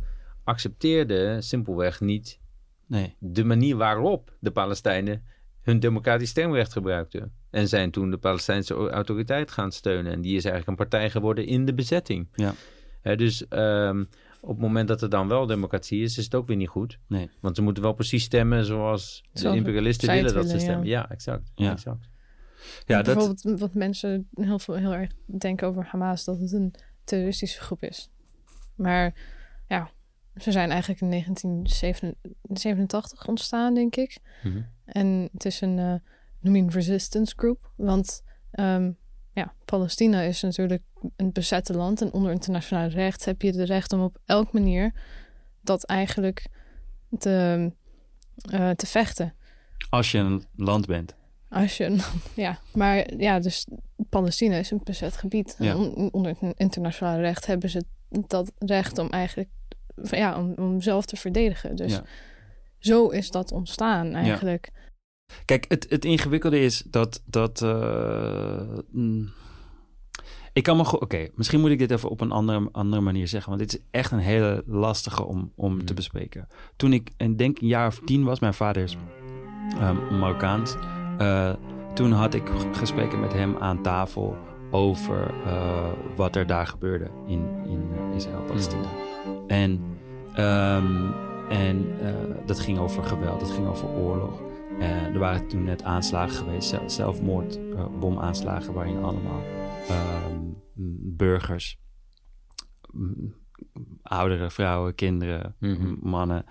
accepteerden 0.45 1.43
simpelweg 1.43 2.01
niet 2.01 2.41
Nee. 2.87 3.17
de 3.19 3.45
manier 3.45 3.77
waarop 3.77 4.33
de 4.41 4.51
Palestijnen 4.51 5.23
hun 5.67 5.81
democratisch 5.81 6.29
stemrecht 6.29 6.73
gebruikten. 6.73 7.33
En 7.51 7.69
zijn 7.69 7.91
toen 7.91 8.11
de 8.11 8.17
Palestijnse 8.17 8.75
autoriteit 8.75 9.51
gaan 9.51 9.73
steunen. 9.73 10.13
En 10.13 10.21
die 10.21 10.37
is 10.37 10.45
eigenlijk 10.45 10.67
een 10.67 10.89
partij 10.89 11.11
geworden 11.11 11.47
in 11.47 11.65
de 11.65 11.75
bezetting. 11.75 12.29
Ja. 12.35 12.55
Hè, 13.01 13.17
dus 13.17 13.49
ehm, 13.49 14.05
op 14.41 14.49
het 14.49 14.59
moment 14.59 14.89
dat 14.89 15.03
er 15.03 15.11
dan 15.11 15.29
wel 15.29 15.47
democratie 15.47 16.03
is, 16.03 16.19
is 16.19 16.25
het 16.25 16.35
ook 16.35 16.47
weer 16.47 16.57
niet 16.57 16.69
goed. 16.69 16.99
Nee. 17.07 17.31
Want 17.41 17.57
ze 17.57 17.63
moeten 17.63 17.83
wel 17.83 17.93
precies 17.93 18.25
stemmen 18.25 18.65
zoals 18.65 19.25
de 19.33 19.49
imperialisten 19.49 20.13
willen 20.13 20.35
dat 20.35 20.49
ze 20.49 20.55
ja. 20.55 20.61
stemmen. 20.61 20.87
Ja, 20.87 21.11
exact. 21.11 21.51
Ja. 21.55 21.71
exact. 21.71 22.09
Ja, 22.87 23.03
dat, 23.03 23.15
bijvoorbeeld 23.15 23.61
wat 23.61 23.75
mensen 23.75 24.29
heel, 24.35 24.59
veel, 24.59 24.75
heel 24.75 24.95
erg 24.95 25.11
denken 25.39 25.69
over 25.69 25.85
Hamas, 25.85 26.25
dat 26.25 26.41
het 26.41 26.53
een 26.53 26.75
terroristische 27.05 27.61
groep 27.61 27.83
is. 27.83 28.11
Maar 28.75 29.15
ja, 29.69 29.91
ze 30.41 30.53
zijn 30.53 30.71
eigenlijk 30.71 31.01
in 31.01 31.11
1987 31.11 33.27
ontstaan, 33.29 33.75
denk 33.75 33.97
ik. 33.97 34.19
Mhm. 34.43 34.61
En 34.85 35.29
het 35.33 35.45
is 35.45 35.61
een, 35.61 35.79
eh 35.79 35.95
noem 36.41 36.57
je 36.57 36.63
een 36.63 36.71
resistance 36.71 37.35
group. 37.37 37.71
Want 37.77 38.23
ehm, 38.51 38.91
ja, 39.33 39.53
Palestina 39.65 40.21
is 40.21 40.43
natuurlijk 40.43 40.83
een 41.17 41.33
bezette 41.33 41.75
land. 41.77 42.01
En 42.01 42.13
onder 42.13 42.33
internationaal 42.33 42.89
recht 42.89 43.25
heb 43.25 43.43
je 43.43 43.49
het 43.59 43.69
recht 43.69 43.93
om 43.93 44.03
op 44.03 44.19
elke 44.25 44.51
manier 44.53 44.93
dat 45.61 45.85
eigenlijk 45.85 46.47
te, 47.19 47.71
eh, 48.51 48.71
te 48.71 48.87
vechten. 48.87 49.35
als 49.91 50.11
je 50.13 50.19
een 50.19 50.45
land 50.55 50.87
bent. 50.87 51.15
Als 51.49 51.77
je, 51.77 52.05
ja, 52.35 52.59
maar 52.75 53.15
ja, 53.17 53.41
dus 53.41 53.67
Palestina 54.09 54.57
is 54.57 54.71
een 54.71 54.81
bezet 54.85 55.17
gebied. 55.17 55.57
Ja. 55.59 55.71
En 55.71 55.77
on- 55.77 56.13
onder 56.13 56.37
internationaal 56.57 57.19
recht 57.21 57.47
hebben 57.47 57.71
ze 57.71 57.85
dat 58.09 58.53
recht 58.59 58.99
om 58.99 59.11
eigenlijk, 59.11 59.49
ja, 60.03 60.39
om, 60.39 60.53
om 60.57 60.81
zelf 60.81 61.05
te 61.07 61.17
verdedigen. 61.17 61.77
Dus 61.77 61.93
Ja. 61.93 62.03
zo 62.79 63.09
is 63.09 63.31
dat 63.31 63.53
ontstaan 63.53 64.13
eigenlijk. 64.15 64.71
Kijk, 65.45 65.65
het, 65.69 65.87
het 65.89 66.05
ingewikkelde 66.05 66.61
is 66.61 66.83
dat. 66.87 67.23
dat 67.27 67.63
eh, 67.63 68.61
mm, 68.91 69.31
ik 70.53 70.63
kan 70.63 70.77
me 70.77 70.85
goed. 70.85 71.01
Oké, 71.01 71.29
misschien 71.35 71.61
moet 71.61 71.71
ik 71.71 71.79
dit 71.79 71.91
even 71.91 72.09
op 72.11 72.21
een 72.21 72.31
andere, 72.31 72.69
andere 72.73 73.03
manier 73.03 73.29
zeggen. 73.29 73.49
Want 73.57 73.63
dit 73.71 73.75
is 73.75 73.87
echt 73.91 74.11
een 74.13 74.19
hele 74.19 74.63
lastige 74.67 75.25
om, 75.25 75.53
om 75.55 75.85
te 75.85 75.95
bespreken. 75.95 76.49
Toen 76.77 76.93
ik, 76.93 77.11
en 77.17 77.37
denk 77.37 77.61
een 77.61 77.67
jaar 77.67 77.87
of 77.87 78.01
tien 78.05 78.25
was, 78.25 78.41
mijn 78.41 78.55
vader 78.55 78.83
is 78.83 78.97
ehm, 79.79 80.19
Marokkaans. 80.19 80.75
eh, 81.19 81.55
toen 81.95 82.13
had 82.13 82.35
ik 82.35 82.51
gesprekken 82.73 83.21
met 83.21 83.33
hem 83.33 83.57
aan 83.57 83.83
tafel 83.83 84.37
over 84.77 85.35
eh, 85.47 85.93
wat 86.17 86.37
er 86.37 86.47
daar 86.47 86.67
gebeurde 86.67 87.11
in, 87.27 87.47
in 87.67 87.91
Israël-Palestina. 88.15 88.89
En, 89.47 89.81
ehm, 90.35 91.11
en 91.49 91.87
eh, 92.01 92.15
dat 92.47 92.61
ging 92.61 92.79
over 92.79 93.03
geweld, 93.03 93.41
dat 93.41 93.51
ging 93.51 93.67
over 93.67 93.89
oorlog. 93.89 94.41
Eh, 94.81 94.91
er 95.05 95.19
waren 95.19 95.49
toen 95.49 95.65
net 95.65 95.83
aanslagen 95.83 96.37
geweest, 96.37 96.69
zel- 96.69 96.91
zelfmoord, 96.91 97.59
bomaanslagen, 98.01 98.73
waarin 98.75 99.03
allemaal 99.03 99.43
ehm, 99.89 100.41
burgers, 101.17 101.79
m, 102.93 103.11
oudere 104.03 104.51
vrouwen, 104.51 104.95
kinderen, 104.95 105.55
Mhm. 105.61 105.87
m, 105.89 105.99
mannen, 106.03 106.45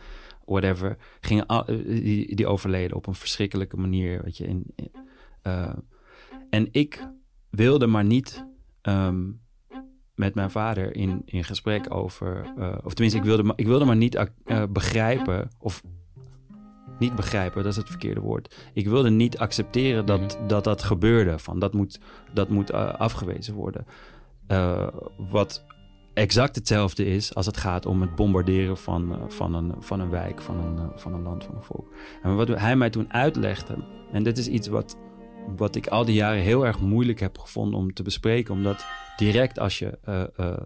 whatever, 0.45 0.97
gingen 1.21 1.45
al- 1.45 1.65
die, 1.65 2.35
die 2.35 2.47
overleden 2.47 2.97
op 2.97 3.07
een 3.07 3.15
verschrikkelijke 3.15 3.77
manier. 3.77 4.21
Weet 4.23 4.38
je, 4.38 4.47
in, 4.47 4.63
in- 4.75 4.91
en 6.49 6.67
ik 6.71 7.07
wilde 7.55 7.87
maar 7.87 8.05
niet 8.05 8.45
ehm, 8.81 9.23
met 10.15 10.35
mijn 10.35 10.51
vader 10.51 10.95
in, 10.95 11.21
in 11.25 11.43
gesprek 11.43 11.93
over, 11.93 12.53
eh, 12.57 12.77
of 12.83 12.93
tenminste, 12.93 13.19
ik 13.19 13.25
wilde, 13.25 13.43
maar- 13.43 13.57
ik 13.57 13.67
wilde 13.67 13.85
maar 13.85 13.95
niet 13.95 14.15
eh, 14.15 14.63
begrijpen 14.69 15.49
of 15.59 15.83
niet 16.99 17.15
begrijpen, 17.15 17.63
dat 17.63 17.71
is 17.71 17.77
het 17.77 17.89
verkeerde 17.89 18.19
woord. 18.21 18.69
Ik 18.73 18.87
wilde 18.87 19.09
niet 19.09 19.37
accepteren 19.37 20.05
dat 20.05 20.39
dat, 20.47 20.63
dat 20.63 20.83
gebeurde. 20.83 21.39
Van 21.39 21.59
dat 21.59 21.73
moet, 21.73 21.99
dat 22.33 22.49
moet 22.49 22.69
eh, 22.69 22.93
afgewezen 22.93 23.53
worden. 23.53 23.85
Wat 25.17 25.65
exact 26.13 26.55
hetzelfde 26.55 27.05
is 27.05 27.35
als 27.35 27.45
het 27.45 27.57
gaat 27.57 27.85
om 27.85 28.01
het 28.01 28.15
bombarderen 28.15 28.77
van, 28.77 29.25
van, 29.27 29.53
een, 29.53 29.73
van 29.79 29.99
een 29.99 30.09
wijk, 30.09 30.41
van 30.41 30.57
een, 30.57 30.91
van 30.95 31.13
een 31.13 31.21
land, 31.21 31.43
van 31.43 31.55
een 31.55 31.63
volk. 31.63 31.93
En 32.23 32.35
wat 32.35 32.47
hij 32.47 32.75
mij 32.75 32.89
toen 32.89 33.13
uitlegde, 33.13 33.75
en 34.11 34.23
dit 34.23 34.37
is 34.37 34.47
iets 34.47 34.67
wat, 34.67 34.97
wat 35.55 35.75
ik 35.75 35.88
al 35.88 36.05
die 36.05 36.15
jaren 36.15 36.41
heel 36.41 36.65
erg 36.65 36.79
moeilijk 36.79 37.19
heb 37.19 37.38
gevonden 37.38 37.79
om 37.79 37.93
te 37.93 38.03
bespreken, 38.03 38.53
omdat 38.53 38.86
direct 39.17 39.60
als 39.60 39.79
je 39.79 39.97
eh, 40.03 40.23
eh, 40.36 40.58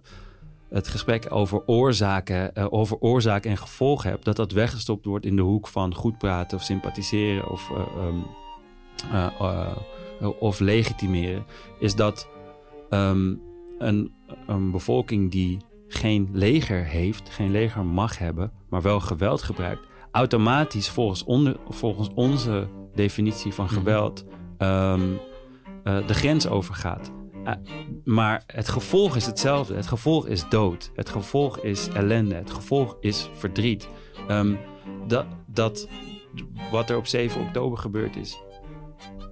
het 0.69 0.87
gesprek 0.87 1.25
over 1.29 1.63
oorzaken, 1.65 2.55
eh, 2.55 2.65
over 2.69 2.97
oorzaak 2.99 3.45
en 3.45 3.57
gevolg 3.57 4.03
hebt, 4.03 4.25
dat 4.25 4.35
dat 4.35 4.51
weggestopt 4.51 5.05
wordt 5.05 5.25
in 5.25 5.35
de 5.35 5.41
hoek 5.41 5.67
van 5.67 5.95
goed 5.95 6.17
praten 6.17 6.57
of 6.57 6.63
sympathiseren 6.63 7.49
of, 7.49 7.69
eh, 7.71 7.77
ehm, 7.77 8.19
eh, 9.11 9.27
eh, 10.19 10.41
of 10.41 10.59
legitimeren, 10.59 11.45
is 11.79 11.95
dat 11.95 12.29
ehm, 12.89 13.33
een, 13.77 14.13
een 14.47 14.71
bevolking 14.71 15.31
die 15.31 15.57
geen 15.87 16.29
leger 16.33 16.85
heeft, 16.85 17.29
geen 17.29 17.51
leger 17.51 17.85
mag 17.85 18.17
hebben, 18.17 18.51
maar 18.69 18.81
wel 18.81 18.99
geweld 18.99 19.41
gebruikt, 19.41 19.87
automatisch 20.11 20.89
volgens, 20.89 21.23
onder, 21.23 21.59
volgens 21.69 22.09
onze 22.13 22.67
definitie 22.95 23.53
van 23.53 23.69
geweld 23.69 24.25
ehm, 24.59 25.13
eh, 25.83 26.07
de 26.07 26.13
grens 26.13 26.47
overgaat. 26.47 27.11
Eh, 27.43 27.53
maar 28.03 28.43
het 28.47 28.69
gevolg 28.69 29.15
is 29.15 29.25
hetzelfde. 29.25 29.75
Het 29.75 29.87
gevolg 29.87 30.27
is 30.27 30.49
dood. 30.49 30.91
Het 30.95 31.09
gevolg 31.09 31.59
is 31.59 31.87
ellende. 31.87 32.35
Het 32.35 32.51
gevolg 32.51 32.97
is 32.99 33.29
verdriet. 33.33 33.87
Ehm, 34.27 34.55
dat, 35.07 35.25
dat 35.47 35.87
wat 36.71 36.89
er 36.89 36.97
op 36.97 37.07
7 37.07 37.41
oktober 37.41 37.77
gebeurd 37.77 38.15
is. 38.15 38.37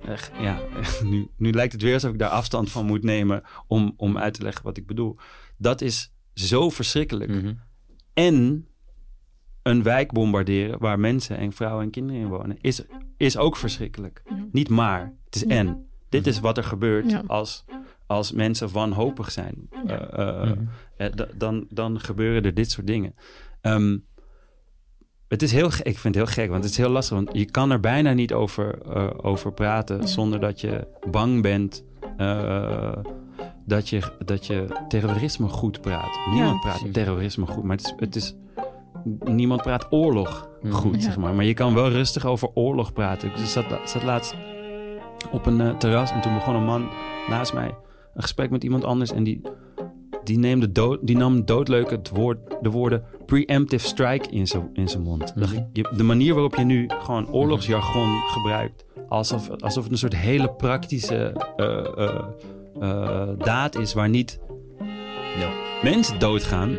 Echt, 0.05 0.31
ja, 0.39 0.59
nu, 1.03 1.27
nu 1.37 1.51
lijkt 1.51 1.73
het 1.73 1.81
weer 1.81 1.93
alsof 1.93 2.11
ik 2.11 2.19
daar 2.19 2.29
afstand 2.29 2.71
van 2.71 2.85
moet 2.85 3.03
nemen 3.03 3.43
om, 3.67 3.93
om 3.97 4.17
uit 4.17 4.33
te 4.33 4.41
leggen 4.41 4.63
wat 4.63 4.77
ik 4.77 4.87
bedoel. 4.87 5.17
Dat 5.57 5.81
is 5.81 6.13
zo 6.33 6.69
verschrikkelijk. 6.69 7.31
Mhm. 7.31 7.53
En 8.13 8.67
een 9.63 9.83
wijk 9.83 10.11
bombarderen 10.11 10.79
waar 10.79 10.99
mensen 10.99 11.37
en 11.37 11.53
vrouwen 11.53 11.83
en 11.83 11.91
kinderen 11.91 12.21
in 12.21 12.27
wonen, 12.27 12.57
is, 12.61 12.85
is 13.17 13.37
ook 13.37 13.57
verschrikkelijk. 13.57 14.23
Niet 14.51 14.69
maar, 14.69 15.13
het 15.29 15.35
is 15.35 15.45
en. 15.45 15.85
Dit 16.09 16.27
is 16.27 16.39
wat 16.39 16.57
er 16.57 16.63
gebeurt 16.63 17.11
Ja. 17.11 17.23
als, 17.27 17.65
als 18.05 18.31
mensen 18.31 18.71
wanhopig 18.71 19.31
zijn. 19.31 19.69
Eh, 19.87 19.93
eh, 20.19 20.51
eh, 20.97 21.11
da- 21.15 21.27
dan, 21.35 21.65
dan 21.69 21.99
gebeuren 21.99 22.43
er 22.43 22.53
dit 22.53 22.71
soort 22.71 22.87
dingen. 22.87 23.15
Ehm, 23.61 23.97
het 25.27 25.41
is 25.41 25.51
heel, 25.51 25.65
ik 25.65 25.97
vind 25.97 26.03
het 26.03 26.15
heel 26.15 26.25
gek, 26.33 26.49
want 26.49 26.63
het 26.63 26.71
is 26.71 26.77
heel 26.77 26.89
lastig. 26.89 27.15
Want 27.15 27.29
je 27.33 27.45
kan 27.45 27.71
er 27.71 27.79
bijna 27.79 28.13
niet 28.13 28.33
over, 28.33 28.81
eh, 28.81 29.09
over 29.21 29.51
praten 29.53 30.07
zonder 30.07 30.39
dat 30.39 30.61
je 30.61 30.87
bang 31.11 31.41
bent 31.41 31.83
eh, 32.17 32.91
dat, 33.65 33.89
je, 33.89 34.01
dat 34.25 34.45
je 34.45 34.65
terrorisme 34.87 35.47
goed 35.47 35.81
praat. 35.81 36.19
Niemand 36.31 36.59
praat 36.61 36.75
precies. 36.77 36.93
terrorisme 36.93 37.45
goed, 37.45 37.63
maar 37.63 37.77
het 37.77 37.85
is, 37.85 37.93
het 37.97 38.15
is, 38.15 38.35
niemand 39.23 39.61
praat 39.61 39.87
oorlog 39.89 40.49
goed, 40.69 40.95
Ja. 40.95 41.01
zeg 41.01 41.17
maar. 41.17 41.33
Maar 41.33 41.45
je 41.45 41.53
kan 41.53 41.73
wel 41.73 41.89
rustig 41.89 42.25
over 42.25 42.49
oorlog 42.53 42.93
praten. 42.93 43.29
Ik 43.29 43.35
zat, 43.37 43.65
zat 43.85 44.03
laatst 44.03 44.35
op 45.31 45.45
een 45.45 45.61
eh, 45.61 45.77
terras 45.77 46.11
en 46.11 46.21
toen 46.21 46.33
begon 46.33 46.55
een 46.55 46.63
man 46.63 46.89
naast 47.29 47.53
mij 47.53 47.75
een 48.17 48.21
gesprek 48.23 48.49
met 48.49 48.63
iemand 48.63 48.83
anders 48.83 49.11
en 49.11 49.23
die, 49.23 49.41
die, 50.23 50.37
neemde 50.37 50.71
dood, 50.71 50.99
die 51.01 51.17
nam 51.17 51.45
doodleuk 51.45 51.89
het 51.89 52.09
woord, 52.09 52.39
de 52.61 52.69
woorden 52.69 53.03
preemptive 53.25 53.87
strike 53.87 54.29
in 54.29 54.47
zijn 54.47 54.69
in 54.73 54.87
zijn 54.87 55.03
mond. 55.03 55.35
Mhm. 55.35 55.63
De 55.95 56.03
manier 56.03 56.33
waarop 56.33 56.55
je 56.55 56.63
nu 56.63 56.89
gewoon 56.99 57.31
oorlogsjargon 57.31 58.21
gebruikt, 58.27 58.85
alsof, 59.07 59.49
alsof 59.49 59.83
het 59.83 59.91
een 59.91 59.97
soort 59.97 60.15
hele 60.15 60.49
praktische 60.53 61.33
eh, 61.57 62.21
eh, 62.79 63.29
daad 63.37 63.75
is 63.75 63.93
waar 63.93 64.09
niet 64.09 64.39
Ja. 65.39 65.49
mensen 65.83 66.19
doodgaan, 66.19 66.77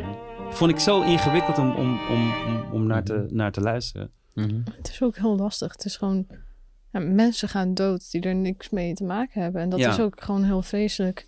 vond 0.51 0.71
ik 0.71 0.79
zo 0.79 1.03
ingewikkeld 1.03 1.59
om, 1.59 1.71
om, 1.71 1.99
om, 2.11 2.33
om, 2.47 2.73
om 2.73 2.87
naar, 2.87 3.05
te, 3.05 3.27
naar 3.29 3.53
te 3.53 3.61
luisteren. 3.61 4.11
Mhm. 4.35 4.61
Het 4.77 4.89
is 4.89 5.03
ook 5.03 5.17
heel 5.17 5.37
lastig. 5.37 5.73
Het 5.73 5.85
is 5.85 5.97
gewoon... 5.97 6.27
Ja, 6.93 7.01
mensen 7.01 7.49
gaan 7.49 7.75
dood 7.75 8.11
die 8.11 8.21
er 8.21 8.35
niks 8.35 8.71
mee 8.71 8.95
te 8.95 9.05
maken 9.05 9.43
hebben. 9.43 9.61
En 9.63 9.69
dat 9.69 9.79
Ja. 9.79 9.91
is 9.91 10.01
ook 10.01 10.23
gewoon 10.23 10.45
heel 10.45 10.63
vreselijk. 10.63 11.27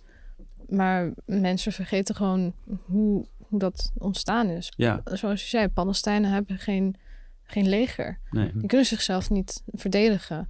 Maar 0.69 1.11
mensen 1.25 1.71
vergeten 1.71 2.15
gewoon 2.15 2.53
hoe, 2.85 3.25
hoe 3.37 3.59
dat 3.59 3.91
ontstaan 3.97 4.47
is. 4.49 4.71
Ja, 4.75 5.01
Zoals 5.05 5.41
je 5.41 5.47
zei, 5.47 5.67
Palestijnen 5.67 6.31
hebben 6.31 6.57
geen, 6.59 6.95
geen 7.43 7.69
leger. 7.69 8.19
nee. 8.31 8.51
Die 8.53 8.67
kunnen 8.67 8.87
zichzelf 8.87 9.29
niet 9.29 9.63
verdedigen. 9.73 10.49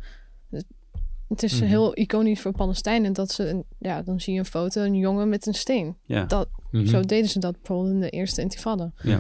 Het- 1.28 1.44
is 1.44 1.60
Mhm. 1.60 1.66
heel 1.70 1.98
iconisch 2.00 2.42
voor 2.42 2.52
Palestijnen 2.52 3.14
dat 3.14 3.32
ze... 3.32 3.50
een- 3.50 3.64
Ja, 3.78 4.02
dan 4.02 4.20
zie 4.22 4.34
je 4.34 4.40
een 4.40 4.46
foto, 4.46 4.82
een 4.82 4.96
jongen 4.96 5.30
met 5.30 5.46
een 5.48 5.54
steen. 5.54 5.98
Ja. 6.06 6.24
Dat, 6.26 6.50
Mhm. 6.72 6.86
Zo 6.86 7.02
deden 7.02 7.30
ze 7.30 7.40
dat 7.40 7.52
bijvoorbeeld 7.58 7.94
in 7.94 8.00
de 8.00 8.10
eerste 8.10 8.42
intifada. 8.42 8.92
Ja. 9.02 9.20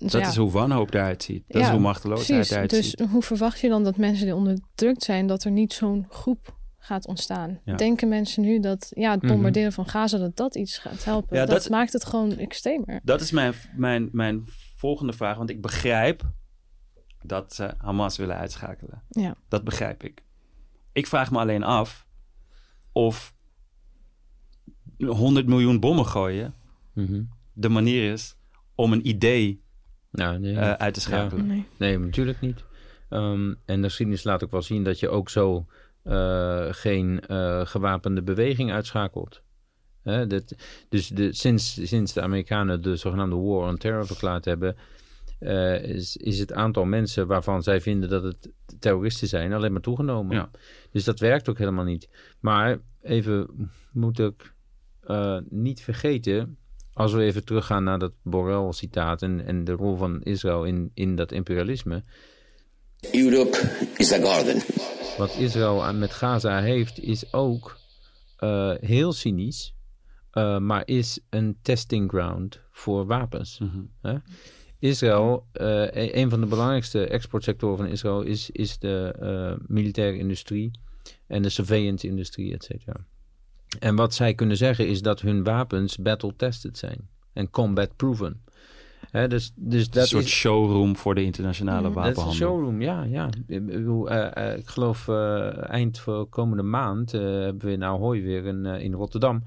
Dus 0.00 0.12
Dat 0.12 0.20
ja, 0.20 0.28
is 0.28 0.36
hoe 0.36 0.50
wanhoop 0.50 0.94
eruit 0.94 1.22
ziet. 1.22 1.44
Dat 1.46 1.60
is 1.60 1.66
Ja, 1.66 1.72
hoe 1.72 1.80
machteloosheid 1.80 2.26
Precies, 2.38 2.50
eruit 2.50 2.70
dus 2.70 2.90
ziet. 2.90 3.00
hoe 3.08 3.22
verwacht 3.22 3.60
je 3.60 3.68
dan 3.68 3.84
dat 3.84 3.96
mensen 3.96 4.24
die 4.24 4.34
onderdrukt 4.34 5.02
zijn... 5.02 5.26
dat 5.26 5.44
er 5.44 5.50
niet 5.50 5.72
zo'n 5.72 6.06
groep 6.08 6.58
gaat 6.78 7.06
ontstaan? 7.06 7.60
Ja. 7.64 7.76
Denken 7.76 8.08
mensen 8.08 8.42
nu 8.42 8.60
dat 8.60 8.92
ja, 8.94 9.10
het 9.10 9.22
Mhm. 9.22 9.32
bombarderen 9.32 9.72
van 9.72 9.88
Gaza... 9.88 10.18
dat 10.18 10.36
dat 10.36 10.54
iets 10.56 10.78
gaat 10.78 11.04
helpen? 11.04 11.36
Ja, 11.36 11.46
dat, 11.46 11.62
dat- 11.62 11.70
maakt 11.70 11.92
het 11.92 12.04
gewoon 12.04 12.36
extremer. 12.36 13.00
Dat 13.04 13.20
is 13.20 13.30
mijn, 13.30 13.54
mijn, 13.76 14.08
mijn 14.12 14.42
volgende 14.76 15.12
vraag. 15.12 15.36
Want 15.36 15.50
ik 15.50 15.60
begrijp 15.62 16.22
dat 17.22 17.54
ze 17.54 17.74
Hamas 17.78 18.16
willen 18.16 18.36
uitschakelen. 18.36 19.02
Ja. 19.08 19.34
Dat 19.48 19.64
begrijp 19.64 20.02
ik. 20.04 20.22
Ik 20.92 21.06
vraag 21.06 21.30
me 21.30 21.38
alleen 21.38 21.62
af 21.62 22.06
of 22.92 23.34
100 24.98 25.46
miljoen 25.46 25.80
bommen 25.80 26.06
gooien 26.06 26.54
Mhm. 26.94 27.22
de 27.52 27.68
manier 27.68 28.12
is 28.12 28.36
om 28.74 28.92
een 28.92 29.08
idee 29.08 29.62
Nou, 30.10 30.38
nee. 30.38 30.56
eh, 30.56 30.72
uit 30.72 30.94
te 30.94 31.00
schakelen. 31.00 31.46
Nee. 31.46 31.66
Nee, 31.78 31.98
natuurlijk 31.98 32.40
niet. 32.40 32.64
Ehm, 33.08 33.54
en 33.64 33.80
de 33.80 33.88
geschiedenis 33.88 34.24
laat 34.24 34.44
ook 34.44 34.50
wel 34.50 34.62
zien 34.62 34.84
dat 34.84 34.98
je 35.00 35.08
ook 35.08 35.28
zo 35.28 35.66
eh, 36.02 36.66
geen 36.70 37.20
eh, 37.20 37.66
gewapende 37.66 38.22
beweging 38.22 38.72
uitschakelt. 38.72 39.42
Hè, 40.02 40.26
dat, 40.26 40.54
dus 40.88 41.08
de, 41.08 41.32
sinds, 41.32 41.88
sinds 41.88 42.12
de 42.12 42.22
Amerikanen 42.22 42.82
de 42.82 42.96
zogenaamde 42.96 43.36
War 43.36 43.68
on 43.68 43.76
Terror 43.76 44.06
verklaard 44.06 44.44
hebben, 44.44 44.76
eh, 45.40 45.82
is, 45.82 46.16
is 46.16 46.38
het 46.38 46.52
aantal 46.52 46.84
mensen 46.84 47.26
waarvan 47.26 47.62
zij 47.62 47.80
vinden 47.80 48.08
dat 48.08 48.22
het 48.22 48.50
terroristen 48.78 49.28
zijn 49.28 49.52
alleen 49.52 49.72
maar 49.72 49.80
toegenomen. 49.80 50.36
Ja. 50.36 50.50
Dus 50.90 51.04
dat 51.04 51.20
werkt 51.20 51.48
ook 51.48 51.58
helemaal 51.58 51.84
niet. 51.84 52.08
Maar 52.40 52.78
even 53.00 53.70
moet 53.92 54.18
ik 54.18 54.54
eh, 55.00 55.38
niet 55.48 55.80
vergeten, 55.80 56.56
als 57.00 57.12
we 57.12 57.22
even 57.22 57.44
teruggaan 57.44 57.84
naar 57.84 57.98
dat 57.98 58.12
Borrell-citaat 58.22 59.22
en, 59.22 59.46
en 59.46 59.64
de 59.64 59.72
rol 59.72 59.96
van 59.96 60.22
Israël 60.22 60.64
in, 60.64 60.90
in 60.94 61.16
dat 61.16 61.32
imperialisme. 61.32 62.02
Europe 63.12 63.56
is 63.96 64.12
a 64.12 64.18
garden. 64.18 64.62
Wat 65.18 65.36
Israël 65.38 65.84
aan- 65.84 65.98
met 65.98 66.12
Gaza 66.12 66.60
heeft, 66.60 67.00
is 67.00 67.32
ook 67.32 67.78
eh, 68.36 68.72
heel 68.80 69.12
cynisch, 69.12 69.74
eh, 70.30 70.58
maar 70.58 70.82
is 70.86 71.20
een 71.30 71.58
testing 71.62 72.10
ground 72.10 72.60
voor 72.70 73.06
wapens. 73.06 73.58
Mhm. 73.58 73.80
Hè? 74.02 74.16
Israël, 74.78 75.46
eh, 75.52 75.82
e- 75.82 76.10
een 76.12 76.30
van 76.30 76.40
de 76.40 76.46
belangrijkste 76.46 77.06
exportsectoren 77.06 77.76
van 77.76 77.86
Israël 77.86 78.22
is, 78.22 78.50
is 78.50 78.78
de 78.78 79.14
eh, 79.20 79.66
militaire 79.66 80.18
industrie 80.18 80.70
en 81.26 81.42
de 81.42 81.48
surveillance-industrie, 81.48 82.52
et 82.52 82.64
cetera. 82.64 83.06
En 83.78 83.96
wat 83.96 84.14
zij 84.14 84.34
kunnen 84.34 84.56
zeggen 84.56 84.88
is 84.88 85.02
dat 85.02 85.20
hun 85.20 85.44
wapens 85.44 85.96
battle-tested 85.96 86.78
zijn 86.78 87.08
en 87.32 87.50
combat-proven. 87.50 88.42
Dus, 89.10 89.52
dus 89.54 89.90
dat 89.90 90.02
een 90.02 90.08
soort 90.08 90.24
is, 90.24 90.30
showroom 90.30 90.96
voor 90.96 91.14
de 91.14 91.22
internationale 91.22 91.88
Mhm. 91.88 91.94
dat 91.94 92.04
is 92.04 92.08
een 92.08 92.14
wapenhandel. 92.14 92.48
showroom, 92.48 92.82
ja. 92.82 93.02
ja. 93.02 93.28
Ik, 93.46 93.66
bedoel, 93.66 94.10
eh, 94.10 94.50
eh, 94.52 94.58
ik 94.58 94.66
geloof 94.66 95.08
eh, 95.08 95.70
eind 95.70 96.04
komende 96.30 96.62
maand 96.62 97.12
hebben 97.12 97.66
we 97.66 97.72
in 97.72 97.84
Ahoy 97.84 98.22
weer 98.22 98.46
een, 98.46 98.66
in 98.66 98.92
Rotterdam... 98.92 99.42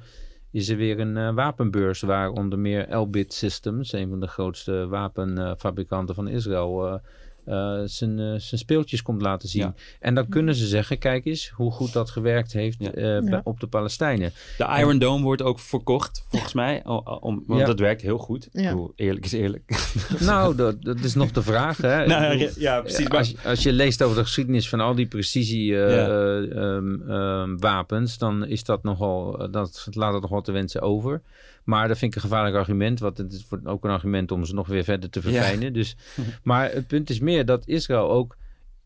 is 0.51 0.69
er 0.69 0.78
weer 0.78 0.99
een 0.99 1.36
wapenbeurs 1.36 2.01
waar 2.01 2.30
onder 2.30 2.59
meer 2.59 2.88
Elbit 2.88 3.34
Systems... 3.34 3.93
een 3.93 4.09
van 4.09 4.19
de 4.19 4.28
grootste 4.28 4.88
wapenfabrikanten 4.88 6.15
van 6.15 6.28
Israël... 6.28 7.01
eh, 7.46 7.82
zijn, 7.86 8.20
eh, 8.20 8.26
zijn 8.26 8.60
speeltjes 8.60 9.02
komt 9.02 9.22
laten 9.22 9.50
zien. 9.50 9.62
Ja. 9.62 9.74
En 10.00 10.16
dan 10.16 10.28
kunnen 10.30 10.56
ze 10.56 10.68
zeggen, 10.68 10.98
kijk 10.98 11.26
eens 11.26 11.50
hoe 11.50 11.72
goed 11.72 11.94
dat 11.94 12.10
gewerkt 12.10 12.54
heeft 12.54 12.78
Ja. 12.80 12.91
eh, 12.91 13.22
Ja. 13.28 13.41
op 13.44 13.60
de 13.60 13.68
Palestijnen. 13.68 14.32
De 14.58 14.76
Iron 14.80 15.00
Dome 15.00 15.24
wordt 15.24 15.41
ook 15.41 15.60
verkocht, 15.60 16.26
volgens 16.30 16.54
mij. 16.54 16.86
Om, 17.20 17.44
want 17.48 17.60
Ja. 17.60 17.66
dat 17.66 17.80
werkt 17.80 18.02
heel 18.02 18.18
goed. 18.18 18.50
Ja. 18.52 18.62
Ik 18.62 18.70
bedoel, 18.70 18.94
eerlijk 18.96 19.26
is 19.26 19.32
eerlijk. 19.34 19.64
nou, 20.20 20.56
dat, 20.56 20.82
dat 20.84 21.00
is 21.00 21.14
nog 21.14 21.32
de 21.32 21.41
vraag. 21.44 21.78
Hè? 21.78 22.06
Nou, 22.14 22.38
ja, 22.38 22.50
ja, 22.56 22.82
precies. 22.82 23.10
Als, 23.10 23.30
je- 23.30 23.38
als 23.46 23.64
je 23.64 23.74
leest 23.74 24.02
over 24.04 24.16
de 24.18 24.24
geschiedenis 24.24 24.70
van 24.70 24.80
al 24.80 24.96
die 24.96 25.08
precisie 25.08 25.84
eh, 25.84 25.96
Ja. 25.96 26.08
eh, 26.08 26.58
ehm, 26.58 27.10
ehm, 27.12 27.58
wapens, 27.58 28.18
dan 28.18 28.46
is 28.46 28.64
dat 28.64 28.84
nogal, 28.84 29.52
dat 29.52 29.88
laat 29.91 30.14
het 30.14 30.22
nogal 30.22 30.41
te 30.41 30.52
wensen 30.52 30.82
over. 30.82 31.22
Maar 31.64 31.88
dat 31.88 31.97
vind 31.97 32.16
ik 32.16 32.22
een 32.22 32.30
gevaarlijk 32.30 32.55
argument, 32.55 32.99
want 32.99 33.18
het 33.18 33.34
is 33.34 33.45
wordt 33.49 33.66
ook 33.66 33.84
een 33.84 33.91
argument 33.91 34.32
om 34.32 34.45
ze 34.45 34.53
nog 34.53 34.68
weer 34.68 34.84
verder 34.84 35.09
te 35.09 35.22
verfijnen. 35.22 35.74
Dus, 35.74 35.95
maar 36.43 36.72
het 36.72 36.88
punt 36.88 37.09
is 37.09 37.20
meer 37.20 37.45
dat 37.45 37.68
Israël 37.68 38.09
ook, 38.11 38.38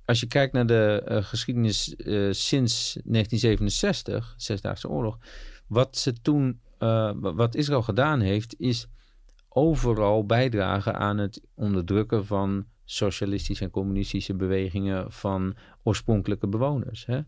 als 0.06 0.20
je 0.20 0.28
kijkt 0.28 0.54
naar 0.54 0.66
de 0.66 1.04
eh, 1.06 1.24
geschiedenis 1.24 1.96
eh, 1.96 2.28
sinds 2.32 2.94
1967, 3.04 4.34
Zesdaagse 4.38 4.90
Oorlog, 4.90 5.18
wat 5.68 5.98
ze 5.98 6.14
toen, 6.22 6.60
eh, 6.78 7.12
wat 7.16 7.56
Israël 7.56 7.82
gedaan 7.82 8.20
heeft, 8.20 8.56
is 8.60 8.88
overal 9.50 10.26
bijdragen 10.26 10.96
aan 10.96 11.18
het 11.18 11.42
onderdrukken 11.56 12.26
van 12.26 12.66
socialistische 12.86 13.64
en 13.64 13.70
communistische 13.70 14.34
bewegingen 14.34 15.12
van 15.12 15.56
oorspronkelijke 15.84 16.48
bewoners. 16.48 17.06
Hè? 17.06 17.22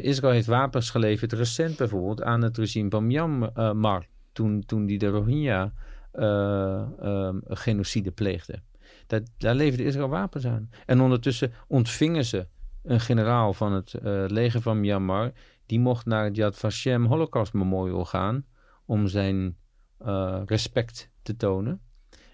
Israël 0.00 0.32
heeft 0.32 0.46
wapens 0.46 0.90
geleverd, 0.90 1.32
recent 1.32 1.76
bijvoorbeeld, 1.76 2.22
aan 2.22 2.42
het 2.42 2.58
regime 2.58 2.90
van 2.90 3.06
Myanmar, 3.06 4.06
toen, 4.32 4.64
toen 4.66 4.86
die 4.86 4.98
de 4.98 5.08
Rohingya 5.08 5.72
eh, 6.12 6.82
ehm, 7.00 7.38
genocide 7.44 8.10
pleegde. 8.10 8.62
Dat, 9.06 9.22
daar 9.38 9.54
leverde 9.54 9.84
Israël 9.84 10.08
wapens 10.08 10.46
aan. 10.46 10.70
En 10.86 11.00
ondertussen 11.00 11.52
ontvingen 11.66 12.24
ze 12.24 12.46
een 12.82 13.00
generaal 13.00 13.52
van 13.52 13.72
het 13.72 13.94
eh, 13.94 14.24
leger 14.26 14.60
van 14.60 14.80
Myanmar, 14.80 15.32
die 15.66 15.80
mocht 15.80 16.06
naar 16.06 16.24
het 16.24 16.36
Yad 16.36 16.56
Vashem 16.56 17.04
Holocaust 17.04 17.52
Memorial 17.52 18.04
gaan 18.04 18.44
om 18.84 19.06
zijn 19.06 19.56
eh, 19.98 20.40
respect 20.46 21.10
te 21.22 21.36
tonen. 21.36 21.80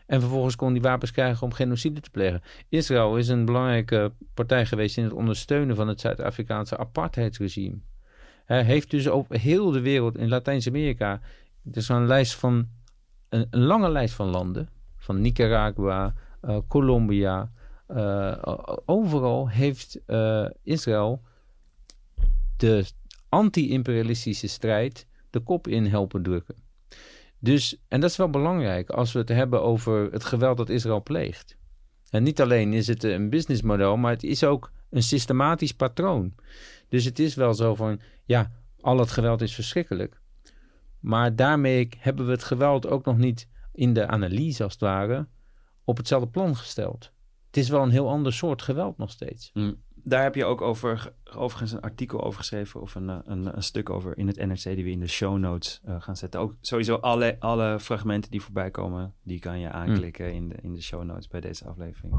En 0.06 0.20
vervolgens 0.20 0.56
kon 0.56 0.72
die 0.72 0.82
wapens 0.82 1.10
krijgen 1.10 1.42
om 1.42 1.52
genocide 1.52 2.00
te 2.00 2.10
plegen. 2.10 2.42
Israël 2.68 3.16
is 3.16 3.28
een 3.28 3.44
belangrijke 3.44 4.12
partij 4.34 4.66
geweest 4.66 4.96
in 4.96 5.04
het 5.04 5.12
ondersteunen 5.12 5.76
van 5.76 5.88
het 5.88 6.00
Zuid-Afrikaanse 6.00 6.76
apartheidsregime. 6.76 7.78
Hij 8.44 8.62
heeft 8.62 8.90
dus 8.90 9.06
op 9.06 9.32
heel 9.32 9.70
de 9.70 9.80
wereld, 9.80 10.16
in 10.16 10.28
Latijns-Amerika, 10.28 11.20
is 11.72 11.88
een 11.88 12.06
lijst 12.06 12.34
van, 12.34 12.68
een, 13.28 13.46
lange 13.50 13.90
lijst 13.90 14.14
van 14.14 14.26
landen, 14.26 14.68
van 14.96 15.20
Nicaragua, 15.20 16.14
eh, 16.40 16.58
Colombia, 16.68 17.50
eh, 17.86 18.42
overal 18.84 19.48
heeft 19.48 20.00
eh, 20.06 20.46
Israël 20.62 21.22
de 22.56 22.84
anti-imperialistische 23.28 24.46
strijd 24.46 25.06
de 25.30 25.40
kop 25.40 25.68
in 25.68 25.86
helpen 25.86 26.22
drukken. 26.22 26.54
Dus, 27.38 27.82
en 27.88 28.00
dat 28.00 28.10
is 28.10 28.16
wel 28.16 28.30
belangrijk 28.30 28.90
als 28.90 29.12
we 29.12 29.18
het 29.18 29.28
hebben 29.28 29.62
over 29.62 30.12
het 30.12 30.24
geweld 30.24 30.56
dat 30.56 30.68
Israël 30.68 31.02
pleegt. 31.02 31.56
En 32.10 32.22
niet 32.22 32.40
alleen 32.40 32.72
is 32.72 32.86
het 32.86 33.04
een 33.04 33.30
businessmodel, 33.30 33.96
maar 33.96 34.12
het 34.12 34.22
is 34.22 34.44
ook 34.44 34.70
een 34.90 35.02
systematisch 35.02 35.72
patroon. 35.74 36.34
Dus 36.88 37.04
het 37.04 37.18
is 37.18 37.34
wel 37.34 37.54
zo 37.54 37.74
van, 37.74 38.00
ja, 38.24 38.52
al 38.80 38.98
het 38.98 39.10
geweld 39.10 39.40
is 39.40 39.54
verschrikkelijk. 39.54 40.20
Maar 41.06 41.36
daarmee 41.36 41.88
hebben 41.98 42.26
we 42.26 42.30
het 42.30 42.44
geweld 42.44 42.86
ook 42.86 43.04
nog 43.04 43.16
niet 43.16 43.48
in 43.72 43.92
de 43.92 44.06
analyse, 44.06 44.62
als 44.62 44.72
het 44.72 44.80
ware, 44.80 45.28
op 45.84 45.96
hetzelfde 45.96 46.28
plan 46.28 46.56
gesteld. 46.56 47.12
Het 47.46 47.56
is 47.56 47.68
wel 47.68 47.82
een 47.82 47.90
heel 47.90 48.08
ander 48.08 48.32
soort 48.32 48.62
geweld 48.62 48.98
nog 48.98 49.10
steeds. 49.10 49.50
Mm. 49.52 49.82
Daar 49.94 50.22
heb 50.22 50.34
je 50.34 50.44
ook 50.44 50.60
over, 50.60 51.12
overigens 51.34 51.72
een 51.72 51.80
artikel 51.80 52.24
over 52.24 52.38
geschreven 52.38 52.80
of 52.80 52.94
een, 52.94 53.10
eh, 53.10 53.18
een, 53.24 53.56
een 53.56 53.62
stuk 53.62 53.90
over 53.90 54.18
in 54.18 54.26
het 54.26 54.36
NRC 54.36 54.62
die 54.62 54.84
we 54.84 54.90
in 54.90 55.00
de 55.00 55.08
show 55.08 55.38
notes 55.38 55.80
eh, 55.84 56.00
gaan 56.00 56.16
zetten. 56.16 56.40
Ook 56.40 56.54
sowieso 56.60 56.94
alle, 56.94 57.36
alle 57.40 57.80
fragmenten 57.80 58.30
die 58.30 58.42
voorbij 58.42 58.70
komen, 58.70 59.14
die 59.22 59.38
kan 59.38 59.58
je 59.58 59.70
aanklikken 59.70 60.32
in, 60.32 60.48
de, 60.48 60.54
in 60.62 60.74
de 60.74 60.82
show 60.82 61.04
notes 61.04 61.28
bij 61.28 61.40
deze 61.40 61.64
aflevering. 61.64 62.14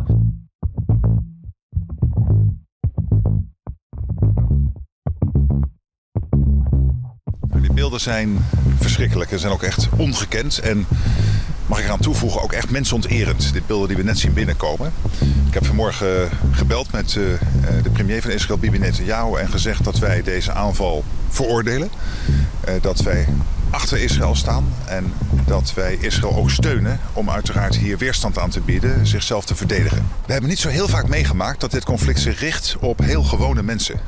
Beelden 7.78 8.00
zijn 8.00 8.46
verschrikkelijk. 8.80 9.30
Ze 9.30 9.38
zijn 9.38 9.54
ook 9.54 9.64
echt 9.64 9.88
ongekend. 9.98 10.60
En 10.60 10.86
mag 11.66 11.80
ik 11.80 11.86
eraan 11.86 12.00
toevoegen, 12.00 12.42
ook 12.42 12.54
echt 12.54 12.70
mensonterend. 12.70 13.54
Dit 13.54 13.68
beelden 13.68 13.88
die 13.88 13.98
we 13.98 14.04
net 14.04 14.20
zien 14.20 14.34
binnenkomen. 14.34 14.94
Ik 15.48 15.54
heb 15.54 15.66
vanmorgen 15.66 16.30
gebeld 16.52 16.92
met 16.92 17.16
uh, 17.16 17.24
de 17.84 17.90
premier 17.90 18.22
van 18.22 18.32
Israël, 18.32 18.60
Bibi 18.60 18.80
Netanyahu, 18.80 19.40
en 19.40 19.50
gezegd 19.50 19.84
dat 19.84 20.00
wij 20.00 20.24
deze 20.24 20.52
aanval 20.52 21.04
veroordelen. 21.30 21.90
Uh, 22.68 22.74
dat 22.82 23.02
wij 23.02 23.28
achter 23.70 23.98
Israël 23.98 24.36
staan 24.36 24.74
en 24.86 25.14
dat 25.46 25.74
wij 25.74 25.98
Israël 26.02 26.36
ook 26.36 26.50
steunen 26.50 27.00
om 27.14 27.30
uiteraard 27.30 27.76
hier 27.76 27.98
weerstand 27.98 28.38
aan 28.38 28.50
te 28.50 28.62
bieden, 28.62 29.08
zichzelf 29.08 29.46
te 29.46 29.56
verdedigen. 29.56 30.08
We 30.26 30.32
hebben 30.32 30.50
niet 30.50 30.60
zo 30.60 30.70
heel 30.70 30.88
vaak 30.88 31.08
meegemaakt 31.08 31.60
dat 31.62 31.72
dit 31.72 31.86
conflict 31.86 32.20
zich 32.20 32.40
richt 32.40 32.76
op 32.80 33.00
heel 33.00 33.24
gewone 33.24 33.64
mensen, 33.64 34.00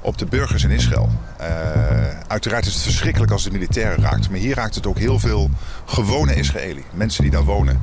op 0.00 0.18
de 0.18 0.26
burgers 0.26 0.64
in 0.64 0.70
Israël. 0.70 1.08
Uh, 1.40 2.20
uiteraard 2.20 2.66
is 2.66 2.74
het 2.74 2.82
verschrikkelijk 2.82 3.32
als 3.32 3.44
de 3.44 3.50
militairen 3.50 4.00
raakt, 4.02 4.30
maar 4.30 4.38
hier 4.38 4.54
raakt 4.54 4.74
het 4.74 4.86
ook 4.86 4.98
heel 4.98 5.18
veel 5.18 5.50
gewone 5.84 6.34
Israëli, 6.34 6.84
mensen 6.94 7.22
die 7.22 7.30
daar 7.30 7.44
wonen. 7.44 7.80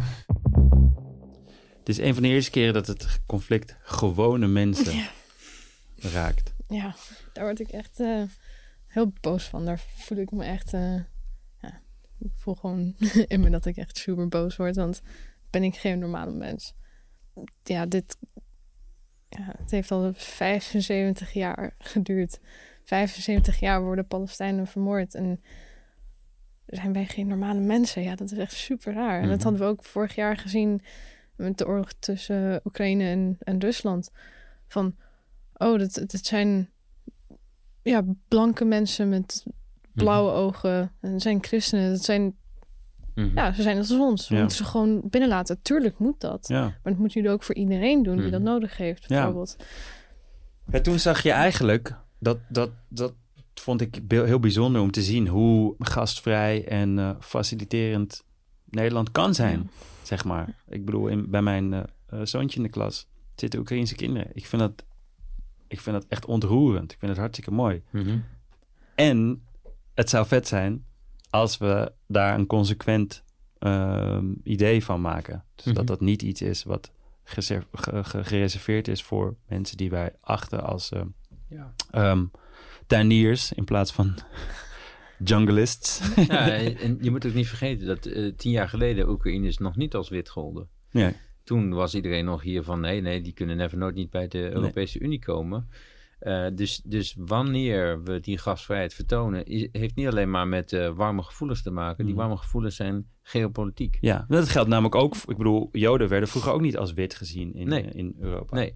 Het 1.79 1.89
is 1.89 1.97
een 1.97 2.13
van 2.13 2.23
de 2.23 2.29
eerste 2.29 2.51
keren 2.51 2.73
dat 2.73 2.87
het 2.87 3.07
conflict 3.25 3.75
gewone 3.83 4.47
mensen 4.47 4.95
Ja. 4.95 5.07
raakt. 5.95 6.53
Ja, 6.69 6.95
daar 7.33 7.43
word 7.43 7.59
ik 7.59 7.69
echt 7.69 7.99
eh, 7.99 8.21
heel 8.95 9.13
boos 9.21 9.43
van. 9.47 9.65
Daar 9.65 9.79
voel 9.79 10.17
ik 10.17 10.31
me 10.31 10.43
echt. 10.43 10.73
eh, 10.73 10.95
ja, 11.61 11.81
ik 12.19 12.31
voel 12.35 12.55
gewoon 12.55 12.95
in 13.27 13.39
me 13.41 13.49
dat 13.49 13.65
ik 13.65 13.77
echt 13.77 13.97
super 13.97 14.27
boos 14.27 14.55
word. 14.55 14.75
Want 14.75 15.01
ben 15.49 15.63
ik 15.63 15.75
geen 15.75 15.99
normale 15.99 16.31
mens. 16.31 16.73
Ja, 17.63 17.85
dit. 17.85 18.17
Ja, 19.29 19.53
het 19.57 19.71
heeft 19.71 19.91
al 19.91 20.11
75 20.13 21.31
jaar 21.33 21.75
geduurd. 21.77 22.39
75 22.83 23.59
jaar 23.59 23.81
worden 23.81 24.07
Palestijnen 24.07 24.67
vermoord. 24.67 25.15
En 25.15 25.41
zijn 26.65 26.93
wij 26.93 27.05
geen 27.05 27.27
normale 27.27 27.59
mensen? 27.59 28.01
Ja, 28.01 28.15
dat 28.15 28.31
is 28.31 28.37
echt 28.37 28.53
super 28.53 28.93
raar. 28.93 29.21
En 29.21 29.27
dat 29.27 29.35
Mhm. 29.37 29.43
hadden 29.43 29.61
we 29.61 29.67
ook 29.67 29.83
vorig 29.83 30.15
jaar 30.15 30.37
gezien 30.37 30.81
met 31.35 31.57
de 31.57 31.67
oorlog 31.67 31.93
tussen 31.99 32.61
Oekraïne 32.63 33.03
en, 33.09 33.37
en 33.39 33.59
Rusland. 33.59 34.11
Van, 34.67 34.95
oh, 35.53 35.79
dat, 35.79 35.93
dat 35.93 36.25
zijn 36.25 36.69
ja, 37.91 38.03
blanke 38.27 38.65
mensen 38.65 39.09
met 39.09 39.45
blauwe 39.93 40.31
ogen. 40.31 40.91
En 41.01 41.19
zijn 41.19 41.43
christenen. 41.43 41.91
Dat 41.91 42.03
zijn, 42.03 42.35
Mhm. 43.15 43.35
ja, 43.35 43.53
ze 43.53 43.61
zijn 43.61 43.77
als 43.77 43.91
ons. 43.91 44.27
We 44.27 44.33
Ja. 44.35 44.39
moeten 44.39 44.57
ze 44.57 44.63
gewoon 44.65 45.01
binnenlaten. 45.09 45.61
Tuurlijk 45.61 45.99
moet 45.99 46.19
dat. 46.21 46.47
Ja. 46.47 46.61
Maar 46.61 46.79
dat 46.83 46.97
moeten 46.97 47.21
jullie 47.21 47.35
ook 47.35 47.43
voor 47.43 47.55
iedereen 47.55 48.03
doen 48.03 48.13
die 48.15 48.21
Mhm. 48.23 48.31
dat 48.31 48.41
nodig 48.41 48.77
heeft, 48.77 49.07
bijvoorbeeld. 49.07 49.55
Ja, 50.71 50.81
toen 50.81 50.99
zag 50.99 51.23
je 51.23 51.31
eigenlijk, 51.31 51.95
dat, 52.19 52.37
dat, 52.49 52.71
dat 52.89 53.13
vond 53.53 53.81
ik 53.81 54.01
heel 54.07 54.39
bijzonder 54.39 54.81
om 54.81 54.91
te 54.91 55.01
zien 55.01 55.27
hoe 55.27 55.75
gastvrij 55.79 56.67
en 56.67 56.99
eh, 56.99 57.09
faciliterend 57.19 58.23
Nederland 58.69 59.11
kan 59.11 59.33
zijn, 59.33 59.69
zeg 60.03 60.23
maar. 60.25 60.55
Ik 60.67 60.85
bedoel, 60.85 61.07
in, 61.07 61.29
bij 61.29 61.41
mijn 61.41 61.73
eh, 61.73 61.83
eh, 62.07 62.19
zoontje 62.23 62.57
in 62.57 62.63
de 62.63 62.69
klas 62.69 63.07
zitten 63.35 63.59
Oekraïnse 63.59 63.95
kinderen. 63.95 64.29
Ik 64.33 64.45
vind 64.45 64.61
dat, 64.61 64.85
ik 65.75 65.81
vind 65.81 65.95
dat 66.01 66.05
echt 66.09 66.25
ontroerend. 66.25 66.91
Ik 66.91 66.99
vind 66.99 67.11
het 67.11 67.19
hartstikke 67.19 67.51
mooi. 67.51 67.81
Mhm. 67.91 68.17
En 68.95 69.45
het 69.93 70.09
zou 70.09 70.27
vet 70.27 70.47
zijn 70.47 70.85
als 71.29 71.57
we 71.57 71.91
daar 72.07 72.39
een 72.39 72.45
consequent 72.47 73.23
ehm, 73.59 74.25
idee 74.43 74.83
van 74.83 75.01
maken. 75.01 75.43
Dus 75.55 75.65
Mhm. 75.65 75.75
dat 75.75 75.87
dat 75.87 75.99
niet 76.01 76.21
iets 76.21 76.41
is 76.41 76.63
wat 76.63 76.91
geser- 77.23 77.67
ge- 77.73 78.03
ge- 78.03 78.23
gereserveerd 78.23 78.87
is 78.87 79.03
voor 79.03 79.35
mensen 79.47 79.77
die 79.77 79.89
wij 79.89 80.13
achten 80.21 80.63
als 80.63 80.91
ehm 80.91 81.07
Ja. 81.49 81.73
ehm, 81.91 82.25
tuiniers 82.87 83.53
in 83.53 83.63
plaats 83.65 83.91
van 83.91 84.13
jungleists. 85.23 86.01
Ja, 86.15 86.47
en 86.49 86.97
je 87.01 87.11
moet 87.11 87.25
ook 87.25 87.33
niet 87.33 87.47
vergeten 87.47 87.87
dat 87.87 88.05
eh, 88.05 88.33
tien 88.35 88.51
jaar 88.51 88.69
geleden 88.69 89.09
Oekraïners 89.09 89.57
nog 89.57 89.75
niet 89.75 89.95
als 89.95 90.09
wit 90.09 90.29
golden. 90.29 90.67
Nee. 90.91 91.15
Toen 91.45 91.73
was 91.73 91.95
iedereen 91.95 92.25
nog 92.25 92.41
hier 92.41 92.63
van 92.63 92.79
nee, 92.79 93.01
nee, 93.01 93.21
die 93.21 93.33
kunnen 93.33 93.57
never 93.57 93.77
nooit 93.77 93.95
niet 93.95 94.09
bij 94.09 94.27
de 94.27 94.51
Europese 94.51 94.99
Unie 94.99 95.19
komen. 95.19 95.67
Eh, 96.19 96.45
dus, 96.53 96.81
dus 96.85 97.15
wanneer 97.19 98.03
we 98.03 98.19
die 98.19 98.37
gastvrijheid 98.37 98.93
vertonen, 98.93 99.45
is, 99.45 99.67
heeft 99.71 99.95
niet 99.95 100.07
alleen 100.07 100.29
maar 100.29 100.47
met 100.47 100.73
eh, 100.73 100.89
warme 100.95 101.23
gevoelens 101.23 101.61
te 101.63 101.71
maken. 101.71 102.05
Die 102.05 102.13
Mhm. 102.13 102.23
warme 102.23 102.37
gevoelens 102.37 102.75
zijn 102.75 103.07
geopolitiek. 103.21 103.97
Ja, 104.01 104.25
dat 104.27 104.49
geldt 104.49 104.69
namelijk 104.69 104.95
ook. 104.95 105.15
Ik 105.15 105.37
bedoel, 105.37 105.69
Joden 105.71 106.09
werden 106.09 106.29
vroeger 106.29 106.51
ook 106.51 106.61
niet 106.61 106.77
als 106.77 106.93
wit 106.93 107.15
gezien 107.15 107.53
in, 107.53 107.67
Nee. 107.67 107.83
eh, 107.83 107.99
in 107.99 108.15
Europa. 108.19 108.55
Nee, 108.55 108.73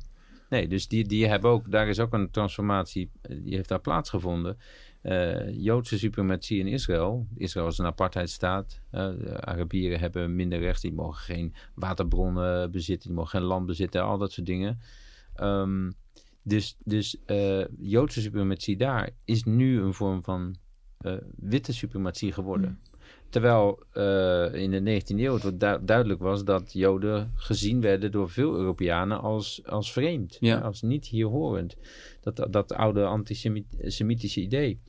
nee 0.50 0.68
dus 0.68 0.88
die, 0.88 1.08
die 1.08 1.28
hebben 1.28 1.52
ook, 1.52 1.72
daar 1.72 1.88
is 1.88 2.00
ook 2.00 2.14
een 2.14 2.32
transformatie, 2.32 3.12
die 3.22 3.56
heeft 3.56 3.70
daar 3.70 3.82
plaatsgevonden. 3.82 4.58
Eh, 5.02 5.50
Joodse 5.64 5.98
suprematie 5.98 6.60
in 6.60 6.68
Israël. 6.68 7.28
Israël 7.36 7.68
is 7.68 7.78
een 7.78 7.86
apartheidstaat. 7.86 8.82
De 8.92 9.38
Arabieren 9.42 10.00
hebben 10.00 10.36
minder 10.36 10.60
rechten. 10.60 10.90
Die 10.90 10.98
mogen 10.98 11.22
geen 11.24 11.54
waterbronnen 11.76 12.72
bezitten. 12.72 13.08
Die 13.08 13.18
mogen 13.18 13.40
geen 13.40 13.48
land 13.48 13.66
bezitten. 13.66 14.04
Al 14.04 14.18
dat 14.18 14.32
soort 14.32 14.48
dingen. 14.48 14.80
Ehm, 15.36 15.92
dus 16.44 16.78
dus 16.84 17.18
eh, 17.26 17.66
Joodse 17.78 18.22
suprematie 18.22 18.78
daar 18.78 19.10
is 19.26 19.44
nu 19.44 19.82
een 19.82 19.94
vorm 19.94 20.24
van 20.24 20.56
witte 21.36 21.74
suprematie 21.74 22.32
geworden. 22.32 22.80
Terwijl 23.30 23.84
eh, 23.92 24.54
in 24.54 24.72
de 24.72 25.02
19e 25.02 25.20
eeuw 25.20 25.40
het 25.40 25.60
du- 25.60 25.86
duidelijk 25.86 26.20
was 26.20 26.44
dat 26.44 26.74
Joden 26.74 27.32
gezien 27.36 27.82
werden 27.82 28.12
door 28.12 28.30
veel 28.30 28.56
Europeanen 28.56 29.20
als, 29.22 29.62
als 29.66 29.92
vreemd, 29.92 30.38
Ja. 30.40 30.60
als 30.60 30.82
niet 30.82 31.06
hier 31.06 31.26
horend. 31.26 31.76
Dat, 32.36 32.54
dat 32.54 32.74
oude 32.74 33.06
antisemitische 33.06 34.42
idee. 34.42 34.82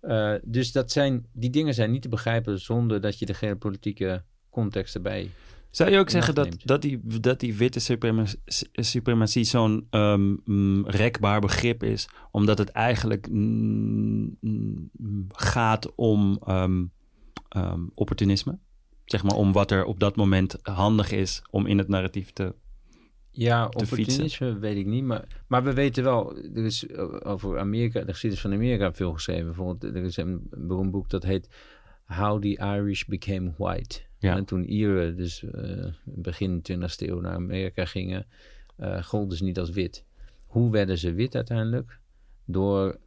Eh, 0.00 0.34
dus 0.42 0.72
dat 0.72 0.90
zijn, 0.90 1.26
die 1.32 1.50
dingen 1.50 1.74
zijn 1.74 1.90
niet 1.90 2.02
te 2.02 2.08
begrijpen 2.08 2.60
zonder 2.60 3.00
dat 3.00 3.18
je 3.18 3.26
de 3.26 3.34
geopolitieke 3.34 4.22
context 4.50 4.94
erbij. 4.94 5.30
Zou 5.70 5.90
je 5.90 5.98
ook 5.98 6.10
zeggen 6.10 6.34
dat, 6.34 6.56
dat, 6.64 6.82
die, 6.82 7.00
dat 7.20 7.40
die 7.40 7.54
witte 7.54 7.80
suprema- 7.80 8.26
suprematie 8.72 9.44
zo'n 9.44 9.86
ehm, 9.90 10.82
rekbaar 10.84 11.40
begrip 11.40 11.82
is, 11.82 12.08
omdat 12.30 12.58
het 12.58 12.68
eigenlijk 12.68 13.28
mm, 13.30 14.38
gaat 15.28 15.94
om 15.94 16.38
ehm, 16.46 16.84
ehm, 17.48 17.80
opportunisme? 17.94 18.58
Zeg 19.04 19.22
maar 19.22 19.36
om 19.36 19.52
wat 19.52 19.70
er 19.70 19.84
op 19.84 20.00
dat 20.00 20.16
moment 20.16 20.56
handig 20.62 21.10
is 21.10 21.42
om 21.50 21.66
in 21.66 21.78
het 21.78 21.88
narratief 21.88 22.32
te. 22.32 22.54
Ja, 23.32 23.64
opportunisme 23.66 24.58
weet 24.58 24.76
ik 24.76 24.86
niet. 24.86 25.04
Maar, 25.04 25.42
maar 25.46 25.64
we 25.64 25.72
weten 25.72 26.04
wel, 26.04 26.36
er 26.36 26.64
is 26.64 26.86
eh, 26.86 27.16
over 27.22 27.58
Amerika, 27.58 28.00
de 28.00 28.12
geschiedenis 28.12 28.44
van 28.44 28.52
Amerika 28.52 28.92
veel 28.92 29.12
geschreven. 29.12 29.44
Bijvoorbeeld, 29.44 29.94
er 29.94 30.04
is 30.04 30.16
een 30.16 30.40
beroemd 30.50 30.90
boek 30.90 31.10
dat 31.10 31.22
heet 31.22 31.48
How 32.04 32.42
the 32.42 32.56
Irish 32.56 33.04
Became 33.04 33.52
White. 33.56 34.00
Ja. 34.18 34.36
En 34.36 34.44
toen 34.44 34.64
Ieren, 34.64 35.16
dus 35.16 35.44
eh, 35.44 35.86
begin 36.04 36.62
20e 36.72 36.78
eeuw 36.96 37.20
naar 37.20 37.34
Amerika 37.34 37.84
gingen, 37.84 38.26
eh 38.76 39.02
golden 39.02 39.36
ze 39.36 39.44
niet 39.44 39.58
als 39.58 39.70
wit. 39.70 40.04
Hoe 40.46 40.70
werden 40.70 40.98
ze 40.98 41.12
wit 41.12 41.34
uiteindelijk? 41.34 41.98
Door 42.44 42.98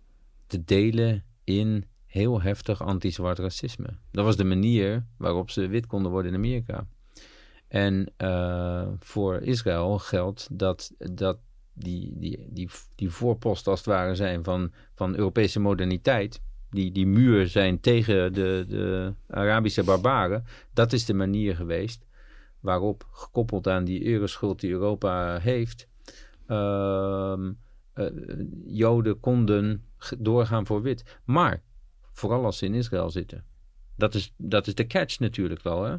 te 0.47 0.63
delen 0.63 1.23
in 1.43 1.85
heel 2.05 2.41
heftig 2.41 2.81
anti-zwart 2.81 3.39
racisme. 3.39 3.87
Dat 4.11 4.25
was 4.25 4.37
de 4.37 4.43
manier 4.43 5.05
waarop 5.17 5.49
ze 5.49 5.67
wit 5.67 5.87
konden 5.87 6.11
worden 6.11 6.31
in 6.31 6.37
Amerika. 6.37 6.87
En 7.73 8.11
eh, 8.17 8.87
voor 8.99 9.41
Israël 9.41 9.97
geldt 9.99 10.47
dat, 10.51 10.91
dat 10.97 11.37
die, 11.73 12.13
die, 12.15 12.47
die, 12.49 12.69
die 12.95 13.09
voorposten 13.09 13.71
als 13.71 13.79
het 13.79 13.89
ware 13.89 14.15
zijn 14.15 14.43
van, 14.43 14.71
van 14.95 15.15
Europese 15.15 15.59
moderniteit. 15.59 16.41
Die, 16.69 16.91
die 16.91 17.07
muur 17.07 17.47
zijn 17.47 17.79
tegen 17.79 18.33
de, 18.33 18.65
de 18.67 19.13
Arabische 19.27 19.83
barbaren. 19.83 20.45
Dat 20.73 20.93
is 20.93 21.05
de 21.05 21.13
manier 21.13 21.55
geweest 21.55 22.05
waarop, 22.59 23.07
gekoppeld 23.11 23.67
aan 23.67 23.83
die 23.83 24.05
euroschuld 24.05 24.59
die 24.59 24.71
Europa 24.71 25.39
heeft, 25.39 25.87
ehm, 26.47 27.51
eh, 27.93 28.05
Joden 28.65 29.19
konden 29.19 29.85
doorgaan 30.17 30.65
voor 30.65 30.81
wit. 30.81 31.19
Maar 31.23 31.63
vooral 32.11 32.45
als 32.45 32.57
ze 32.57 32.65
in 32.65 32.73
Israël 32.73 33.09
zitten. 33.09 33.45
Dat 33.95 34.15
is, 34.15 34.33
dat 34.37 34.67
is 34.67 34.75
de 34.75 34.87
catch 34.87 35.19
natuurlijk 35.19 35.61
wel. 35.61 35.83
Hè? 35.83 35.91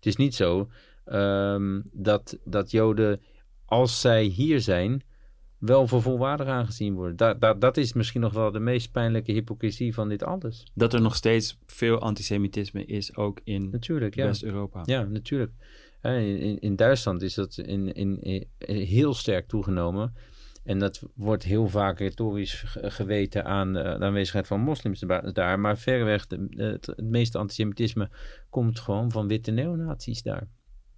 Het 0.00 0.08
is 0.08 0.16
niet 0.16 0.34
zo 0.34 0.68
ehm, 1.10 1.80
dat, 1.92 2.38
dat 2.44 2.70
Joden, 2.70 3.20
als 3.64 4.00
zij 4.00 4.24
hier 4.24 4.60
zijn, 4.60 5.02
wel 5.58 5.86
voor 5.86 6.02
volwaardig 6.02 6.46
aangezien 6.46 6.94
worden. 6.94 7.16
Dat, 7.16 7.40
dat, 7.40 7.60
dat 7.60 7.76
is 7.76 7.92
misschien 7.92 8.20
nog 8.20 8.32
wel 8.32 8.50
de 8.50 8.60
meest 8.60 8.92
pijnlijke 8.92 9.32
hypocrisie 9.32 9.94
van 9.94 10.08
dit 10.08 10.22
alles. 10.22 10.70
Dat 10.74 10.92
er 10.92 11.00
nog 11.00 11.14
steeds 11.14 11.58
veel 11.66 11.98
antisemitisme 11.98 12.84
is, 12.84 13.16
ook 13.16 13.40
in 13.44 13.70
ja. 14.10 14.24
West-Europa. 14.26 14.82
Ja, 14.84 15.02
natuurlijk. 15.02 15.52
In, 16.02 16.38
in, 16.38 16.58
in 16.58 16.76
Duitsland 16.76 17.22
is 17.22 17.34
dat 17.34 17.58
in, 17.58 17.92
in, 17.92 18.20
in- 18.22 18.46
heel 18.58 19.14
sterk 19.14 19.48
toegenomen. 19.48 20.14
En 20.64 20.78
dat 20.78 21.02
wordt 21.14 21.44
heel 21.44 21.68
vaak 21.68 21.98
retorisch 21.98 22.62
ge- 22.66 22.90
geweten 22.90 23.44
aan 23.44 23.72
de 23.72 23.98
aanwezigheid 23.98 24.46
van 24.46 24.60
moslims 24.60 25.00
da- 25.00 25.20
daar. 25.20 25.60
Maar 25.60 25.78
verreweg, 25.78 26.26
de, 26.26 26.46
het, 26.50 26.86
het 26.86 27.02
meeste 27.04 27.38
antisemitisme 27.38 28.10
komt 28.50 28.78
gewoon 28.80 29.10
van 29.10 29.28
witte 29.28 29.50
neonazies 29.50 30.22
daar. 30.22 30.48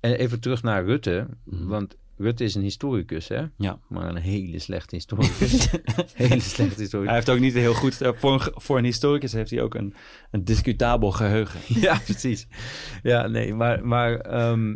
En 0.02 0.14
even 0.14 0.40
terug 0.40 0.62
naar 0.62 0.84
Rutte. 0.84 1.26
Want 1.44 1.96
Rutte 2.16 2.44
is 2.44 2.54
een 2.54 2.62
historicus, 2.62 3.28
hè? 3.28 3.44
Ja. 3.56 3.78
Maar 3.88 4.08
een 4.08 4.16
hele 4.16 4.58
slechte 4.58 4.94
historicus. 4.94 5.68
hele 6.14 6.40
slechte 6.40 6.80
historicus. 6.80 7.06
Hij 7.06 7.14
heeft 7.14 7.30
ook 7.30 7.38
niet 7.38 7.54
heel 7.54 7.74
goed... 7.74 8.00
eh, 8.00 8.12
voor, 8.14 8.32
een, 8.32 8.52
voor 8.54 8.78
een 8.78 8.84
historicus 8.84 9.32
heeft 9.32 9.50
hij 9.50 9.62
ook 9.62 9.74
een, 9.74 9.94
een 10.30 10.44
discutabel 10.44 11.10
geheugen. 11.10 11.60
ja, 11.80 11.98
precies. 12.04 12.46
Ja, 13.02 13.26
nee, 13.26 13.54
maar, 13.54 13.86
maar 13.86 14.10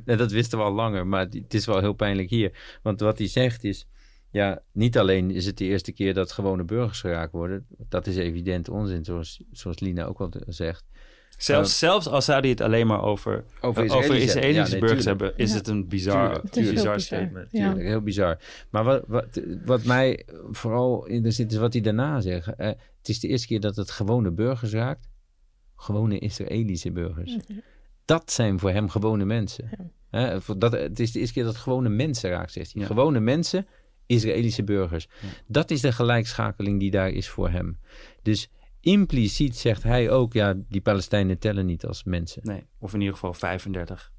ja, 0.05 0.16
dat 0.16 0.31
wisten 0.31 0.59
we 0.59 0.64
al 0.64 0.72
langer. 0.72 1.07
Maar 1.07 1.27
het 1.31 1.55
is 1.55 1.66
wel 1.66 1.81
heel 1.81 1.93
pijnlijk 1.93 2.31
hier. 2.31 2.79
Want 2.83 3.01
wat 3.01 3.18
hij 3.18 3.29
zegt 3.29 3.64
is... 3.64 3.89
Ja, 4.31 4.62
niet 4.72 4.99
alleen 4.99 5.31
is 5.31 5.47
het 5.47 5.59
de 5.59 5.64
eerste 5.64 5.93
keer 5.93 6.14
dat 6.14 6.33
gewone 6.33 6.64
burgers 6.64 7.01
geraakt 7.01 7.33
worden. 7.33 7.66
Dat 7.89 8.07
is 8.07 8.16
evident 8.16 8.68
onzin, 8.68 9.05
zoals, 9.05 9.43
zoals 9.53 9.81
Lina 9.81 10.05
ook 10.05 10.18
wel 10.18 10.33
zegt. 10.47 10.85
Zelfs, 11.37 11.70
Eh, 11.72 11.76
zelfs 11.89 12.09
al 12.09 12.22
zou 12.22 12.41
hij 12.41 12.49
het 12.51 12.61
alleen 12.61 12.87
maar 12.87 13.03
over, 13.03 13.45
Over 13.61 13.84
eh, 13.84 13.91
over 13.91 14.01
Israëlische- 14.05 14.26
Israëlische 14.39 14.62
ja, 14.62 14.70
nee, 14.70 14.80
burgers 14.80 15.05
tuurlijk. 15.05 15.20
hebben, 15.20 15.45
is 15.45 15.51
Ja. 15.51 15.57
het 15.57 15.68
een 15.68 15.89
bizar, 15.89 16.28
Tuurlijk, 16.32 16.55
heel 16.55 16.62
bizar 16.72 16.95
bizar. 16.95 17.01
statement. 17.01 17.49
Ja. 17.53 17.66
Tuurlijk, 17.66 17.87
heel 17.89 18.01
bizar. 18.01 18.39
Maar 18.70 18.84
wat, 18.84 19.03
wat, 19.07 19.41
wat 19.64 19.84
mij 19.84 20.22
vooral 20.51 21.07
in 21.07 21.22
de 21.22 21.30
zit, 21.30 21.53
is 21.53 21.59
wat 21.59 21.72
hij 21.72 21.82
daarna 21.82 22.20
zegt. 22.20 22.49
Eh, 22.55 22.66
het 22.66 23.09
is 23.09 23.20
de 23.20 23.28
eerste 23.28 23.47
keer 23.47 23.61
dat 23.61 23.76
het 23.76 23.91
gewone 23.91 24.30
burgers 24.32 24.72
raakt. 24.72 25.09
Gewone 25.76 26.18
Israëlische 26.18 26.93
burgers. 26.93 27.37
Dat 28.05 28.30
zijn 28.32 28.59
voor 28.59 28.70
hem 28.70 28.89
gewone 28.89 29.24
mensen. 29.24 29.70
Dat, 30.57 30.72
het 30.72 31.01
is 31.01 31.12
de 31.12 31.18
eerste 31.18 31.34
keer 31.34 31.45
dat 31.45 31.53
het 31.53 31.62
gewone 31.62 31.89
mensen 31.89 32.30
raakt, 32.30 32.53
zegt 32.53 32.72
hij. 32.72 32.82
Ja. 32.82 32.89
Gewone 32.89 33.20
mensen, 33.20 33.66
Israëlische 34.07 34.64
burgers. 34.64 35.09
Dat 35.47 35.70
is 35.70 35.80
de 35.80 35.93
gelijkschakeling 35.93 36.80
die 36.80 36.91
daar 36.91 37.11
is 37.11 37.28
voor 37.28 37.49
hem. 37.51 37.78
Dus 38.22 38.51
impliciet 38.87 39.57
zegt 39.57 39.82
hij 39.82 40.11
ook, 40.11 40.32
ja, 40.32 40.55
die 40.68 40.80
Palestijnen 40.80 41.39
tellen 41.39 41.66
niet 41.66 41.84
als 41.84 42.05
mensen. 42.05 42.43
Nee, 42.45 42.66
of 42.78 42.93
in 42.93 42.99
ieder 43.01 43.14
geval 43.14 43.34
35 43.34 44.12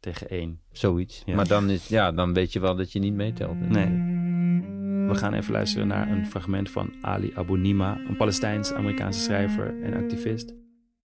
tegen 0.00 0.28
1. 0.28 0.60
Zoiets. 0.72 1.22
Ja. 1.24 1.34
Maar 1.34 1.48
dan, 1.48 1.70
is, 1.70 1.88
ja, 1.88 2.12
dan 2.12 2.32
weet 2.32 2.52
je 2.52 2.60
wel 2.60 2.76
dat 2.76 2.92
je 2.92 2.98
niet 2.98 3.14
meetelt. 3.14 3.60
Nee. 3.60 4.16
We 5.08 5.14
gaan 5.14 5.34
even 5.34 5.52
luisteren 5.52 5.86
naar 5.86 6.10
een 6.10 6.26
fragment 6.26 6.70
van 6.70 6.94
Ali 7.00 7.32
Abu 7.34 7.58
Nima, 7.58 7.98
een 8.08 8.16
Palestijns-Amerikaanse 8.16 9.20
schrijver 9.20 9.82
en 9.82 9.94
activist. 9.94 10.54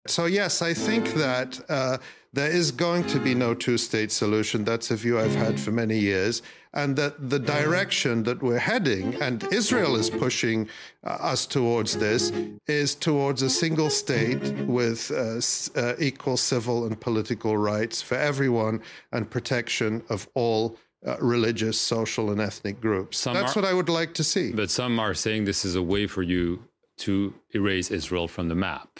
So, 0.03 0.27
yes, 0.27 0.61
I 0.61 0.73
think 0.73 1.05
that 1.05 1.63
uh, 1.67 1.97
there 2.33 2.49
is 2.49 2.71
going 2.71 3.03
to 3.07 3.19
be 3.19 3.35
no 3.35 3.53
two 3.53 3.77
state 3.77 4.11
solution. 4.11 4.63
That's 4.63 4.89
a 4.91 4.95
view 4.95 5.19
I've 5.19 5.35
had 5.35 5.59
for 5.59 5.71
many 5.71 5.97
years. 5.99 6.41
And 6.73 6.95
that 6.95 7.29
the 7.29 7.39
direction 7.39 8.23
that 8.23 8.41
we're 8.41 8.57
heading, 8.57 9.21
and 9.21 9.43
Israel 9.51 9.97
is 9.97 10.09
pushing 10.09 10.69
uh, 11.05 11.09
us 11.09 11.45
towards 11.45 11.97
this, 11.97 12.31
is 12.67 12.95
towards 12.95 13.41
a 13.41 13.49
single 13.49 13.89
state 13.89 14.41
with 14.67 15.11
uh, 15.11 15.41
uh, 15.77 15.95
equal 15.99 16.37
civil 16.37 16.85
and 16.85 16.99
political 16.99 17.57
rights 17.57 18.01
for 18.01 18.15
everyone 18.15 18.81
and 19.11 19.29
protection 19.29 20.03
of 20.09 20.27
all. 20.33 20.77
Uh, 21.03 21.17
religious, 21.19 21.79
social, 21.79 22.29
and 22.29 22.39
ethnic 22.39 22.79
groups. 22.79 23.17
Some 23.17 23.33
That's 23.33 23.57
are- 23.57 23.61
what 23.63 23.67
I 23.67 23.73
would 23.73 23.89
like 23.89 24.13
to 24.13 24.23
see. 24.23 24.51
But 24.51 24.69
some 24.69 24.99
are 24.99 25.15
saying 25.15 25.45
this 25.45 25.65
is 25.65 25.73
a 25.73 25.81
way 25.81 26.05
for 26.05 26.21
you 26.21 26.63
to 26.97 27.33
erase 27.55 27.89
Israel 27.89 28.27
from 28.27 28.49
the 28.49 28.53
map. 28.53 28.99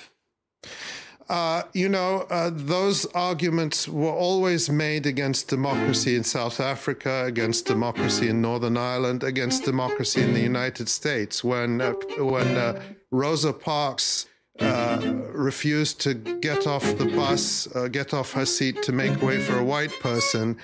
Uh, 1.32 1.64
you 1.72 1.88
know, 1.88 2.28
uh, 2.30 2.52
those 2.54 3.06
arguments 3.16 3.88
were 3.88 4.12
always 4.12 4.70
made 4.70 5.06
against 5.06 5.48
democracy 5.48 6.18
in 6.18 6.26
South 6.26 6.60
Africa, 6.60 7.24
against 7.24 7.66
democracy 7.66 8.28
in 8.28 8.42
Northern 8.42 8.76
Ireland, 8.76 9.24
against 9.24 9.64
democracy 9.64 10.22
in 10.22 10.34
the 10.34 10.42
United 10.42 10.90
States. 10.90 11.42
When 11.42 11.80
uh, 11.80 11.94
when 12.18 12.58
uh, 12.58 12.84
Rosa 13.12 13.54
Parks 13.54 14.26
uh, 14.60 15.00
refused 15.32 16.02
to 16.02 16.16
get 16.16 16.68
off 16.68 16.84
the 16.98 17.06
bus, 17.06 17.66
get 17.94 18.14
off 18.14 18.34
her 18.34 18.46
seat 18.46 18.84
to 18.84 18.92
make 18.92 19.22
way 19.22 19.40
for 19.40 19.58
a 19.58 19.64
white 19.64 19.98
person, 20.02 20.58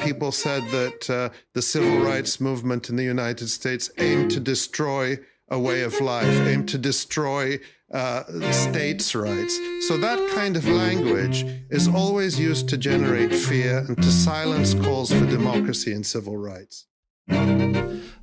people 0.00 0.32
said 0.32 0.62
that 0.70 1.30
the 1.52 1.60
civil 1.60 1.98
rights 2.00 2.40
movement 2.40 2.88
in 2.88 2.96
the 2.96 3.04
United 3.04 3.48
States 3.48 3.90
aimed 3.98 4.30
to 4.30 4.40
destroy 4.40 5.18
a 5.50 5.58
way 5.58 5.82
of 5.82 6.00
life, 6.00 6.46
aimed 6.46 6.68
to 6.70 6.78
destroy 6.78 7.58
uh, 7.90 8.52
states' 8.52 9.14
rights. 9.14 9.58
So 9.80 9.98
that 9.98 10.18
kind 10.34 10.56
of 10.56 10.64
language 10.64 11.44
is 11.68 11.88
always 11.88 12.38
used 12.38 12.68
to 12.68 12.76
generate 12.76 13.34
fear 13.34 13.84
and 13.88 13.96
to 13.96 14.10
silence 14.10 14.74
calls 14.74 15.12
for 15.12 15.26
democracy 15.26 15.92
and 15.92 16.06
civil 16.06 16.36
rights. 16.36 16.88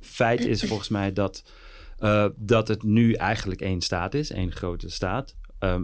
Feit 0.00 0.44
is 0.44 0.62
volgens 0.62 0.88
mij 0.88 1.12
dat, 1.12 1.42
eh, 1.98 2.26
dat 2.36 2.68
het 2.68 2.82
nu 2.82 3.12
eigenlijk 3.12 3.60
één 3.60 3.80
staat 3.80 4.14
is, 4.14 4.30
één 4.30 4.52
grote 4.52 4.88
staat. 4.88 5.36
Eh, 5.58 5.76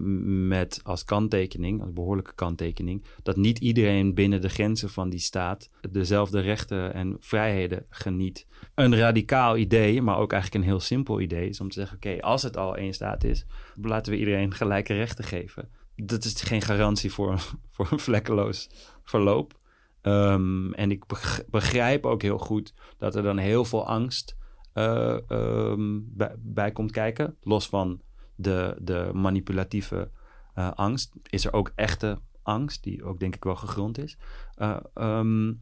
met 0.48 0.80
als 0.82 1.04
kanttekening, 1.04 1.80
als 1.80 1.92
behoorlijke 1.92 2.34
kanttekening, 2.34 3.04
dat 3.22 3.36
niet 3.36 3.58
iedereen 3.58 4.14
binnen 4.14 4.40
de 4.40 4.48
grenzen 4.48 4.90
van 4.90 5.10
die 5.10 5.18
staat 5.18 5.70
dezelfde 5.90 6.40
rechten 6.40 6.94
en 6.94 7.16
vrijheden 7.20 7.86
geniet. 7.88 8.46
Een 8.74 8.96
radicaal 8.96 9.56
idee, 9.56 10.02
maar 10.02 10.18
ook 10.18 10.32
eigenlijk 10.32 10.62
een 10.64 10.70
heel 10.70 10.80
simpel 10.80 11.20
idee, 11.20 11.48
is 11.48 11.60
om 11.60 11.68
te 11.68 11.78
zeggen: 11.78 11.96
oké, 11.96 12.20
als 12.20 12.42
het 12.42 12.56
al 12.56 12.76
één 12.76 12.94
staat 12.94 13.24
is, 13.24 13.46
laten 13.82 14.12
we 14.12 14.18
iedereen 14.18 14.54
gelijke 14.54 14.94
rechten 14.94 15.24
geven. 15.24 15.68
Dat 15.96 16.24
is 16.24 16.42
geen 16.42 16.62
garantie 16.62 17.12
voor, 17.12 17.38
voor 17.74 17.88
een 17.90 17.98
vlekkeloos 17.98 18.70
verloop. 19.04 19.58
Ehm, 20.00 20.72
en 20.72 20.90
ik 20.90 21.06
beg- 21.06 21.44
begrijp 21.50 22.06
ook 22.06 22.22
heel 22.22 22.38
goed 22.38 22.74
dat 22.98 23.14
er 23.14 23.22
dan 23.22 23.38
heel 23.38 23.64
veel 23.64 23.86
angst 23.86 24.36
eh, 24.72 25.30
ehm, 25.30 26.00
bij 26.38 26.72
komt 26.72 26.90
kijken. 26.90 27.36
Los 27.40 27.68
van 27.68 28.00
de, 28.36 28.76
de 28.80 29.10
manipulatieve 29.12 30.10
eh, 30.54 30.70
angst, 30.74 31.12
is 31.22 31.44
er 31.44 31.52
ook 31.52 31.72
echte 31.74 32.18
angst, 32.42 32.82
die 32.82 33.04
ook 33.04 33.20
denk 33.20 33.34
ik 33.34 33.44
wel 33.44 33.56
gegrond 33.56 33.98
is. 33.98 34.16
Eh, 34.54 34.76
ehm, 34.94 35.52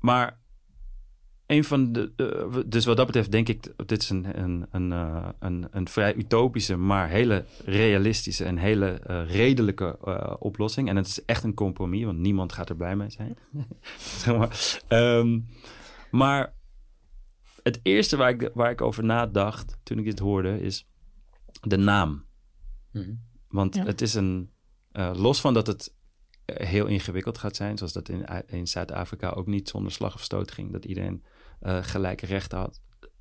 maar 0.00 0.40
een 1.46 1.64
van 1.64 1.92
de. 1.92 2.64
dus 2.66 2.84
wat 2.84 2.96
dat 2.96 3.06
betreft 3.06 3.30
denk 3.30 3.48
ik, 3.48 3.72
dit 3.86 4.02
is 4.02 4.10
een, 4.10 4.42
een, 4.42 4.66
een, 4.70 4.92
eh, 4.92 5.28
een, 5.38 5.66
een 5.70 5.88
vrij 5.88 6.14
utopische, 6.14 6.76
maar 6.76 7.08
hele 7.08 7.44
realistische 7.64 8.44
en 8.44 8.56
hele 8.56 9.00
redelijke 9.26 9.98
oplossing. 10.38 10.88
En 10.88 10.96
het 10.96 11.06
is 11.06 11.24
echt 11.24 11.44
een 11.44 11.54
compromis, 11.54 12.04
want 12.04 12.18
niemand 12.18 12.52
gaat 12.52 12.68
er 12.68 12.76
blij 12.76 12.96
mee 12.96 13.10
zijn. 13.10 13.38
zeg 14.22 14.36
maar. 14.36 14.80
Ehm, 14.88 15.40
maar 16.10 16.54
het 17.62 17.80
eerste 17.82 18.16
waar 18.16 18.30
ik, 18.30 18.50
waar 18.54 18.70
ik 18.70 18.80
over 18.80 19.04
nadacht 19.04 19.78
toen 19.82 19.98
ik 19.98 20.04
dit 20.04 20.18
hoorde, 20.18 20.60
is 20.60 20.86
de 21.62 21.76
naam. 21.76 22.24
Want 23.48 23.74
Ja. 23.74 23.84
het 23.84 24.00
is 24.00 24.14
een. 24.14 24.50
eh, 24.92 25.10
los 25.14 25.40
van 25.40 25.54
dat 25.54 25.66
het 25.66 25.94
eh, 26.44 26.66
heel 26.66 26.86
ingewikkeld 26.86 27.38
gaat 27.38 27.56
zijn, 27.56 27.76
zoals 27.78 27.92
dat 27.92 28.08
in, 28.08 28.24
in 28.46 28.66
Zuid-Afrika 28.66 29.28
ook 29.30 29.46
niet 29.46 29.68
zonder 29.68 29.92
slag 29.92 30.14
of 30.14 30.22
stoot 30.22 30.50
ging, 30.50 30.72
dat 30.72 30.84
iedereen 30.84 31.24
eh, 31.60 31.78
gelijke 31.82 32.26
rechten 32.26 32.58
had. 32.58 32.80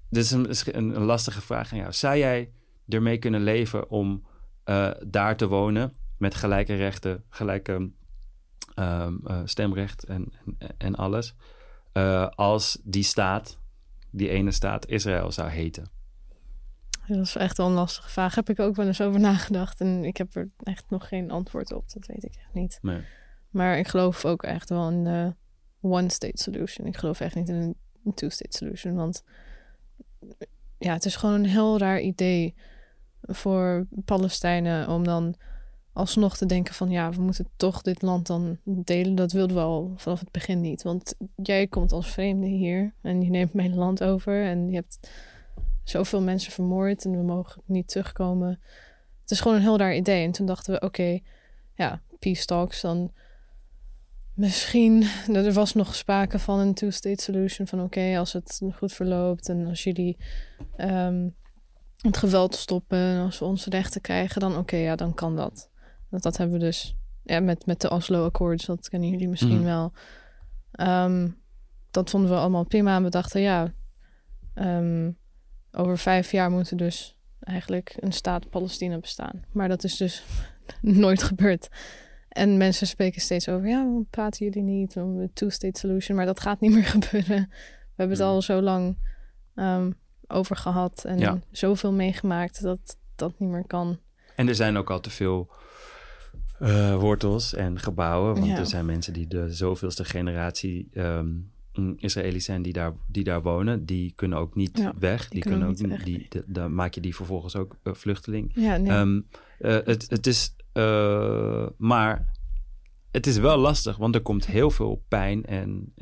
Dit 0.10 0.24
is 0.24 0.32
een, 0.32 0.48
een, 0.78 0.96
een 0.96 1.04
lastige 1.04 1.42
vraag 1.42 1.72
aan 1.72 1.78
jou. 1.78 1.94
Zou 1.94 2.18
jij 2.18 2.52
ermee 2.88 3.18
kunnen 3.18 3.44
leven 3.44 3.89
om 3.89 4.28
eh, 4.64 4.92
daar 5.08 5.38
te 5.38 5.48
wonen 5.48 5.94
met 6.18 6.36
gelijke 6.36 6.76
rechten, 6.76 7.24
gelijke 7.30 7.92
ehm, 8.76 9.16
eh, 9.26 9.42
stemrecht 9.46 10.04
en, 10.04 10.32
en, 10.58 10.78
en 10.78 10.96
alles, 10.96 11.36
eh, 11.94 12.28
als 12.30 12.80
die 12.84 13.04
staat, 13.04 13.60
die 14.12 14.30
ene 14.30 14.52
staat, 14.52 14.88
Israël 14.88 15.32
zou 15.32 15.50
heten? 15.50 15.92
Dat 17.16 17.26
is 17.26 17.36
echt 17.36 17.57
wel 17.57 17.68
een 17.68 17.74
lastige 17.74 18.09
vraag. 18.09 18.36
Heb 18.36 18.49
ik 18.49 18.59
ook 18.59 18.76
wel 18.76 18.88
eens 18.88 19.01
over 19.01 19.20
nagedacht. 19.20 19.82
En 19.82 20.03
ik 20.03 20.18
heb 20.18 20.36
er 20.36 20.49
echt 20.64 20.86
nog 20.89 21.07
geen 21.07 21.32
antwoord 21.32 21.74
op. 21.74 21.91
Dat 21.93 22.05
weet 22.05 22.24
ik 22.24 22.36
echt 22.36 22.53
niet. 22.53 22.80
Nee. 22.82 23.01
Maar 23.49 23.78
ik 23.78 23.88
geloof 23.88 24.26
ook 24.26 24.43
echt 24.43 24.70
wel 24.70 24.89
in 24.89 25.03
de 25.03 25.34
one-state 25.82 26.41
solution. 26.41 26.88
Ik 26.88 26.97
geloof 26.97 27.20
echt 27.20 27.36
niet 27.36 27.49
in 27.49 27.55
een 27.55 27.76
een 28.03 28.14
two-state 28.14 28.57
solution. 28.57 28.95
Want 28.95 29.24
ja, 30.78 30.93
het 30.93 31.05
is 31.05 31.16
gewoon 31.16 31.36
een 31.36 31.45
heel 31.45 31.78
raar 31.78 31.99
idee 31.99 32.55
voor 33.22 33.88
Palestijnen 34.05 34.88
om 34.88 35.03
dan 35.03 35.36
alsnog 35.93 36.38
te 36.38 36.45
denken 36.45 36.74
van 36.74 36.89
ja, 36.89 37.12
we 37.12 37.22
moeten 37.22 37.49
toch 37.55 37.82
dit 37.82 38.01
land 38.01 38.28
dan 38.28 38.57
delen. 38.64 39.16
Dat 39.16 39.32
wilden 39.32 39.55
we 39.55 39.62
al 39.62 39.93
vanaf 39.95 40.20
het 40.20 40.32
begin 40.32 40.62
niet. 40.62 40.84
Want 40.84 41.16
jij 41.36 41.68
komt 41.68 41.91
als 41.91 42.12
vreemde 42.12 42.47
hier 42.47 42.93
en 43.01 43.22
je 43.22 43.30
neemt 43.30 43.53
mijn 43.53 43.76
land 43.76 44.03
over 44.03 44.45
en 44.45 44.70
je 44.70 44.76
hebt 44.76 45.09
zoveel 45.84 46.21
mensen 46.21 46.51
vermoord 46.51 47.05
en 47.05 47.11
we 47.11 47.23
mogen 47.23 47.61
niet 47.65 47.88
terugkomen. 47.88 48.59
Het 49.21 49.32
is 49.32 49.41
gewoon 49.41 49.57
een 49.57 49.63
heel 49.63 49.77
raar 49.77 49.95
idee. 49.95 50.25
En 50.25 50.32
toen 50.32 50.45
dachten 50.45 50.73
we, 50.73 50.79
oké, 50.82 51.19
ja, 51.75 52.01
peace 52.19 52.45
talks, 52.45 52.82
dan 52.82 53.11
misschien, 54.34 55.03
er 55.34 55.53
was 55.53 55.73
nog 55.73 55.95
sprake 55.95 56.39
van 56.39 56.59
een 56.59 56.73
two-state 56.73 57.23
solution. 57.23 57.67
Van 57.67 57.82
oké, 57.82 58.17
als 58.17 58.34
het 58.34 58.61
goed 58.75 58.93
verloopt 58.93 59.49
en 59.49 59.67
als 59.67 59.84
jullie 59.84 60.17
ehm, 60.75 61.29
het 61.97 62.17
geweld 62.17 62.55
stoppen 62.55 62.97
en 62.97 63.19
als 63.19 63.39
we 63.39 63.45
onze 63.45 63.69
rechten 63.69 64.01
krijgen, 64.01 64.41
dan 64.41 64.57
oké, 64.57 64.75
ja, 64.75 64.95
dan 64.95 65.13
kan 65.13 65.36
dat. 65.36 65.69
Dat, 66.09 66.21
dat 66.21 66.38
hebben 66.38 66.59
we 66.59 66.63
dus 66.65 66.95
ja, 67.23 67.39
met, 67.39 67.65
met 67.65 67.82
de 67.82 67.89
Oslo 67.89 68.25
Accords, 68.25 68.65
dat 68.65 68.89
kennen 68.89 69.09
jullie 69.09 69.29
misschien 69.29 69.55
Mhm. 69.57 69.63
wel. 69.63 69.93
Ehm, 70.71 71.29
dat 71.91 72.09
vonden 72.09 72.29
we 72.29 72.36
allemaal 72.38 72.65
prima 72.65 72.95
en 72.95 73.03
we 73.03 73.09
dachten, 73.09 73.41
ja, 73.41 73.73
ehm, 74.53 75.11
over 75.72 75.97
vijf 75.97 76.32
jaar 76.32 76.51
moet 76.51 76.72
er 76.72 76.78
dus 76.78 77.17
eigenlijk 77.39 77.95
een 77.99 78.11
staat 78.11 78.49
Palestina 78.49 78.99
bestaan. 78.99 79.43
Maar 79.51 79.67
dat 79.67 79.84
is 79.84 79.97
dus 79.97 80.24
nooit 80.82 81.24
gebeurd. 81.24 81.67
En 82.30 82.57
mensen 82.57 82.88
spreken 82.88 83.22
steeds 83.22 83.49
over, 83.49 83.67
ja, 83.67 83.76
waarom 83.84 84.07
praten 84.09 84.45
jullie 84.45 84.63
niet 84.63 84.95
om 84.95 85.19
een 85.19 85.34
two-state 85.34 85.80
solution? 85.80 86.17
Maar 86.17 86.26
dat 86.26 86.39
gaat 86.39 86.59
niet 86.59 86.72
meer 86.74 86.86
gebeuren. 86.99 87.47
We 87.49 88.07
hebben 88.07 88.17
het 88.17 88.26
al 88.26 88.41
zo 88.41 88.61
lang 88.61 88.97
ehm, 89.55 89.91
over 90.28 90.55
gehad 90.55 91.05
en 91.05 91.17
Ja. 91.19 91.39
zoveel 91.51 91.91
meegemaakt 91.93 92.61
dat 92.61 92.97
dat 93.15 93.39
niet 93.39 93.49
meer 93.49 93.67
kan. 93.67 93.99
En 94.36 94.47
er 94.47 94.55
zijn 94.55 94.78
ook 94.78 94.89
al 94.89 94.99
te 94.99 95.09
veel 95.09 95.49
eh, 96.59 96.95
wortels 96.95 97.53
en 97.53 97.80
gebouwen. 97.80 98.34
Want 98.34 98.45
Ja. 98.45 98.57
er 98.57 98.65
zijn 98.65 98.86
mensen 98.86 99.13
die 99.13 99.28
de 99.28 99.53
zoveelste 99.53 100.05
generatie 100.05 100.89
ehm, 100.93 101.30
Israëli's 101.97 102.45
zijn 102.45 102.61
die 102.61 102.74
daar, 102.74 102.93
die 103.07 103.24
daar 103.24 103.41
wonen. 103.41 103.86
Die 103.86 104.11
kunnen 104.15 104.38
ook 104.38 104.55
niet 104.55 104.78
Ja, 104.78 104.93
weg. 104.99 105.22
die 105.22 105.30
Die, 105.30 105.41
kunnen 105.41 105.76
kunnen 105.76 105.91
ook 105.99 106.05
niet 106.05 106.32
Die, 106.32 106.41
dan 106.47 106.74
maak 106.74 106.93
je 106.93 107.01
die 107.01 107.15
vervolgens 107.15 107.55
ook 107.55 107.76
eh, 107.84 107.93
vluchteling. 107.93 108.51
Ja, 108.55 108.78
nee. 108.78 108.91
Ehm, 108.91 109.22
eh, 109.59 109.86
het, 109.86 110.09
het 110.09 110.28
is. 110.28 110.55
eh, 110.72 111.67
maar 111.78 112.32
het 113.11 113.28
is 113.28 113.38
wel 113.38 113.57
lastig, 113.57 113.97
want 113.97 114.15
er 114.15 114.22
komt 114.22 114.45
heel 114.45 114.72
veel 114.72 115.03
pijn 115.07 115.45
en, 115.45 115.93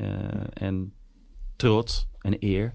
en 0.54 0.94
trots 1.56 2.08
en 2.20 2.36
eer 2.40 2.74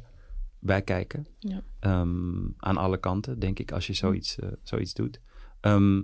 bij 0.58 0.82
kijken. 0.82 1.26
Ja. 1.38 1.62
Ehm, 1.80 2.46
aan 2.56 2.76
alle 2.76 2.98
kanten, 2.98 3.38
denk 3.38 3.58
ik, 3.58 3.72
als 3.72 3.86
je 3.86 3.92
zoiets, 3.94 4.36
zoiets 4.62 4.94
doet. 4.94 5.20
Ehm, 5.60 6.02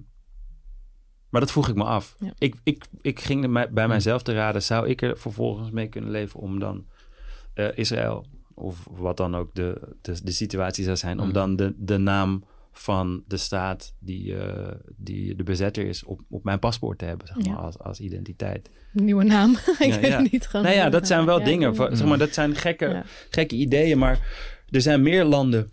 maar 1.30 1.40
dat 1.40 1.50
vroeg 1.50 1.68
ik 1.68 1.74
me 1.74 1.84
af. 1.84 2.16
Ja. 2.18 2.32
Ik, 2.38 2.54
ik, 2.62 2.84
ik 3.00 3.20
ging 3.20 3.44
er 3.56 3.72
bij 3.72 3.88
mijzelf 3.88 4.22
te 4.22 4.32
raden, 4.34 4.62
zou 4.62 4.88
ik 4.88 5.02
er 5.02 5.18
vervolgens 5.18 5.70
mee 5.70 5.88
kunnen 5.88 6.10
leven 6.10 6.40
om 6.40 6.58
dan 6.58 6.84
eh, 7.54 7.68
Israël, 7.74 8.26
of 8.54 8.86
wat 8.90 9.16
dan 9.16 9.36
ook 9.36 9.54
de, 9.54 9.80
de, 10.02 10.20
de 10.24 10.30
situatie 10.32 10.84
zou 10.84 10.96
zijn, 10.96 11.18
om 11.18 11.24
Mhm. 11.24 11.34
dan 11.34 11.56
de, 11.56 11.74
de 11.76 11.98
naam 11.98 12.44
van 12.72 13.22
de 13.26 13.36
staat 13.36 13.94
die, 13.98 14.36
eh, 14.36 14.74
die 14.96 15.34
de 15.34 15.42
bezetter 15.42 15.86
is 15.86 16.04
op, 16.04 16.20
op 16.28 16.44
mijn 16.44 16.58
paspoort 16.58 16.98
te 16.98 17.04
hebben, 17.04 17.26
zeg 17.26 17.36
maar, 17.36 17.46
Ja. 17.46 17.54
als, 17.54 17.78
als 17.78 18.00
identiteit. 18.00 18.70
Nieuwe 18.92 19.24
naam. 19.24 19.50
ik 19.78 19.94
Ja, 19.94 20.00
weet 20.00 20.32
niet. 20.32 20.48
Nou 20.52 20.68
ja, 20.68 20.88
dat 20.90 21.06
zijn 21.06 21.24
wel 21.24 21.44
dingen. 21.44 21.74
van- 21.74 21.96
Zeg 21.96 22.06
maar, 22.06 22.18
dat 22.18 22.34
zijn 22.34 22.54
gekke, 22.56 23.02
gekke 23.30 23.54
ideeën. 23.56 23.98
Maar 23.98 24.18
er 24.68 24.80
zijn 24.80 25.02
meer 25.02 25.24
landen 25.24 25.70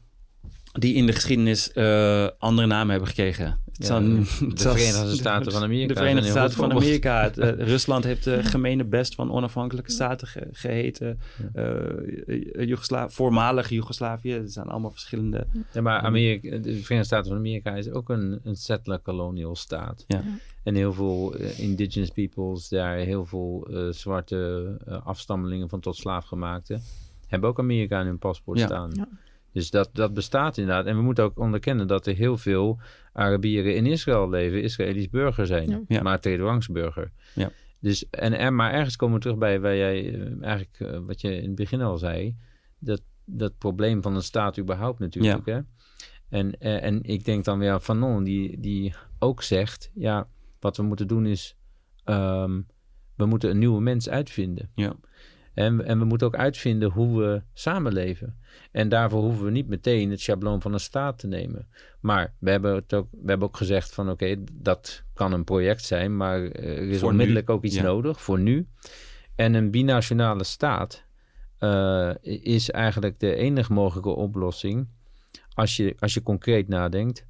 die 0.80 0.94
in 0.94 1.06
de 1.06 1.14
geschiedenis 1.14 1.72
eh, 1.72 2.28
andere 2.38 2.68
namen 2.68 2.90
hebben 2.90 3.08
gekregen. 3.08 3.60
Ja, 3.72 3.86
zal- 3.86 4.00
de 4.02 4.24
zal- 4.56 4.76
Verenigde 4.76 5.16
Staten 5.16 5.52
van 5.52 5.64
Amerika 5.64 5.88
De 5.94 6.00
Verenigde 6.00 6.30
Staten 6.30 6.56
van. 6.56 6.72
Amerika. 6.72 7.24
Het, 7.24 7.38
eh, 7.38 7.50
Rusland 7.74 8.04
heeft 8.04 8.24
de 8.24 8.44
gemene 8.44 8.84
best 8.86 9.16
van 9.16 9.32
onafhankelijke 9.32 9.92
staten 9.92 10.28
ge- 10.28 10.48
geheten. 10.52 11.20
Eh, 11.54 12.68
Joegoslavië, 12.68 13.14
voormalig 13.16 13.70
Joegoslavië. 13.70 14.32
Er 14.34 14.50
zijn 14.50 14.68
allemaal 14.68 14.92
verschillende. 14.92 15.48
Ja, 15.74 15.82
maar 15.82 16.00
Amerika, 16.02 16.50
de 16.50 16.62
Verenigde 16.62 17.04
Staten 17.04 17.28
van 17.28 17.38
Amerika 17.38 17.76
is 17.76 17.90
ook 17.90 18.10
een, 18.10 18.40
een 18.44 18.56
settler 18.56 19.02
colonial 19.02 19.56
staat. 19.56 20.04
Ja. 20.08 20.24
En 20.64 20.76
heel 20.76 20.94
veel 20.94 21.36
indigenous 21.58 22.10
peoples, 22.10 22.70
daar 22.70 22.96
heel 22.98 23.26
veel 23.26 23.68
eh, 23.72 23.88
zwarte 23.92 24.78
afstammelingen 25.04 25.70
van 25.70 25.80
tot 25.80 25.96
slaafgemaakte, 25.96 26.80
hebben 27.28 27.50
ook 27.50 27.60
Amerika 27.60 28.00
in 28.00 28.06
hun 28.06 28.20
paspoort 28.20 28.60
Ja. 28.60 28.66
staan. 28.66 28.92
Ja. 28.94 29.08
Dus 29.58 29.70
dat, 29.70 29.90
dat 29.94 30.14
bestaat 30.14 30.58
inderdaad. 30.58 30.86
En 30.86 30.96
we 30.96 31.02
moeten 31.02 31.24
ook 31.24 31.40
onderkennen 31.40 31.88
dat 31.88 32.08
er 32.08 32.16
heel 32.16 32.38
veel 32.38 32.80
Arabieren 33.14 33.76
in 33.76 33.86
Israël 33.86 34.30
leven, 34.30 34.62
Israëlisch 34.62 35.10
burger 35.10 35.46
zijn, 35.46 35.70
Ja. 35.70 35.82
Ja. 35.88 36.02
maar 36.02 36.20
tweederangsburger. 36.20 37.12
Ja. 37.36 37.52
Dus, 37.80 38.10
en, 38.10 38.34
en, 38.34 38.56
maar 38.56 38.74
ergens 38.74 38.96
komen 38.96 39.16
we 39.16 39.22
terug 39.22 39.38
bij 39.38 39.60
waar 39.60 39.76
jij 39.76 40.14
eh, 40.14 40.42
eigenlijk, 40.42 40.80
eh, 40.80 41.00
wat 41.06 41.22
je 41.22 41.36
in 41.36 41.48
het 41.48 41.56
begin 41.56 41.82
al 41.82 41.98
zei, 41.98 42.36
dat, 42.80 43.02
dat 43.26 43.58
probleem 43.58 44.02
van 44.02 44.16
een 44.16 44.24
staat 44.24 44.60
überhaupt 44.60 45.00
natuurlijk. 45.00 45.46
Hè? 45.46 45.60
En, 46.30 46.60
eh, 46.60 46.84
en 46.84 47.04
ik 47.04 47.26
denk 47.26 47.44
dan 47.44 47.60
weer 47.60 47.72
aan 47.72 47.82
Fanon, 47.82 48.24
die, 48.24 48.60
die 48.60 48.94
ook 49.20 49.44
zegt, 49.44 49.92
ja, 49.94 50.28
wat 50.60 50.78
we 50.78 50.84
moeten 50.84 51.08
doen 51.08 51.26
is, 51.26 51.56
ehm, 52.04 52.62
we 53.16 53.26
moeten 53.26 53.50
een 53.50 53.60
nieuwe 53.60 53.82
mens 53.82 54.10
uitvinden. 54.10 54.70
Ja. 54.76 54.96
En, 55.58 55.86
en 55.86 56.00
we 56.00 56.06
moeten 56.06 56.28
ook 56.28 56.36
uitvinden 56.36 56.92
hoe 56.92 57.20
we 57.20 57.42
samenleven. 57.54 58.38
En 58.72 58.90
daarvoor 58.90 59.22
hoeven 59.22 59.46
we 59.46 59.52
niet 59.52 59.68
meteen 59.68 60.12
het 60.12 60.22
schabloon 60.22 60.62
van 60.62 60.74
een 60.74 60.80
staat 60.80 61.20
te 61.20 61.28
nemen. 61.28 61.68
Maar 62.00 62.34
we 62.40 62.50
hebben, 62.50 62.76
het 62.76 62.94
ook, 62.94 63.08
we 63.12 63.30
hebben 63.30 63.48
ook 63.48 63.58
gezegd 63.58 63.94
van 63.94 64.10
oké, 64.10 64.44
dat 64.54 65.04
kan 65.14 65.32
een 65.32 65.44
project 65.44 65.84
zijn, 65.84 66.18
maar 66.18 66.44
eh, 66.44 66.78
er 66.78 66.90
is 66.90 67.00
Voor 67.00 67.10
onmiddellijk 67.10 67.48
nu, 67.48 67.54
ook 67.54 67.64
iets 67.64 67.76
ja. 67.76 67.82
nodig 67.82 68.22
voor 68.22 68.40
nu. 68.40 68.68
En 69.36 69.54
een 69.54 69.72
binationale 69.72 70.44
staat 70.44 71.06
eh, 71.58 72.12
is 72.22 72.72
eigenlijk 72.72 73.20
de 73.20 73.36
enige 73.36 73.74
mogelijke 73.74 74.10
oplossing 74.10 74.88
als 75.54 75.76
je, 75.76 75.96
als 76.00 76.14
je 76.14 76.24
concreet 76.24 76.68
nadenkt. 76.68 77.26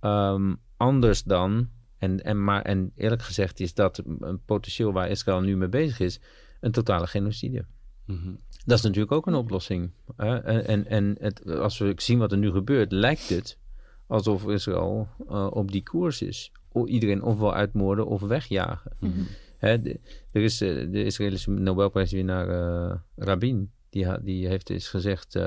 Ehm, 0.00 0.54
anders 0.76 1.22
dan, 1.22 1.68
en, 1.98 2.24
en, 2.24 2.44
maar, 2.44 2.62
en 2.62 2.92
eerlijk 2.96 3.22
gezegd 3.22 3.60
is 3.60 3.74
dat 3.74 4.02
een 4.20 4.44
potentieel 4.44 4.92
waar 4.92 5.10
Israël 5.10 5.40
nu 5.40 5.56
mee 5.56 5.68
bezig 5.68 6.00
is, 6.00 6.20
een 6.64 6.72
totale 6.72 7.06
genocide. 7.06 7.64
Mhm. 8.06 8.34
Dat 8.64 8.78
is 8.78 8.84
natuurlijk 8.84 9.12
ook 9.12 9.26
een 9.26 9.34
oplossing. 9.34 9.90
hè. 10.16 10.38
En, 10.38 10.86
en, 10.86 11.16
het, 11.18 11.46
als 11.46 11.78
we 11.78 11.92
zien 11.96 12.18
wat 12.18 12.32
er 12.32 12.38
nu 12.38 12.50
gebeurt, 12.50 12.92
lijkt 12.92 13.28
het 13.28 13.58
alsof 14.06 14.48
Israël 14.48 15.08
eh, 15.28 15.46
op 15.50 15.72
die 15.72 15.82
koers 15.82 16.22
is. 16.22 16.52
O, 16.72 16.86
iedereen 16.86 17.22
ofwel 17.22 17.54
uitmoorden 17.54 18.06
of 18.06 18.20
wegjagen. 18.20 18.92
Hè, 19.58 19.82
de, 19.82 20.00
er 20.32 20.42
is 20.42 20.60
eh, 20.60 20.90
de 20.90 21.04
Israëlische 21.04 21.50
Nobelprijswinnaar 21.50 22.48
eh, 22.48 22.96
Rabin, 23.16 23.70
die, 23.90 24.06
ha- 24.06 24.18
die 24.22 24.46
heeft 24.48 24.70
eens 24.70 24.88
gezegd 24.88 25.38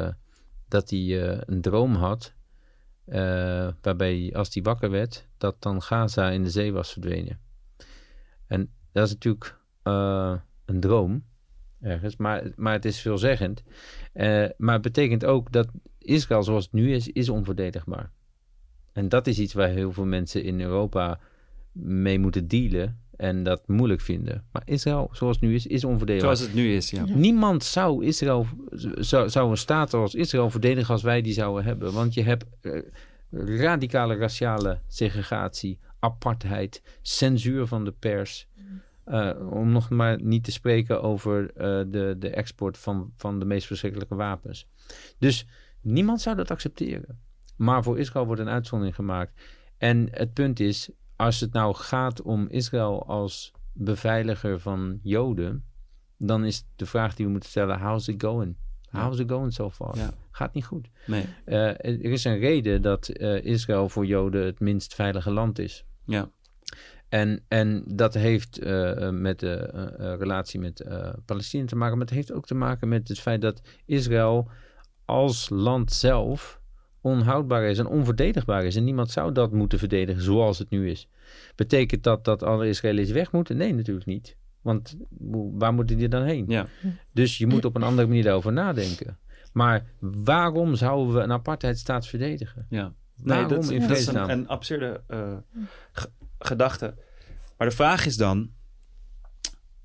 dat 0.68 0.90
hij 0.90 1.22
een 1.48 1.62
droom 1.62 1.96
had. 1.96 2.34
waarbij 3.82 4.34
als 4.36 4.54
hij 4.54 4.64
wakker 4.64 4.90
werd, 4.90 5.28
dat 5.38 5.62
dan 5.62 5.82
Gaza 5.82 6.30
in 6.30 6.44
de 6.44 6.50
zee 6.50 6.74
was 6.74 6.92
verdwenen. 6.92 7.40
En 8.48 8.70
dat 8.92 9.06
is 9.08 9.14
natuurlijk 9.14 9.60
een 10.68 10.80
droom 10.80 11.24
ergens, 11.82 12.16
maar, 12.16 12.44
maar 12.56 12.74
het 12.74 12.86
is 12.86 13.00
veelzeggend. 13.00 13.64
Eh, 14.14 14.46
maar 14.58 14.74
het 14.74 14.82
betekent 14.82 15.26
ook 15.26 15.52
dat 15.52 15.68
Israël 15.98 16.44
zoals 16.44 16.64
het 16.64 16.74
nu 16.74 16.94
is, 16.94 17.08
is 17.08 17.30
onverdedigbaar. 17.30 18.12
En 18.94 19.10
dat 19.10 19.28
is 19.28 19.40
iets 19.40 19.54
waar 19.54 19.70
heel 19.70 19.92
veel 19.92 20.06
mensen 20.06 20.44
in 20.44 20.62
Europa 20.62 21.20
mee 21.72 22.20
moeten 22.20 22.48
dealen 22.48 23.00
en 23.16 23.44
dat 23.44 23.68
moeilijk 23.68 24.02
vinden. 24.02 24.46
Maar 24.52 24.62
Israël 24.66 25.10
zoals 25.12 25.36
het 25.36 25.46
nu 25.46 25.56
is, 25.56 25.68
is 25.68 25.84
onverdedigbaar. 25.84 26.36
Zoals 26.36 26.52
het 26.52 26.64
nu 26.64 26.76
is, 26.76 26.90
ja. 26.90 27.06
Niemand 27.06 27.64
zou 27.64 28.06
Israël, 28.06 28.48
zou, 28.96 29.30
zou 29.30 29.50
een 29.50 29.58
staat 29.58 29.94
als 29.94 30.16
Israël 30.16 30.50
verdedigen 30.50 30.94
als 30.94 31.04
wij 31.04 31.22
die 31.22 31.34
zouden 31.34 31.64
hebben. 31.64 31.94
Want 31.94 32.14
je 32.14 32.24
hebt 32.24 32.46
eh, 32.62 32.82
radicale 33.32 34.16
raciale 34.16 34.80
segregatie, 34.88 35.80
apartheid, 36.00 36.82
censuur 37.02 37.68
van 37.68 37.86
de 37.86 37.92
pers. 37.92 38.48
Eh, 39.08 39.52
om 39.52 39.72
nog 39.72 39.90
maar 39.90 40.22
niet 40.22 40.44
te 40.44 40.52
spreken 40.52 41.02
over 41.02 41.52
eh, 41.56 41.66
de, 41.88 42.16
de 42.20 42.30
export 42.30 42.78
van, 42.78 43.12
van 43.16 43.40
de 43.40 43.46
meest 43.46 43.68
verschrikkelijke 43.68 44.16
wapens. 44.16 44.68
Dus 45.18 45.48
niemand 45.82 46.22
zou 46.22 46.36
dat 46.36 46.52
accepteren. 46.52 47.20
Maar 47.56 47.84
voor 47.84 48.00
Israël 48.00 48.26
wordt 48.26 48.42
een 48.42 48.50
uitzondering 48.50 48.96
gemaakt. 48.96 49.42
En 49.78 50.08
het 50.12 50.34
punt 50.34 50.60
is, 50.60 50.90
als 51.16 51.40
het 51.40 51.54
nou 51.54 51.76
gaat 51.76 52.22
om 52.22 52.48
Israël 52.50 53.06
als 53.06 53.52
beveiliger 53.74 54.60
van 54.60 55.00
Joden, 55.04 55.64
dan 56.18 56.46
is 56.46 56.66
de 56.76 56.86
vraag 56.86 57.16
die 57.16 57.26
we 57.26 57.32
moeten 57.32 57.50
stellen: 57.50 57.80
how's 57.80 58.08
it 58.08 58.24
going? 58.24 58.56
How's 58.90 59.20
it 59.20 59.30
going 59.30 59.54
so 59.54 59.70
far? 59.70 59.98
Ja. 59.98 60.10
Gaat 60.32 60.54
niet 60.54 60.66
goed. 60.66 60.90
Nee. 61.06 61.26
Eh, 61.46 61.68
er 61.68 62.12
is 62.12 62.24
een 62.24 62.40
reden 62.40 62.82
dat 62.82 63.10
Israël 63.42 63.90
voor 63.90 64.06
Joden 64.06 64.46
het 64.46 64.60
minst 64.60 64.96
veilige 64.96 65.32
land 65.32 65.60
is. 65.60 65.86
Ja. 66.06 66.32
En, 67.10 67.44
en 67.48 67.84
dat 67.86 68.14
heeft 68.14 68.58
eh, 68.58 69.10
met 69.10 69.40
de 69.40 69.56
eh, 69.56 70.12
eh, 70.12 70.20
relatie 70.20 70.60
met 70.60 70.80
eh, 70.80 71.10
Palestina 71.26 71.66
te 71.66 71.76
maken, 71.76 71.98
maar 71.98 72.06
het 72.06 72.16
heeft 72.16 72.32
ook 72.32 72.46
te 72.46 72.56
maken 72.56 72.88
met 72.88 73.08
het 73.08 73.20
feit 73.20 73.42
dat 73.42 73.62
Israël 73.86 74.50
als 75.06 75.50
land 75.50 75.92
zelf 75.92 76.60
onhoudbaar 77.02 77.64
is 77.64 77.80
en 77.80 77.88
onverdedigbaar 77.88 78.66
is. 78.66 78.76
En 78.76 78.84
niemand 78.84 79.12
zou 79.12 79.32
dat 79.32 79.52
moeten 79.52 79.80
verdedigen 79.80 80.22
zoals 80.22 80.60
het 80.60 80.70
nu 80.70 80.90
is. 80.90 81.08
Betekent 81.56 82.04
dat 82.04 82.26
dat 82.26 82.44
alle 82.44 82.68
Israëli's 82.68 83.12
weg 83.12 83.32
moeten? 83.32 83.58
Nee, 83.58 83.74
natuurlijk 83.74 84.06
niet. 84.06 84.36
Want 84.62 84.98
waar 85.52 85.74
moeten 85.74 85.98
die 85.98 86.08
dan 86.08 86.24
heen? 86.24 86.46
Ja. 86.48 86.68
Dus 87.12 87.38
je 87.38 87.48
moet 87.48 87.66
op 87.66 87.76
een 87.76 87.84
andere 87.84 88.08
manier 88.08 88.24
daarover 88.24 88.54
nadenken. 88.54 89.18
Maar 89.54 89.86
waarom 90.00 90.76
zouden 90.76 91.16
we 91.16 91.22
een 91.22 91.32
apartheidstaat 91.32 92.08
verdedigen? 92.08 92.66
Ja. 92.70 92.94
Waarom 93.24 93.50
dat, 93.50 93.70
in 93.70 93.88
dat 93.88 93.98
is 93.98 94.08
een, 94.08 94.30
een 94.30 94.48
absurde 94.48 95.02
eh, 95.08 95.38
gedachte. 96.40 96.96
Maar 97.58 97.70
de 97.70 97.76
vraag 97.76 98.06
is 98.06 98.18
dan, 98.18 98.50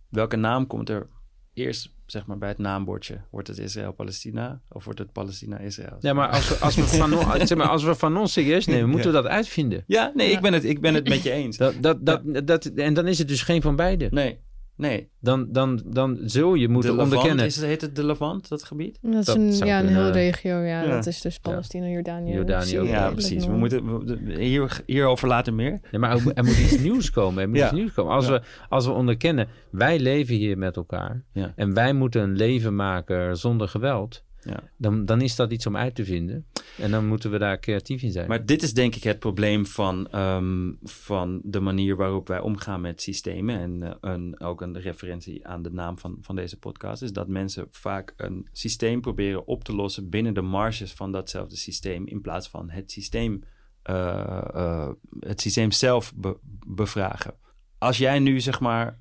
welke 0.08 0.36
naam 0.36 0.66
komt 0.66 0.88
er 0.88 1.08
eerst, 1.54 1.90
zeg 2.06 2.26
maar, 2.26 2.38
bij 2.38 2.48
het 2.48 2.58
naambordje? 2.58 3.20
Wordt 3.30 3.48
het 3.48 3.58
Israël-Palestina 3.58 4.60
of 4.68 4.84
wordt 4.84 4.98
het 4.98 5.12
Palestina-Israël? 5.12 5.96
Ja, 6.00 6.12
maar 6.12 6.28
als 6.28 6.48
we, 6.48 6.54
als 6.54 6.76
we, 6.76 6.82
Fanon, 6.82 7.46
zeg 7.46 7.58
maar, 7.58 7.68
als 7.68 7.84
we 7.84 7.94
Fanon 7.94 8.28
serieus 8.28 8.66
nemen, 8.66 8.88
moeten 8.88 9.10
we 9.10 9.16
dat 9.22 9.26
uitvinden. 9.26 9.84
Ja, 9.86 10.12
nee, 10.14 10.30
Ik, 10.30 10.40
ben 10.40 10.52
het, 10.52 10.64
ik 10.64 10.80
ben 10.80 10.94
het 10.94 11.08
met 11.08 11.22
je 11.22 11.30
eens. 11.30 11.56
Dat, 11.56 11.74
dat, 11.80 12.06
dat, 12.06 12.46
dat, 12.46 12.64
en 12.64 12.94
dan 12.94 13.06
is 13.06 13.18
het 13.18 13.28
dus 13.28 13.42
geen 13.42 13.62
van 13.62 13.76
beide. 13.76 14.08
Nee. 14.10 14.40
Nee. 14.76 15.08
Dan, 15.20 15.46
dan, 15.52 15.82
dan 15.86 16.18
zul 16.24 16.54
je 16.54 16.68
moeten 16.68 16.90
de 16.90 16.96
Levant, 16.96 17.12
onderkennen. 17.14 17.44
Is 17.46 17.56
het, 17.56 17.64
heet 17.64 17.80
het 17.80 17.96
de 17.96 18.04
Levant, 18.06 18.48
dat 18.48 18.62
gebied? 18.64 18.98
Dat 19.02 19.14
is 19.14 19.24
Dat 19.26 19.36
een, 19.36 19.56
ja, 19.66 19.80
een 19.80 19.86
hele 19.88 20.10
regio. 20.10 20.56
Ja, 20.58 20.82
Ja. 20.82 20.90
dat 20.90 21.06
is 21.06 21.20
dus 21.20 21.38
Palestina, 21.38 21.86
Jordanië. 21.86 22.32
Jordanië 22.32 22.66
Syrië, 22.66 22.80
ook. 22.80 22.86
Ja, 22.88 23.10
precies. 23.10 23.46
We 23.46 23.52
moeten, 23.52 24.04
we- 24.06 24.42
hier, 24.42 24.80
hierover 24.86 25.28
later 25.28 25.54
meer. 25.54 25.80
Ja, 25.90 25.98
maar 25.98 26.10
er, 26.16 26.32
er 26.34 26.44
moet 26.44 26.58
iets 26.58 26.78
nieuws 26.88 27.10
komen. 27.10 27.42
Er 27.42 27.48
moet 27.48 27.58
Ja. 27.58 27.64
iets 27.64 27.74
nieuws 27.74 27.92
komen. 27.92 28.12
Als, 28.12 28.26
Ja. 28.26 28.32
we, 28.32 28.40
als 28.68 28.86
we 28.86 28.92
onderkennen, 28.92 29.48
wij 29.70 29.98
leven 30.00 30.34
hier 30.34 30.58
met 30.58 30.76
elkaar. 30.76 31.24
Ja. 31.32 31.52
En 31.56 31.74
wij 31.74 31.92
moeten 31.92 32.22
een 32.22 32.36
leven 32.36 32.74
maken 32.76 33.36
zonder 33.36 33.68
geweld. 33.68 34.24
Ja. 34.44 34.62
Dan, 34.76 35.04
dan 35.04 35.20
is 35.20 35.36
dat 35.36 35.52
iets 35.52 35.66
om 35.66 35.76
uit 35.76 35.94
te 35.94 36.04
vinden. 36.04 36.46
En 36.78 36.90
dan 36.90 37.06
moeten 37.06 37.30
we 37.30 37.38
daar 37.38 37.60
creatief 37.60 38.02
in 38.02 38.12
zijn. 38.12 38.28
Maar 38.28 38.46
dit 38.46 38.62
is 38.62 38.74
denk 38.74 38.94
ik 38.94 39.02
het 39.02 39.18
probleem 39.18 39.66
van, 39.66 40.08
ehm, 40.08 40.72
van 40.82 41.40
de 41.44 41.60
manier 41.60 41.96
waarop 41.96 42.28
wij 42.28 42.40
omgaan 42.40 42.80
met 42.80 43.02
systemen. 43.02 43.58
En 43.58 43.82
eh, 43.82 44.12
een, 44.12 44.40
ook 44.40 44.60
een 44.60 44.80
referentie 44.80 45.46
aan 45.46 45.62
de 45.62 45.70
naam 45.70 45.98
van, 45.98 46.18
van 46.20 46.36
deze 46.36 46.58
podcast. 46.58 47.02
Is 47.02 47.12
dat 47.12 47.28
mensen 47.28 47.66
vaak 47.70 48.14
een 48.16 48.48
systeem 48.52 49.00
proberen 49.00 49.46
op 49.46 49.64
te 49.64 49.74
lossen 49.74 50.08
binnen 50.08 50.34
de 50.34 50.42
marges 50.42 50.92
van 50.92 51.12
datzelfde 51.12 51.56
systeem. 51.56 52.06
In 52.06 52.20
plaats 52.20 52.48
van 52.48 52.70
het 52.70 52.90
systeem, 52.90 53.44
eh, 53.82 54.42
eh, 54.54 54.90
het 55.20 55.40
systeem 55.40 55.70
zelf 55.70 56.14
be- 56.16 56.38
bevragen. 56.66 57.34
Als 57.78 57.98
jij 57.98 58.18
nu 58.18 58.40
zeg 58.40 58.60
maar, 58.60 59.00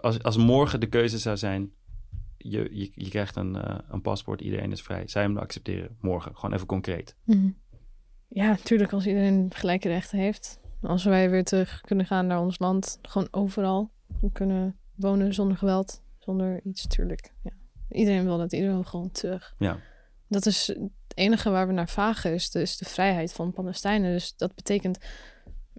als, 0.00 0.22
als 0.22 0.36
morgen 0.36 0.80
de 0.80 0.86
keuze 0.86 1.18
zou 1.18 1.36
zijn. 1.36 1.72
Je, 2.42 2.68
je, 2.72 2.90
je 2.94 3.08
krijgt 3.08 3.36
een, 3.36 3.56
eh, 3.56 3.78
een 3.88 4.00
paspoort, 4.00 4.40
iedereen 4.40 4.72
is 4.72 4.82
vrij. 4.82 5.02
Je 5.06 5.18
hem 5.18 5.38
accepteren 5.38 5.96
morgen? 6.00 6.36
Gewoon 6.36 6.54
even 6.54 6.66
concreet. 6.66 7.16
Mhm. 7.24 7.50
Ja, 8.28 8.48
natuurlijk 8.48 8.92
als 8.92 9.06
iedereen 9.06 9.50
gelijke 9.54 9.88
rechten 9.88 10.18
heeft. 10.18 10.60
Als 10.82 11.04
wij 11.04 11.30
weer 11.30 11.44
terug 11.44 11.80
kunnen 11.80 12.06
gaan 12.06 12.26
naar 12.26 12.40
ons 12.40 12.58
land, 12.58 12.98
gewoon 13.02 13.28
overal 13.30 13.90
we 14.20 14.32
kunnen 14.32 14.76
wonen 14.94 15.34
zonder 15.34 15.56
geweld, 15.56 16.02
zonder 16.18 16.60
iets, 16.64 16.86
tuurlijk. 16.86 17.32
Ja. 17.42 17.50
Iedereen 17.90 18.24
wil 18.24 18.38
dat, 18.38 18.52
iedereen 18.52 18.74
wil 18.74 18.84
gewoon 18.84 19.10
terug. 19.10 19.54
Ja. 19.58 19.78
Dat 20.28 20.46
is 20.46 20.66
het 20.66 20.90
enige 21.14 21.50
waar 21.50 21.66
we 21.66 21.72
naar 21.72 21.88
vragen, 21.88 22.32
is 22.32 22.50
de, 22.50 22.60
is 22.60 22.76
de 22.76 22.84
vrijheid 22.84 23.32
van 23.32 23.52
Palestijnen. 23.52 24.12
Dus 24.12 24.36
dat 24.36 24.54
betekent, 24.54 24.98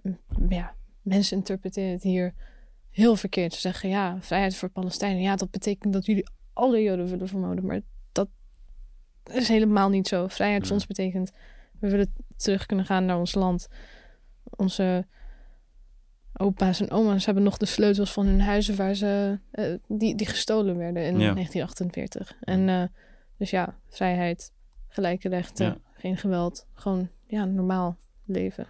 mm, 0.02 0.18
ja, 0.48 0.74
mensen 1.02 1.36
interpreteren 1.36 1.90
het 1.90 2.02
hier 2.02 2.34
heel 2.90 3.16
verkeerd. 3.16 3.54
Ze 3.54 3.60
zeggen, 3.60 3.88
ja, 3.88 4.16
vrijheid 4.20 4.56
voor 4.56 4.68
Palestijnen. 4.68 5.22
Ja, 5.22 5.36
dat 5.36 5.50
betekent 5.50 5.92
dat 5.92 6.06
jullie 6.06 6.28
alle 6.52 6.82
Joden 6.82 7.06
willen 7.08 7.28
vermoorden. 7.28 7.66
Maar 7.66 7.80
dat 8.12 8.28
is 9.32 9.48
helemaal 9.48 9.88
niet 9.88 10.08
zo. 10.08 10.26
Vrijheid 10.28 10.66
voor 10.66 10.74
ons 10.76 10.86
betekent, 10.86 11.30
we 11.80 11.90
willen 11.90 12.14
terug 12.36 12.66
kunnen 12.66 12.86
gaan 12.86 13.04
naar 13.04 13.18
ons 13.18 13.34
land. 13.34 13.68
Onze 14.56 15.06
opa's 16.32 16.80
en 16.80 16.90
oma's 16.90 17.24
hebben 17.24 17.42
nog 17.44 17.56
de 17.56 17.66
sleutels 17.66 18.12
van 18.12 18.26
hun 18.26 18.40
huizen 18.40 18.76
waar 18.76 18.94
ze, 18.94 19.38
eh, 19.50 19.74
die, 19.88 20.14
die 20.14 20.26
gestolen 20.26 20.76
werden 20.76 21.02
in 21.02 21.18
Ja. 21.18 21.32
1948. 21.32 22.32
En 22.40 22.68
eh, 22.68 22.82
dus 23.36 23.50
ja, 23.50 23.78
vrijheid, 23.88 24.52
gelijke 24.88 25.28
rechten, 25.28 25.66
Ja. 25.66 25.76
geen 25.94 26.16
geweld. 26.16 26.66
Gewoon, 26.74 27.08
ja, 27.26 27.44
normaal 27.44 27.96
leven. 28.24 28.66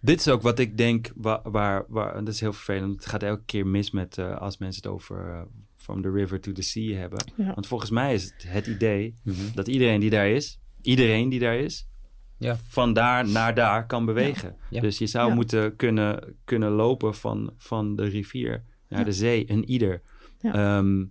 Dit 0.00 0.18
is 0.20 0.28
ook 0.28 0.42
wat 0.42 0.58
ik 0.58 0.76
denk, 0.76 1.12
waar, 1.14 1.84
waar, 1.88 2.14
dat 2.24 2.28
is 2.28 2.40
heel 2.40 2.52
vervelend. 2.52 2.94
Het 2.94 3.06
gaat 3.06 3.22
elke 3.22 3.44
keer 3.44 3.66
mis 3.66 3.90
met 3.90 4.18
eh, 4.18 4.36
als 4.40 4.58
mensen 4.58 4.82
het 4.82 4.92
over 4.92 5.46
from 5.84 6.02
the 6.02 6.10
river 6.10 6.40
to 6.40 6.52
the 6.52 6.62
sea 6.62 6.96
hebben. 6.96 7.32
Ja. 7.36 7.54
Want 7.54 7.66
volgens 7.66 7.90
mij 7.90 8.14
is 8.14 8.24
het 8.24 8.44
het 8.46 8.66
idee 8.66 9.14
Mhm. 9.22 9.36
dat 9.54 9.68
iedereen 9.68 10.00
die 10.00 10.10
daar 10.10 10.28
is, 10.28 10.58
iedereen 10.82 11.28
die 11.28 11.38
daar 11.40 11.56
is, 11.58 11.88
Ja. 12.36 12.56
van 12.68 12.92
daar 12.92 13.28
naar 13.28 13.54
daar 13.54 13.86
kan 13.86 14.04
bewegen. 14.04 14.56
Ja. 14.70 14.80
Dus 14.80 14.98
je 14.98 15.06
zou 15.06 15.28
Ja. 15.28 15.34
moeten 15.34 15.76
kunnen, 15.76 16.36
kunnen 16.44 16.70
lopen 16.70 17.14
van, 17.14 17.52
van 17.56 17.96
de 17.96 18.04
rivier 18.04 18.64
naar 18.88 18.98
Ja. 18.98 19.04
de 19.04 19.12
zee, 19.12 19.50
een 19.50 19.64
ieder. 19.70 20.02
Ja. 20.40 20.54
Ehm, 20.78 21.04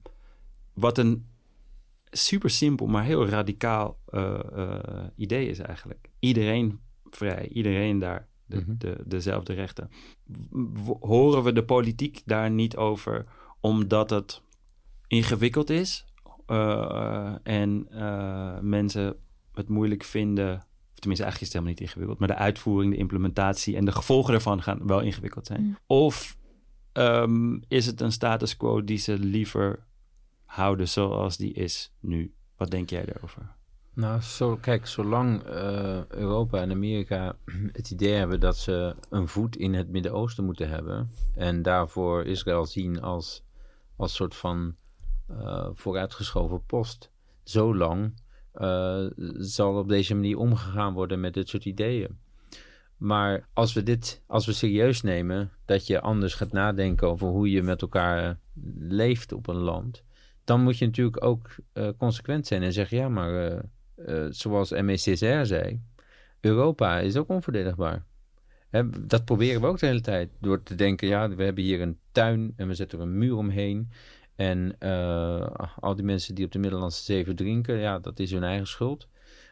wat 0.73 0.97
een 0.97 1.25
super 2.11 2.49
simpel, 2.49 2.87
maar 2.87 3.03
heel 3.03 3.27
radicaal 3.27 3.97
eh, 4.05 4.39
eh, 4.53 5.03
idee 5.15 5.47
is 5.49 5.59
eigenlijk. 5.59 6.09
Iedereen 6.19 6.79
vrij, 7.09 7.47
iedereen 7.47 7.99
daar 7.99 8.27
de, 8.45 8.57
Mhm. 8.59 8.73
de, 8.77 8.97
dezelfde 9.05 9.53
rechten. 9.53 9.89
W- 10.49 10.91
horen 10.99 11.43
we 11.43 11.53
de 11.53 11.63
politiek 11.63 12.21
daar 12.25 12.51
niet 12.51 12.75
over 12.77 13.25
omdat 13.59 14.09
het 14.09 14.41
ingewikkeld 15.13 15.69
is 15.69 16.05
eh, 16.45 17.35
en 17.43 17.87
eh, 17.89 18.59
mensen 18.59 19.15
het 19.53 19.69
moeilijk 19.69 20.03
vinden. 20.03 20.55
Of 20.55 20.99
tenminste, 20.99 21.23
eigenlijk 21.23 21.41
is 21.41 21.47
het 21.47 21.53
helemaal 21.53 21.73
niet 21.73 21.81
ingewikkeld, 21.81 22.19
maar 22.19 22.27
de 22.27 22.35
uitvoering, 22.35 22.93
de 22.93 22.99
implementatie 22.99 23.75
en 23.75 23.85
de 23.85 23.91
gevolgen 23.91 24.31
daarvan 24.31 24.63
gaan 24.63 24.87
wel 24.87 25.01
ingewikkeld 25.01 25.47
zijn. 25.47 25.61
Mm. 25.61 25.77
Of 25.87 26.37
ehm, 26.91 27.57
is 27.67 27.85
het 27.85 28.01
een 28.01 28.11
status 28.11 28.57
quo 28.57 28.83
die 28.83 28.97
ze 28.97 29.19
liever 29.19 29.85
houden 30.45 30.89
zoals 30.89 31.37
die 31.37 31.53
is 31.53 31.93
nu? 31.99 32.33
Wat 32.57 32.71
denk 32.71 32.89
jij 32.89 33.05
daarover? 33.05 33.55
Nou, 33.95 34.21
zo, 34.21 34.57
kijk, 34.57 34.87
zolang 34.87 35.43
eh, 35.43 36.05
Europa 36.05 36.61
en 36.61 36.71
Amerika 36.71 37.35
het 37.71 37.91
idee 37.91 38.13
hebben 38.13 38.39
dat 38.39 38.57
ze 38.57 38.95
een 39.09 39.27
voet 39.27 39.55
in 39.55 39.73
het 39.73 39.89
Midden-Oosten 39.89 40.45
moeten 40.45 40.69
hebben 40.69 41.11
en 41.35 41.61
daarvoor 41.61 42.25
Israël 42.25 42.65
zien 42.65 43.01
als, 43.01 43.43
als 43.95 44.15
soort 44.15 44.35
van 44.35 44.75
eh, 45.27 45.69
vooruitgeschoven 45.73 46.65
post, 46.65 47.11
zolang 47.43 48.21
eh 48.53 49.05
zal 49.37 49.77
op 49.77 49.87
deze 49.87 50.15
manier 50.15 50.37
omgegaan 50.37 50.93
worden 50.93 51.19
met 51.19 51.33
dit 51.33 51.49
soort 51.49 51.65
ideeën. 51.65 52.17
Maar 52.97 53.47
als 53.53 53.73
we 53.73 53.83
dit, 53.83 54.23
als 54.27 54.45
we 54.45 54.53
serieus 54.53 55.01
nemen, 55.01 55.51
dat 55.65 55.87
je 55.87 56.01
anders 56.01 56.33
gaat 56.33 56.51
nadenken 56.51 57.07
over 57.07 57.27
hoe 57.27 57.51
je 57.51 57.63
met 57.63 57.81
elkaar 57.81 58.39
leeft 58.77 59.31
op 59.31 59.47
een 59.47 59.55
land, 59.55 60.03
dan 60.43 60.61
moet 60.61 60.77
je 60.77 60.85
natuurlijk 60.85 61.23
ook 61.23 61.55
eh, 61.73 61.89
consequent 61.97 62.47
zijn 62.47 62.63
en 62.63 62.73
zeggen, 62.73 62.97
ja, 62.97 63.09
maar 63.09 63.61
zoals 64.29 64.71
M.E. 64.71 64.97
Césaire 64.97 65.45
zei, 65.45 65.81
Europa 66.39 66.99
is 66.99 67.17
ook 67.17 67.29
onverdedigbaar. 67.29 68.05
Dat 68.99 69.25
proberen 69.25 69.61
we 69.61 69.67
ook 69.67 69.79
de 69.79 69.85
hele 69.85 70.01
tijd. 70.01 70.29
Door 70.39 70.63
te 70.63 70.75
denken, 70.75 71.07
ja, 71.07 71.29
we 71.29 71.43
hebben 71.43 71.63
hier 71.63 71.81
een 71.81 71.97
tuin 72.11 72.53
en 72.55 72.67
we 72.67 72.73
zetten 72.73 72.99
er 72.99 73.05
een 73.05 73.17
muur 73.17 73.35
omheen. 73.35 73.89
En 74.35 74.75
eh, 74.79 75.47
al 75.79 75.95
die 75.95 76.05
mensen 76.05 76.35
die 76.35 76.45
op 76.45 76.51
de 76.51 76.59
Middellandse 76.59 77.03
Zee 77.03 77.25
verdrinken, 77.25 77.77
ja, 77.77 77.99
dat 77.99 78.19
is 78.19 78.31
hun 78.31 78.43
eigen 78.43 78.67
schuld. 78.67 79.07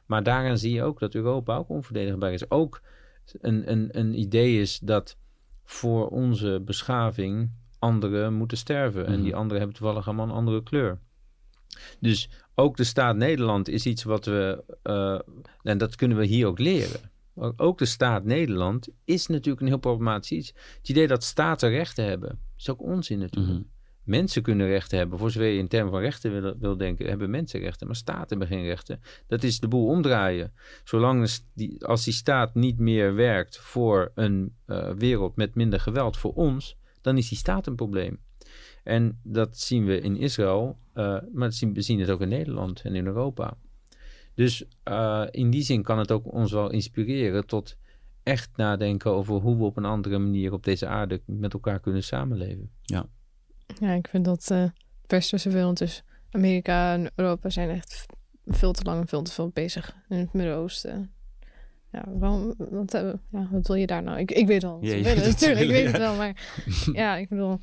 Maar 0.06 0.24
daaraan 0.24 0.58
zie 0.58 0.74
je 0.74 0.84
ook 0.84 1.00
dat 1.00 1.14
Europa 1.16 1.56
ook 1.58 1.70
onverdedigbaar 1.70 2.34
is. 2.34 2.50
Ook 2.52 2.82
een, 3.40 3.72
een, 3.72 3.90
een 3.92 4.20
idee 4.20 4.60
is 4.62 4.80
dat 4.80 5.18
voor 5.64 6.08
onze 6.10 6.62
beschaving 6.66 7.52
anderen 7.80 8.34
moeten 8.34 8.58
sterven. 8.58 9.06
En 9.06 9.22
die 9.22 9.36
anderen 9.36 9.58
hebben 9.58 9.78
toevallig 9.78 10.08
allemaal 10.08 10.26
een 10.26 10.32
andere 10.36 10.64
kleur. 10.64 11.00
Dus 12.00 12.30
ook 12.56 12.78
de 12.78 12.84
staat 12.84 13.16
Nederland 13.16 13.68
is 13.70 13.86
iets 13.86 14.04
wat 14.04 14.26
we, 14.26 14.64
eh, 14.84 15.20
en 15.62 15.78
dat 15.78 15.96
kunnen 15.96 16.18
we 16.18 16.26
hier 16.26 16.48
ook 16.48 16.60
leren. 16.60 17.00
Ook- 17.36 17.62
Ook 17.62 17.78
de 17.78 17.86
staat 17.86 18.24
Nederland 18.24 18.88
is 19.06 19.28
natuurlijk 19.28 19.62
een 19.62 19.68
heel 19.68 19.78
problematisch 19.78 20.32
iets. 20.32 20.54
Het 20.78 20.90
idee 20.90 21.08
dat 21.08 21.24
staten 21.24 21.70
rechten 21.70 22.06
hebben, 22.06 22.40
is 22.58 22.70
ook 22.70 22.82
onzin 22.82 23.20
natuurlijk. 23.20 23.54
Mhm. 23.54 23.62
Mensen 24.04 24.42
kunnen 24.42 24.68
rechten 24.68 24.98
hebben. 24.98 25.20
Voor 25.20 25.32
zover 25.32 25.50
je 25.50 25.58
in 25.58 25.68
termen 25.68 25.92
van 25.92 26.02
rechten 26.02 26.42
wil, 26.42 26.56
wil 26.60 26.78
denken, 26.78 27.08
hebben 27.08 27.30
mensen 27.30 27.60
rechten. 27.60 27.88
Maar 27.88 27.96
staten 27.96 28.28
hebben 28.28 28.48
geen 28.48 28.66
rechten. 28.66 29.02
Dat 29.28 29.44
is 29.44 29.60
de 29.60 29.68
boel 29.68 29.88
omdraaien. 29.88 30.54
Zolang 30.84 31.30
als 31.80 32.04
die 32.04 32.14
staat 32.14 32.56
niet 32.56 32.80
meer 32.80 33.16
werkt 33.16 33.58
voor 33.58 34.12
een 34.16 34.56
eh, 34.66 34.92
wereld 34.92 35.36
met 35.36 35.56
minder 35.56 35.80
geweld 35.80 36.18
voor 36.18 36.34
ons, 36.34 36.78
dan 37.02 37.18
is 37.18 37.30
die 37.30 37.38
staat 37.38 37.68
een 37.68 37.76
probleem. 37.76 38.20
En 38.84 39.20
dat 39.24 39.58
zien 39.58 39.86
we 39.86 40.00
in 40.00 40.18
Israël, 40.18 40.78
eh, 40.94 41.18
maar 41.34 41.52
zien, 41.52 41.74
we 41.74 41.82
zien 41.82 42.00
het 42.00 42.10
ook 42.10 42.22
in 42.22 42.30
Nederland 42.30 42.82
en 42.82 42.96
in 42.96 43.06
Europa. 43.06 43.58
Dus 44.34 44.66
eh, 44.84 45.26
in 45.32 45.50
die 45.50 45.64
zin 45.64 45.84
kan 45.84 45.98
het 45.98 46.12
ook 46.12 46.34
ons 46.34 46.52
wel 46.52 46.70
inspireren 46.70 47.46
tot 47.46 47.78
echt 48.24 48.50
nadenken 48.56 49.12
over 49.12 49.36
hoe 49.36 49.58
we 49.58 49.64
op 49.64 49.78
een 49.78 49.86
andere 49.86 50.20
manier 50.20 50.54
op 50.54 50.64
deze 50.64 50.88
aarde 50.88 51.22
met 51.26 51.54
elkaar 51.54 51.80
kunnen 51.80 52.04
samenleven. 52.04 52.72
Ja. 52.82 53.06
Ja, 53.80 53.92
ik 53.92 54.08
vind 54.08 54.26
dat 54.26 54.42
eh, 54.52 54.64
de 54.68 54.72
westerse 55.08 55.50
wereld, 55.50 55.78
dus 55.78 56.04
Amerika 56.32 56.94
en 56.94 57.12
Europa, 57.16 57.50
zijn 57.50 57.70
echt 57.70 58.06
veel 58.46 58.72
te 58.72 58.84
lang 58.84 59.02
en 59.02 59.08
veel 59.08 59.22
te 59.22 59.32
veel 59.32 59.50
bezig 59.50 59.96
in 60.10 60.18
het 60.18 60.34
Midden-Oosten. 60.34 61.12
Ja, 61.92 62.04
waarom, 62.08 62.54
wat, 62.58 62.94
eh, 62.94 63.14
ja, 63.32 63.48
wat 63.52 63.68
wil 63.68 63.76
je 63.76 63.88
daar 63.88 64.04
nou? 64.04 64.20
Ik, 64.20 64.32
ik 64.32 64.48
weet 64.48 64.64
al. 64.64 64.78
Ja, 64.82 65.02
willen, 65.02 65.28
natuurlijk, 65.30 65.62
ik 65.62 65.70
weet 65.70 65.86
het 65.86 65.98
wel, 65.98 66.16
maar 66.16 66.64
ja, 66.94 67.16
ik 67.16 67.30
bedoel, 67.30 67.60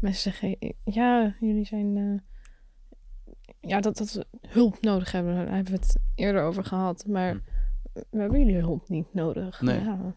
mensen 0.00 0.32
zeggen, 0.32 0.74
ja, 0.84 1.36
jullie 1.40 1.64
zijn, 1.64 1.96
eh, 1.96 3.44
ja, 3.60 3.80
dat, 3.80 3.96
dat 3.96 4.12
we 4.12 4.26
hulp 4.48 4.80
nodig 4.80 5.12
hebben. 5.12 5.34
Daar 5.34 5.54
hebben 5.54 5.72
we 5.72 5.78
het 5.78 5.96
eerder 6.14 6.42
over 6.42 6.64
gehad, 6.64 7.04
maar 7.06 7.40
we 7.92 8.18
hebben 8.20 8.38
jullie 8.38 8.56
hulp 8.60 8.88
niet 8.88 9.14
nodig. 9.14 9.60
Nee. 9.60 9.80
Ja, 9.80 10.14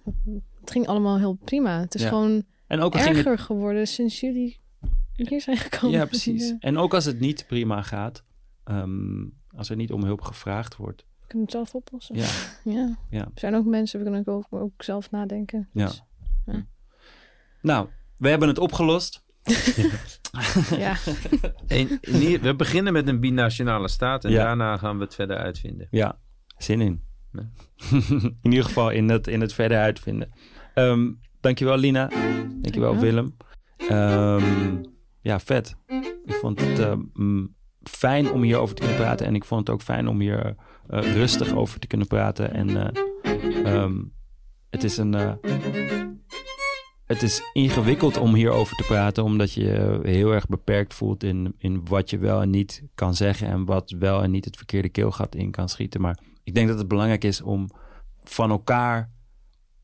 het 0.60 0.72
ging 0.72 0.88
allemaal 0.88 1.18
heel 1.18 1.34
prima. 1.34 1.80
Het 1.80 1.95
is 1.95 2.01
Ja. 2.01 2.07
gewoon 2.07 2.43
En 2.70 2.80
ook 2.80 2.93
al 2.93 2.99
ging 2.99 3.15
erger 3.15 3.32
het, 3.32 3.41
geworden 3.41 3.88
sinds 3.88 4.20
jullie 4.20 4.59
hier 5.13 5.41
zijn 5.41 5.57
gekomen. 5.57 5.99
ja, 5.99 6.05
precies. 6.05 6.49
Ja. 6.49 6.55
En 6.59 6.78
ook 6.78 6.93
als 6.93 7.05
het 7.05 7.20
niet 7.20 7.45
prima 7.47 7.82
gaat, 7.82 8.24
ehm, 8.63 9.26
als 9.55 9.70
er 9.70 9.76
niet 9.76 9.91
om 9.91 10.03
hulp 10.03 10.22
gevraagd 10.22 10.76
wordt. 10.76 11.05
We 11.20 11.28
kunnen 11.28 11.45
het 11.45 11.55
zelf 11.55 11.76
oplossen. 11.76 12.15
Ja. 12.15 12.28
ja. 12.78 12.97
Ja. 13.09 13.22
Er 13.22 13.39
zijn 13.39 13.55
ook 13.55 13.65
mensen, 13.65 13.99
we 13.99 14.05
kunnen 14.05 14.28
ook, 14.28 14.47
ook 14.49 14.84
zelf 14.84 15.11
nadenken. 15.11 15.70
Ja. 15.74 15.86
Dus, 15.86 16.03
ja. 16.45 16.65
Nou, 17.61 17.88
we 18.17 18.30
hebben 18.30 18.47
het 18.47 18.59
opgelost. 18.59 19.24
ja. 20.78 20.95
We 22.41 22.53
beginnen 22.57 22.93
met 22.93 23.07
een 23.07 23.20
binationale 23.20 23.88
staat 23.88 24.26
en 24.26 24.32
Ja. 24.32 24.43
daarna 24.43 24.78
gaan 24.78 24.97
we 24.97 25.03
het 25.03 25.15
verder 25.15 25.38
uitvinden. 25.38 25.88
Ja, 25.91 26.20
zin 26.57 26.82
in. 26.82 27.03
Ja. 27.32 27.49
in 28.41 28.51
ieder 28.51 28.63
geval 28.63 28.89
in 28.89 29.09
het, 29.09 29.28
in 29.28 29.41
het 29.41 29.53
verder 29.53 29.78
uitvinden. 29.78 30.32
Ehm 30.74 31.11
dankjewel 31.39 31.77
Lina. 31.77 32.07
Dankjewel 32.07 32.61
Dankjewel. 32.61 32.99
Willem. 32.99 33.35
Ehm, 33.77 34.83
ja, 35.21 35.39
vet. 35.39 35.75
Ik 36.25 36.33
vond 36.33 36.61
het 36.61 36.97
mm, 37.13 37.55
fijn 37.83 38.31
om 38.31 38.41
hierover 38.41 38.75
te 38.75 38.81
kunnen 38.81 38.99
praten. 38.99 39.25
En 39.25 39.35
ik 39.35 39.45
vond 39.45 39.67
het 39.67 39.69
ook 39.75 39.81
fijn 39.81 40.07
om 40.07 40.19
hier 40.19 40.55
eh, 40.87 41.13
rustig 41.13 41.53
over 41.53 41.79
te 41.79 41.87
kunnen 41.87 42.07
praten. 42.07 42.53
En 42.53 42.93
eh, 42.93 43.73
ehm, 43.73 44.03
het 44.69 44.83
is 44.83 44.97
een... 44.97 45.13
eh, 45.13 45.33
het 47.05 47.21
is 47.21 47.41
ingewikkeld 47.53 48.17
om 48.17 48.33
hierover 48.33 48.75
te 48.75 48.83
praten, 48.83 49.23
omdat 49.23 49.53
je 49.53 49.63
je 49.63 49.99
heel 50.03 50.31
erg 50.31 50.47
beperkt 50.47 50.93
voelt 50.93 51.23
in, 51.23 51.55
in 51.57 51.85
wat 51.85 52.09
je 52.09 52.17
wel 52.17 52.41
en 52.41 52.49
niet 52.49 52.83
kan 52.95 53.15
zeggen 53.15 53.47
en 53.47 53.65
wat 53.65 53.95
wel 53.99 54.23
en 54.23 54.31
niet 54.31 54.45
het 54.45 54.57
verkeerde 54.57 54.89
keelgat 54.89 55.35
in 55.35 55.51
kan 55.51 55.69
schieten. 55.69 56.01
Maar 56.01 56.19
ik 56.43 56.53
denk 56.55 56.67
dat 56.67 56.77
het 56.77 56.87
belangrijk 56.87 57.23
is 57.23 57.41
om 57.41 57.69
van 58.23 58.49
elkaar 58.49 59.11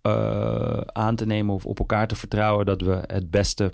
eh, 0.06 0.82
aan 0.86 1.16
te 1.16 1.26
nemen 1.26 1.54
of 1.56 1.66
op 1.66 1.80
elkaar 1.80 2.08
te 2.08 2.16
vertrouwen 2.16 2.66
dat 2.66 2.82
we 2.82 3.00
het 3.08 3.30
beste 3.32 3.72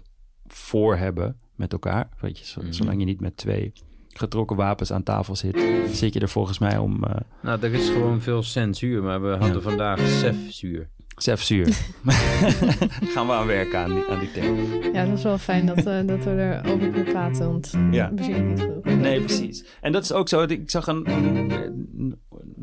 voor 0.47 0.95
hebben 0.95 1.37
met 1.55 1.71
elkaar. 1.71 2.09
Weet 2.19 2.39
je, 2.39 2.59
Mhm. 2.61 2.71
zolang 2.71 2.99
je 2.99 3.05
niet 3.05 3.21
met 3.21 3.37
twee 3.37 3.73
getrokken 4.13 4.55
wapens 4.57 4.91
aan 4.93 5.03
tafel 5.03 5.35
zit, 5.35 5.63
zit 5.91 6.13
je 6.13 6.19
er 6.19 6.29
volgens 6.29 6.59
mij 6.59 6.77
om 6.77 7.03
eh 7.03 7.15
Nou, 7.41 7.61
er 7.61 7.73
is 7.73 7.89
gewoon 7.89 8.21
veel 8.21 8.43
censuur, 8.43 9.03
maar 9.03 9.21
we 9.21 9.35
hadden 9.35 9.61
vandaag 9.61 9.99
cefzuur. 9.99 10.89
zuur. 11.17 11.67
Gaan 13.13 13.27
we 13.27 13.33
aan 13.33 13.47
werken 13.47 13.79
aan 13.79 13.93
die, 13.93 14.05
aan 14.09 14.19
die 14.19 14.31
term. 14.31 14.55
ja, 14.93 15.05
dat 15.05 15.17
is 15.17 15.23
wel 15.23 15.37
fijn 15.37 15.65
dat, 15.65 15.77
eh, 15.77 16.07
dat 16.07 16.23
we 16.23 16.59
erover 16.63 16.89
kunnen 16.89 17.11
praten, 17.11 17.47
want 17.47 17.73
Ja. 17.91 18.11
we 18.15 18.23
zien 18.23 18.33
het 18.33 18.45
niet 18.45 18.59
genoeg. 18.59 18.83
Nee, 19.01 19.19
precies. 19.19 19.65
En 19.81 19.91
dat 19.91 20.03
is 20.03 20.11
ook 20.11 20.29
zo. 20.29 20.41
Ik 20.41 20.69
zag 20.69 20.87
een. 20.87 21.05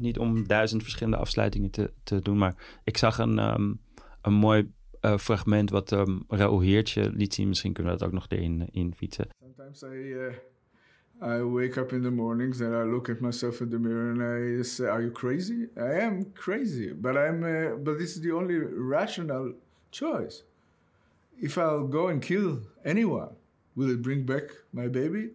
Niet 0.00 0.18
om 0.18 0.46
duizend 0.46 0.82
verschillende 0.82 1.18
afsluitingen 1.18 1.70
te, 1.70 1.92
te 2.02 2.20
doen, 2.20 2.38
maar 2.38 2.80
ik 2.84 2.96
zag 2.96 3.18
een, 3.18 3.38
ehm, 3.38 3.72
een 4.22 4.32
mooi 4.32 4.72
eh, 5.00 5.18
fragment 5.18 5.70
wat 5.70 5.90
um, 5.90 6.24
Raoul 6.28 6.60
Heertje 6.60 7.12
liet 7.12 7.34
zien. 7.34 7.48
Misschien 7.48 7.72
kunnen 7.72 7.92
we 7.92 7.98
dat 7.98 8.08
ook 8.08 8.14
nog 8.14 8.26
erin 8.28 8.68
in 8.70 8.94
fietsen. 8.94 9.28
Sometimes 9.40 9.82
I 9.82 9.86
uh, 9.86 10.32
I 11.20 11.42
wake 11.42 11.80
up 11.80 11.92
in 11.92 12.02
the 12.02 12.10
mornings 12.10 12.60
and 12.60 12.74
I 12.74 12.90
look 12.90 13.08
at 13.08 13.20
myself 13.20 13.60
in 13.60 13.68
the 13.68 13.78
mirror 13.78 14.10
and 14.10 14.20
I 14.20 14.62
say, 14.62 14.86
"Are 14.86 15.00
you 15.00 15.12
crazy?" 15.12 15.68
I 15.76 16.00
am 16.00 16.32
crazy, 16.32 16.94
but 16.94 17.16
I'm 17.16 17.42
uh, 17.42 17.76
but 17.82 17.98
this 17.98 18.16
is 18.16 18.20
the 18.20 18.32
only 18.32 18.58
rational 18.92 19.54
choice. 19.90 20.42
If 21.40 21.56
I'll 21.56 21.88
go 21.88 22.08
and 22.08 22.22
kill 22.22 22.60
anyone, 22.84 23.30
will 23.74 23.90
it 23.90 24.02
bring 24.02 24.24
back 24.24 24.50
my 24.72 24.88
baby? 24.88 25.30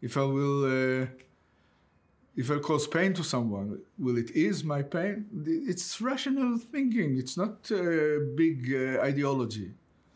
If 0.00 0.16
I 0.16 0.24
will. 0.24 1.08
If 2.42 2.52
I 2.52 2.58
cause 2.60 2.86
pain 2.86 3.12
to 3.14 3.24
someone, 3.24 3.80
will 3.98 4.16
it 4.16 4.30
ease 4.30 4.62
my 4.62 4.82
pain? 4.82 5.26
It's 5.44 6.00
rational 6.00 6.56
thinking. 6.56 7.18
It's 7.18 7.36
not 7.36 7.54
uh, 7.72 7.80
big 8.36 8.58
uh, 8.72 9.02
ideology. 9.10 9.72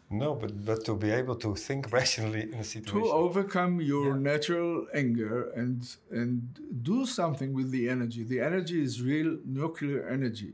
No, 0.09 0.35
but, 0.37 0.65
but 0.65 0.85
to 0.85 0.95
be 0.95 1.11
able 1.11 1.35
to 1.37 1.57
think 1.57 1.91
rationally 1.91 2.43
in 2.43 2.55
a 2.55 2.63
situation. 2.63 3.03
to 3.03 3.11
overcome 3.11 3.81
your 3.81 4.15
natural 4.15 4.87
anger 4.95 5.51
and 5.63 5.79
and 6.11 6.33
do 6.83 7.07
something 7.07 7.51
with 7.59 7.71
the 7.71 7.89
energy 7.89 8.23
the 8.23 8.41
energy 8.51 8.79
is 8.89 8.93
real 9.01 9.31
nuclear 9.61 10.01
energy 10.17 10.53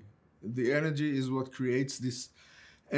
the 0.59 0.73
energy 0.81 1.11
is 1.21 1.29
what 1.37 1.47
creates 1.59 1.99
this 1.99 2.19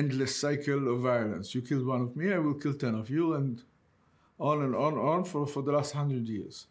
endless 0.00 0.32
cycle 0.44 0.82
of 0.92 0.98
violence 1.12 1.54
you 1.54 1.62
killed 1.62 1.86
one 1.94 2.02
of 2.06 2.14
me 2.18 2.26
i 2.36 2.38
will 2.44 2.58
kill 2.62 2.74
10 2.74 2.94
of 2.94 3.08
you 3.08 3.24
and 3.38 3.62
on 4.38 4.62
and 4.66 4.74
on 4.74 4.92
and 4.98 5.08
on 5.14 5.24
for, 5.24 5.46
for 5.46 5.62
the 5.62 5.72
last 5.72 5.94
100 5.94 6.28
years 6.28 6.66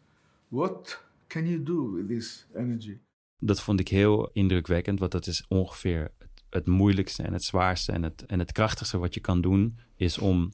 what 0.50 0.96
can 1.30 1.46
you 1.46 1.62
do 1.62 1.92
with 1.92 2.08
this 2.08 2.46
energy 2.54 2.98
Dat 3.38 3.60
vond 3.60 3.80
ik 3.80 3.88
heel 3.88 4.30
indrukwekkend, 4.32 4.98
want 4.98 5.12
dat 5.12 5.26
is 5.26 5.44
ongeveer 5.48 6.12
het, 6.50 6.66
moeilijkste 6.66 7.22
en 7.22 7.32
het 7.32 7.44
zwaarste 7.44 7.92
en 7.92 8.02
het, 8.02 8.26
en 8.26 8.38
het 8.38 8.52
krachtigste 8.52 8.98
wat 8.98 9.14
je 9.14 9.20
kan 9.20 9.40
doen, 9.40 9.78
is 9.96 10.18
om 10.18 10.52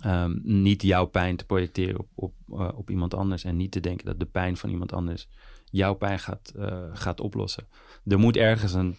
ehm, 0.00 0.38
niet 0.42 0.82
jouw 0.82 1.06
pijn 1.06 1.36
te 1.36 1.46
projecteren 1.46 1.98
op, 1.98 2.08
op, 2.14 2.34
eh, 2.48 2.68
op 2.74 2.90
iemand 2.90 3.14
anders 3.14 3.44
en 3.44 3.56
niet 3.56 3.70
te 3.70 3.80
denken 3.80 4.06
dat 4.06 4.18
de 4.18 4.26
pijn 4.26 4.56
van 4.56 4.70
iemand 4.70 4.92
anders 4.92 5.28
jouw 5.64 5.94
pijn 5.94 6.18
gaat, 6.18 6.52
eh, 6.56 6.88
gaat 6.92 7.20
oplossen. 7.20 7.66
Er 8.04 8.18
moet 8.18 8.36
ergens 8.36 8.74
een, 8.74 8.96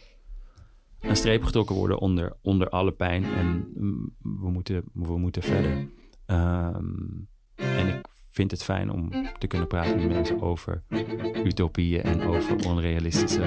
een 1.00 1.16
streep 1.16 1.44
getrokken 1.44 1.76
worden 1.76 2.00
onder, 2.00 2.36
onder 2.42 2.70
alle 2.70 2.92
pijn 2.92 3.24
en 3.24 3.72
mm, 3.76 4.16
we 4.22 4.50
moeten, 4.50 4.84
we 4.94 5.18
moeten 5.18 5.44
verder. 5.44 5.90
Ehm, 6.26 6.86
en 7.56 7.88
ik 7.88 8.03
vind 8.34 8.52
het 8.52 8.64
fijn 8.64 8.92
om 8.92 9.10
te 9.38 9.48
kunnen 9.48 9.68
praten 9.68 9.96
met 9.96 10.10
mensen 10.10 10.42
over 10.42 10.84
utopieën 11.44 12.02
en 12.02 12.22
over 12.22 12.68
onrealistische. 12.68 13.42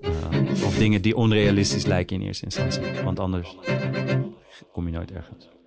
eh, 0.00 0.64
of 0.64 0.76
dingen 0.78 1.02
die 1.02 1.16
onrealistisch 1.16 1.86
lijken 1.86 2.16
in 2.20 2.26
eerste 2.26 2.44
instantie. 2.44 3.02
Want 3.04 3.20
anders 3.20 3.56
kom 4.72 4.86
je 4.86 4.92
nooit 4.92 5.12
ergens. 5.12 5.57